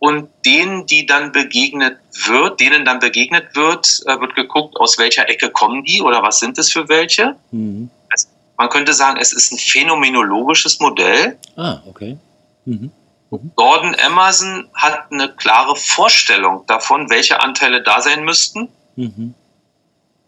Und 0.04 0.28
denen, 0.44 0.84
die 0.84 1.06
dann 1.06 1.32
begegnet 1.32 1.96
wird, 2.26 2.60
denen 2.60 2.84
dann 2.84 2.98
begegnet 2.98 3.56
wird, 3.56 4.02
äh, 4.04 4.20
wird 4.20 4.34
geguckt, 4.34 4.76
aus 4.76 4.98
welcher 4.98 5.30
Ecke 5.30 5.48
kommen 5.48 5.82
die 5.82 6.02
oder 6.02 6.22
was 6.22 6.40
sind 6.40 6.58
es 6.58 6.70
für 6.70 6.90
welche. 6.90 7.36
Mhm. 7.52 7.88
Man 8.58 8.68
könnte 8.68 8.92
sagen, 8.92 9.18
es 9.18 9.32
ist 9.32 9.50
ein 9.50 9.56
phänomenologisches 9.56 10.78
Modell. 10.78 11.38
Ah, 11.56 11.78
okay. 11.86 12.18
Mhm. 12.66 12.90
Mhm. 13.30 13.52
Gordon 13.56 13.94
Emerson 13.94 14.68
hat 14.74 15.10
eine 15.10 15.30
klare 15.30 15.74
Vorstellung 15.74 16.66
davon, 16.66 17.08
welche 17.08 17.40
Anteile 17.40 17.82
da 17.82 18.02
sein 18.02 18.24
müssten. 18.24 18.68
Mhm. 18.96 19.32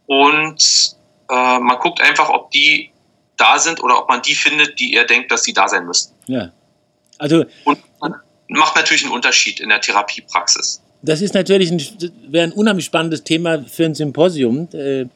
Und 0.06 0.96
äh, 1.28 1.58
man 1.58 1.78
guckt 1.80 2.00
einfach, 2.00 2.30
ob 2.30 2.50
die 2.50 2.92
da 3.36 3.58
sind 3.58 3.82
oder 3.82 3.98
ob 3.98 4.08
man 4.08 4.22
die 4.22 4.36
findet, 4.36 4.80
die 4.80 4.94
er 4.94 5.04
denkt, 5.04 5.30
dass 5.30 5.42
sie 5.42 5.52
da 5.52 5.68
sein 5.68 5.84
müssten. 5.84 6.14
Ja. 6.32 6.52
Also, 7.18 7.44
Und 7.64 7.78
macht 8.48 8.76
natürlich 8.76 9.04
einen 9.04 9.12
Unterschied 9.12 9.60
in 9.60 9.68
der 9.68 9.80
Therapiepraxis. 9.80 10.82
Das 11.02 11.20
ist 11.20 11.34
natürlich 11.34 11.70
ein, 11.70 11.80
wäre 12.28 12.44
ein 12.44 12.52
unheimlich 12.52 12.86
spannendes 12.86 13.22
Thema 13.22 13.62
für 13.62 13.84
ein 13.84 13.94
Symposium. 13.94 14.68
Äh, 14.72 15.02
ja, 15.02 15.08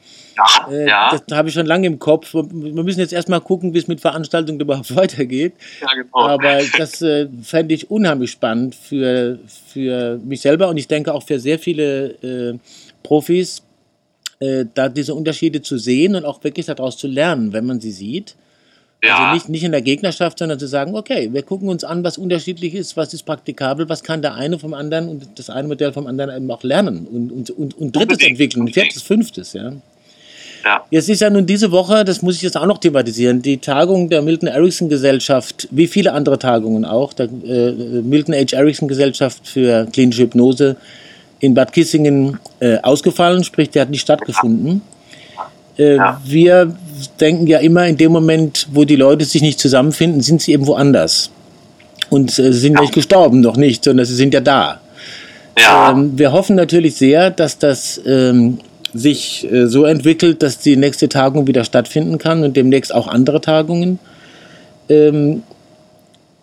äh, 0.69 0.87
ja. 0.87 1.09
Das 1.27 1.37
habe 1.37 1.49
ich 1.49 1.53
schon 1.53 1.65
lange 1.65 1.87
im 1.87 1.99
Kopf. 1.99 2.33
Wir 2.33 2.83
müssen 2.83 2.99
jetzt 2.99 3.13
erstmal 3.13 3.41
gucken, 3.41 3.73
wie 3.73 3.79
es 3.79 3.87
mit 3.87 3.99
Veranstaltungen 3.99 4.59
überhaupt 4.59 4.95
weitergeht. 4.95 5.53
Ja, 5.81 5.87
genau. 5.93 6.27
Aber 6.27 6.59
das 6.77 7.01
äh, 7.01 7.27
fände 7.43 7.73
ich 7.73 7.91
unheimlich 7.91 8.31
spannend 8.31 8.75
für, 8.75 9.39
für 9.67 10.19
mich 10.23 10.41
selber 10.41 10.69
und 10.69 10.77
ich 10.77 10.87
denke 10.87 11.13
auch 11.13 11.23
für 11.23 11.39
sehr 11.39 11.59
viele 11.59 12.11
äh, 12.21 12.59
Profis, 13.03 13.63
äh, 14.39 14.65
da 14.73 14.87
diese 14.87 15.13
Unterschiede 15.13 15.61
zu 15.61 15.77
sehen 15.77 16.15
und 16.15 16.25
auch 16.25 16.43
wirklich 16.43 16.67
daraus 16.67 16.97
zu 16.97 17.07
lernen, 17.07 17.53
wenn 17.53 17.65
man 17.65 17.81
sie 17.81 17.91
sieht. 17.91 18.35
Ja. 19.03 19.17
Also 19.17 19.33
nicht, 19.33 19.49
nicht 19.49 19.63
in 19.63 19.71
der 19.71 19.81
Gegnerschaft, 19.81 20.37
sondern 20.37 20.59
zu 20.59 20.67
sagen, 20.67 20.95
okay, 20.95 21.29
wir 21.31 21.41
gucken 21.41 21.69
uns 21.69 21.83
an, 21.83 22.03
was 22.03 22.17
unterschiedlich 22.17 22.75
ist, 22.75 22.95
was 22.97 23.13
ist 23.13 23.23
praktikabel, 23.23 23.89
was 23.89 24.03
kann 24.03 24.21
der 24.21 24.35
eine 24.35 24.59
vom 24.59 24.73
anderen 24.73 25.09
und 25.09 25.27
das 25.35 25.49
eine 25.49 25.67
Modell 25.67 25.91
vom 25.91 26.05
anderen 26.05 26.35
eben 26.35 26.51
auch 26.51 26.63
lernen 26.63 27.07
und, 27.07 27.31
und, 27.31 27.49
und, 27.49 27.77
und 27.77 27.95
drittes 27.95 28.19
entwickeln, 28.21 28.67
viertes, 28.67 29.01
fünftes, 29.01 29.53
ja. 29.53 29.73
Ja. 30.63 30.85
Jetzt 30.91 31.09
ist 31.09 31.21
ja 31.21 31.29
nun 31.31 31.47
diese 31.47 31.71
Woche, 31.71 32.05
das 32.05 32.21
muss 32.21 32.35
ich 32.35 32.43
jetzt 32.43 32.55
auch 32.55 32.67
noch 32.67 32.77
thematisieren, 32.77 33.41
die 33.41 33.57
Tagung 33.57 34.09
der 34.09 34.21
Milton 34.21 34.47
Erickson 34.47 34.89
Gesellschaft, 34.89 35.67
wie 35.71 35.87
viele 35.87 36.13
andere 36.13 36.37
Tagungen 36.37 36.85
auch, 36.85 37.13
der 37.13 37.25
äh, 37.25 37.71
Milton 37.71 38.35
H. 38.35 38.55
Erickson 38.55 38.87
Gesellschaft 38.87 39.47
für 39.47 39.87
klinische 39.91 40.23
Hypnose 40.23 40.75
in 41.39 41.55
Bad 41.55 41.73
Kissingen 41.73 42.39
äh, 42.59 42.77
ausgefallen, 42.81 43.43
sprich, 43.43 43.71
der 43.71 43.83
hat 43.83 43.89
nicht 43.89 44.01
stattgefunden. 44.01 44.83
Äh, 45.77 45.95
ja. 45.95 46.21
Wir 46.25 46.75
denken 47.19 47.47
ja 47.47 47.59
immer, 47.59 47.87
in 47.87 47.97
dem 47.97 48.11
Moment, 48.11 48.67
wo 48.71 48.85
die 48.85 48.95
Leute 48.95 49.25
sich 49.25 49.41
nicht 49.41 49.59
zusammenfinden, 49.59 50.21
sind 50.21 50.41
sie 50.41 50.53
eben 50.53 50.67
woanders. 50.67 51.31
Und 52.09 52.37
äh, 52.39 52.51
sie 52.51 52.59
sind 52.59 52.75
ja. 52.75 52.81
nicht 52.81 52.93
gestorben, 52.93 53.41
noch 53.41 53.57
nicht, 53.57 53.83
sondern 53.83 54.05
sie 54.05 54.15
sind 54.15 54.33
ja 54.33 54.41
da. 54.41 54.81
Ja. 55.57 55.91
Ähm, 55.91 56.17
wir 56.17 56.31
hoffen 56.31 56.55
natürlich 56.55 56.95
sehr, 56.95 57.29
dass 57.29 57.57
das 57.57 58.01
ähm, 58.05 58.59
sich 58.93 59.51
äh, 59.51 59.67
so 59.67 59.85
entwickelt, 59.85 60.43
dass 60.43 60.59
die 60.59 60.75
nächste 60.75 61.09
Tagung 61.09 61.47
wieder 61.47 61.63
stattfinden 61.63 62.17
kann 62.17 62.43
und 62.43 62.55
demnächst 62.55 62.93
auch 62.93 63.07
andere 63.07 63.41
Tagungen. 63.41 63.99
Ähm, 64.89 65.43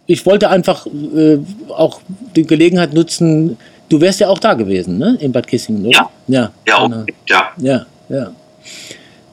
ich 0.07 0.25
wollte 0.25 0.49
einfach 0.49 0.87
äh, 0.87 1.39
auch 1.69 2.01
die 2.35 2.47
Gelegenheit 2.47 2.95
nutzen, 2.95 3.59
du 3.89 4.01
wärst 4.01 4.21
ja 4.21 4.29
auch 4.29 4.39
da 4.39 4.55
gewesen, 4.55 4.99
ne? 4.99 5.17
In 5.21 5.33
Bad 5.33 5.47
Kissingen, 5.47 5.87
oder? 5.87 5.99
Ja. 5.99 6.11
Ja, 6.29 6.53
ja, 6.67 6.87
genau. 6.87 7.05
ja. 7.27 7.49
ja, 7.59 7.87
ja. 8.09 8.31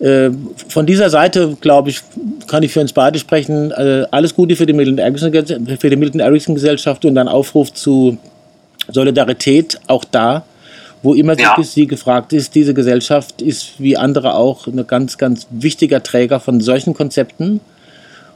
Äh, 0.06 0.32
von 0.70 0.86
dieser 0.86 1.10
Seite, 1.10 1.58
glaube 1.60 1.89
ich, 1.89 2.01
kann 2.47 2.64
ich 2.64 2.72
für 2.72 2.82
uns 2.82 2.93
beide 2.93 3.18
sprechen. 3.18 3.72
Äh, 3.72 4.06
alles 4.12 4.36
Gute 4.36 4.56
für 4.56 4.66
die 4.66 4.74
Milton 4.74 4.97
Erickson, 4.97 5.32
für 5.80 5.89
die 5.89 5.95
Milton 5.95 6.20
Erickson 6.20 6.56
Gesellschaft 6.56 7.06
und 7.06 7.16
dann 7.16 7.28
Aufruf 7.28 7.74
zu 7.74 8.18
Solidarität 8.88 9.80
auch 9.88 10.03
da 10.03 10.43
wo 11.06 11.14
immer 11.14 11.39
ja. 11.39 11.56
sie 11.62 11.86
gefragt 11.86 12.34
ist, 12.34 12.56
diese 12.56 12.74
Gesellschaft 12.74 13.41
ist 13.43 13.80
wie 13.80 13.95
andere 13.95 14.34
auch 14.34 14.66
ein 14.66 14.88
ganz, 14.88 15.20
ganz 15.20 15.45
wichtiger 15.51 16.01
Träger 16.01 16.39
von 16.39 16.62
solchen 16.62 16.95
Konzepten 16.95 17.62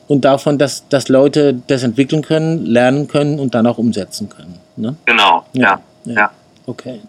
und 0.08 0.24
davon, 0.24 0.60
dass, 0.60 0.88
dass 0.88 1.10
Leute 1.10 1.60
das 1.66 1.82
entwickeln 1.82 2.22
können, 2.22 2.68
lernen 2.68 3.08
können 3.08 3.40
und 3.40 3.56
dann 3.56 3.66
auch 3.66 3.80
umsetzen 3.80 4.30
können. 4.30 4.60
Ne? 4.76 4.96
Genau, 5.06 5.46
ja. 5.54 5.82
ja. 6.06 6.14
ja. 6.14 6.32
Okay. 6.68 7.00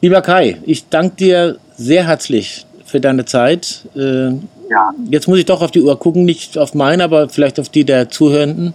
Lieber 0.00 0.22
Kai, 0.22 0.56
ich 0.64 0.88
danke 0.88 1.16
dir 1.16 1.58
sehr 1.76 2.06
herzlich 2.06 2.64
für 2.92 3.00
deine 3.00 3.24
Zeit. 3.24 3.80
Äh, 3.96 4.28
ja. 4.70 4.90
Jetzt 5.10 5.26
muss 5.26 5.38
ich 5.38 5.46
doch 5.46 5.60
auf 5.60 5.72
die 5.72 5.82
Uhr 5.82 5.98
gucken, 5.98 6.24
nicht 6.24 6.56
auf 6.56 6.74
meine, 6.74 7.02
aber 7.02 7.28
vielleicht 7.28 7.58
auf 7.58 7.68
die 7.68 7.84
der 7.84 8.08
Zuhörenden. 8.08 8.74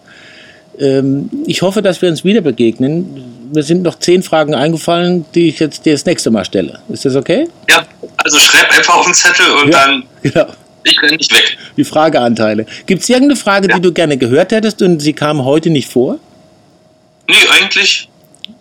Ähm, 0.78 1.30
ich 1.46 1.62
hoffe, 1.62 1.82
dass 1.82 2.02
wir 2.02 2.10
uns 2.10 2.24
wieder 2.24 2.42
begegnen 2.42 3.38
mir 3.54 3.64
sind 3.64 3.84
noch 3.84 4.00
zehn 4.00 4.24
Fragen 4.24 4.56
eingefallen, 4.56 5.26
die 5.34 5.50
ich 5.50 5.60
jetzt 5.60 5.86
dir 5.86 5.94
das 5.94 6.06
nächste 6.06 6.32
Mal 6.32 6.46
stelle. 6.46 6.80
Ist 6.90 7.06
das 7.06 7.16
okay? 7.16 7.48
Ja, 7.70 7.86
also 8.18 8.38
schreib 8.40 8.72
einfach 8.72 8.96
auf 8.96 9.06
den 9.06 9.14
Zettel 9.14 9.46
und 9.64 9.72
ja, 9.72 9.86
dann. 9.86 10.04
Genau. 10.22 10.46
Ich 10.84 11.02
renne 11.02 11.18
nicht 11.18 11.34
weg. 11.34 11.58
Die 11.76 11.84
Frageanteile. 11.84 12.66
Gibt 12.86 13.04
es 13.04 13.10
irgendeine 13.10 13.36
Frage, 13.36 13.70
ja. 13.70 13.76
die 13.76 13.82
du 13.82 13.92
gerne 13.92 14.18
gehört 14.18 14.52
hättest 14.52 14.82
und 14.82 15.02
sie 15.02 15.14
kam 15.14 15.44
heute 15.44 15.70
nicht 15.70 15.90
vor? 15.90 16.20
Nee, 17.28 17.36
eigentlich. 17.60 18.08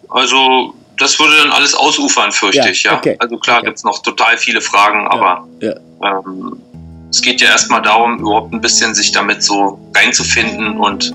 Also, 0.08 0.74
das 0.98 1.18
würde 1.18 1.34
dann 1.42 1.52
alles 1.52 1.74
ausufern, 1.74 2.32
fürchte 2.32 2.58
ja, 2.58 2.66
ich, 2.68 2.82
ja. 2.82 2.96
Okay. 2.96 3.16
Also 3.18 3.36
klar 3.36 3.58
okay. 3.58 3.66
gibt 3.66 3.78
es 3.78 3.84
noch 3.84 4.02
total 4.02 4.36
viele 4.38 4.60
Fragen, 4.60 5.06
aber 5.08 5.46
ähm, 5.62 6.56
es 7.10 7.20
geht 7.22 7.40
ja 7.40 7.48
erstmal 7.48 7.82
darum, 7.82 8.18
überhaupt 8.18 8.52
ein 8.52 8.60
bisschen 8.60 8.94
sich 8.94 9.12
damit 9.12 9.42
so 9.42 9.78
reinzufinden 9.94 10.76
und 10.78 11.14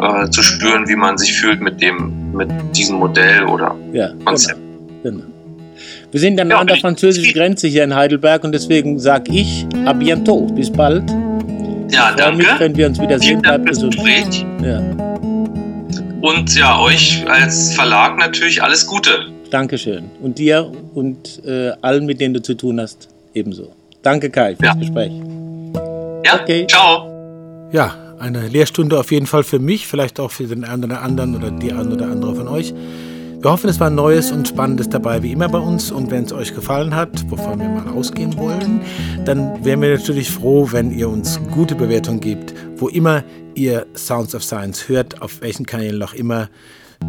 äh, 0.00 0.28
zu 0.30 0.42
spüren, 0.42 0.88
wie 0.88 0.96
man 0.96 1.16
sich 1.18 1.32
fühlt 1.32 1.60
mit 1.60 1.80
dem, 1.80 2.32
mit 2.32 2.50
diesem 2.76 2.98
Modell 2.98 3.44
oder 3.44 3.74
ja, 3.92 4.10
Konzept. 4.24 4.60
Genau, 5.02 5.18
genau. 5.18 5.34
Wir 6.10 6.20
sind 6.20 6.36
dann 6.36 6.50
ja, 6.50 6.58
an 6.58 6.66
der 6.66 6.76
französischen 6.76 7.32
Grenze 7.32 7.66
hier 7.66 7.82
in 7.82 7.94
Heidelberg 7.94 8.44
und 8.44 8.52
deswegen 8.52 9.00
sage 9.00 9.32
ich 9.32 9.66
à 9.84 9.92
bientôt, 9.92 10.54
bis 10.54 10.70
bald. 10.70 11.10
Ja, 11.90 12.12
danke. 12.16 12.38
Mich, 12.38 12.60
wenn 12.60 12.76
wir 12.76 12.86
uns 12.86 13.00
wiedersehen, 13.00 13.42
bleibt 13.42 13.66
gesund. 13.66 13.96
Ja. 14.62 15.13
Und 16.24 16.56
ja, 16.56 16.80
euch 16.80 17.22
als 17.28 17.74
Verlag 17.74 18.16
natürlich 18.16 18.62
alles 18.62 18.86
Gute. 18.86 19.26
Dankeschön. 19.50 20.10
Und 20.22 20.38
dir 20.38 20.72
und 20.94 21.44
äh, 21.44 21.72
allen, 21.82 22.06
mit 22.06 22.18
denen 22.18 22.32
du 22.32 22.40
zu 22.40 22.54
tun 22.54 22.80
hast, 22.80 23.10
ebenso. 23.34 23.72
Danke, 24.00 24.30
Kai, 24.30 24.56
fürs 24.56 24.72
ja. 24.72 24.80
Gespräch. 24.80 25.12
Ja, 26.24 26.40
okay. 26.40 26.66
ciao. 26.66 27.68
Ja, 27.72 27.94
eine 28.18 28.48
Lehrstunde 28.48 28.98
auf 28.98 29.12
jeden 29.12 29.26
Fall 29.26 29.42
für 29.42 29.58
mich, 29.58 29.86
vielleicht 29.86 30.18
auch 30.18 30.30
für 30.30 30.44
den 30.44 30.64
einen 30.64 30.84
oder 30.84 31.02
anderen 31.02 31.36
oder 31.36 31.50
die 31.50 31.74
eine 31.74 31.90
oder 31.90 32.06
andere 32.06 32.34
von 32.34 32.48
euch. 32.48 32.72
Wir 33.44 33.50
hoffen, 33.50 33.68
es 33.68 33.78
war 33.78 33.90
Neues 33.90 34.32
und 34.32 34.48
Spannendes 34.48 34.88
dabei, 34.88 35.22
wie 35.22 35.32
immer 35.32 35.50
bei 35.50 35.58
uns. 35.58 35.92
Und 35.92 36.10
wenn 36.10 36.24
es 36.24 36.32
euch 36.32 36.54
gefallen 36.54 36.94
hat, 36.96 37.30
wovon 37.30 37.60
wir 37.60 37.68
mal 37.68 37.92
ausgehen 37.92 38.38
wollen, 38.38 38.80
dann 39.26 39.62
wären 39.62 39.82
wir 39.82 39.98
natürlich 39.98 40.30
froh, 40.30 40.68
wenn 40.72 40.90
ihr 40.90 41.10
uns 41.10 41.38
gute 41.50 41.74
Bewertungen 41.74 42.20
gebt, 42.20 42.54
wo 42.84 42.88
immer 42.88 43.24
ihr 43.54 43.86
Sounds 43.96 44.34
of 44.34 44.44
Science 44.44 44.90
hört, 44.90 45.22
auf 45.22 45.40
welchen 45.40 45.64
Kanälen 45.64 46.02
auch 46.02 46.12
immer. 46.12 46.50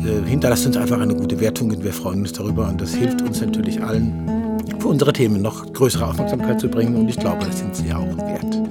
Äh, 0.05 0.25
hinterlasst 0.25 0.65
uns 0.65 0.77
einfach 0.77 1.01
eine 1.01 1.13
gute 1.13 1.37
Wertung 1.41 1.69
und 1.69 1.83
wir 1.83 1.91
freuen 1.91 2.19
uns 2.19 2.31
darüber. 2.31 2.69
Und 2.69 2.79
das 2.79 2.93
hilft 2.93 3.21
uns 3.21 3.41
natürlich 3.41 3.83
allen, 3.83 4.57
für 4.79 4.87
unsere 4.87 5.11
Themen 5.11 5.41
noch 5.41 5.73
größere 5.73 6.07
Aufmerksamkeit 6.07 6.61
zu 6.61 6.69
bringen 6.69 6.95
und 6.95 7.09
ich 7.09 7.17
glaube, 7.17 7.45
das 7.45 7.59
sind 7.59 7.75
sie 7.75 7.89
ja 7.89 7.97
auch 7.97 8.17
wert. 8.19 8.61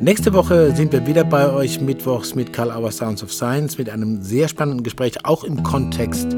Nächste 0.00 0.32
Woche 0.32 0.72
sind 0.76 0.92
wir 0.92 1.04
wieder 1.08 1.24
bei 1.24 1.52
euch 1.52 1.80
mittwochs 1.80 2.36
mit 2.36 2.52
Karl 2.52 2.70
Auer 2.70 2.92
Sounds 2.92 3.20
of 3.24 3.32
Science 3.32 3.76
mit 3.76 3.90
einem 3.90 4.22
sehr 4.22 4.46
spannenden 4.46 4.84
Gespräch, 4.84 5.24
auch 5.24 5.42
im 5.42 5.64
Kontext 5.64 6.28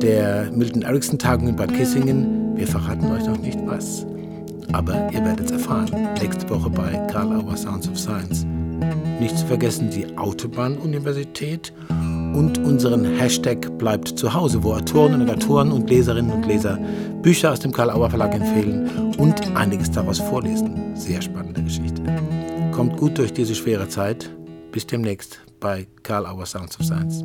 der 0.00 0.50
Milton 0.52 0.80
Erickson 0.80 1.18
Tagung 1.18 1.48
in 1.48 1.56
Bad 1.56 1.74
Kissingen. 1.74 2.56
Wir 2.56 2.66
verraten 2.66 3.12
euch 3.12 3.26
noch 3.26 3.38
nicht 3.38 3.58
was, 3.66 4.06
aber 4.72 5.10
ihr 5.12 5.22
werdet 5.22 5.44
es 5.44 5.52
erfahren. 5.52 5.90
Nächste 6.18 6.48
Woche 6.48 6.70
bei 6.70 6.92
Karl 7.12 7.30
Auer 7.42 7.58
Sounds 7.58 7.86
of 7.90 7.98
Science. 7.98 8.46
Nicht 9.24 9.38
zu 9.38 9.46
vergessen 9.46 9.88
die 9.88 10.18
Autobahnuniversität 10.18 11.72
und 12.34 12.58
unseren 12.58 13.06
Hashtag 13.16 13.78
bleibt 13.78 14.06
zu 14.08 14.34
Hause, 14.34 14.62
wo 14.62 14.74
Autoren 14.74 15.22
und 15.22 15.30
Autoren 15.30 15.72
und 15.72 15.88
Leserinnen 15.88 16.30
und 16.30 16.44
Leser 16.44 16.78
Bücher 17.22 17.52
aus 17.52 17.60
dem 17.60 17.72
Karl 17.72 17.88
Auer 17.90 18.10
Verlag 18.10 18.34
empfehlen 18.34 19.14
und 19.16 19.56
einiges 19.56 19.90
daraus 19.90 20.18
vorlesen. 20.18 20.94
Sehr 20.94 21.22
spannende 21.22 21.62
Geschichte. 21.62 22.02
Kommt 22.72 22.98
gut 22.98 23.16
durch 23.16 23.32
diese 23.32 23.54
schwere 23.54 23.88
Zeit. 23.88 24.30
Bis 24.72 24.86
demnächst 24.86 25.40
bei 25.58 25.86
Karl 26.02 26.26
Auer 26.26 26.44
Sounds 26.44 26.78
of 26.78 26.84
Science. 26.84 27.24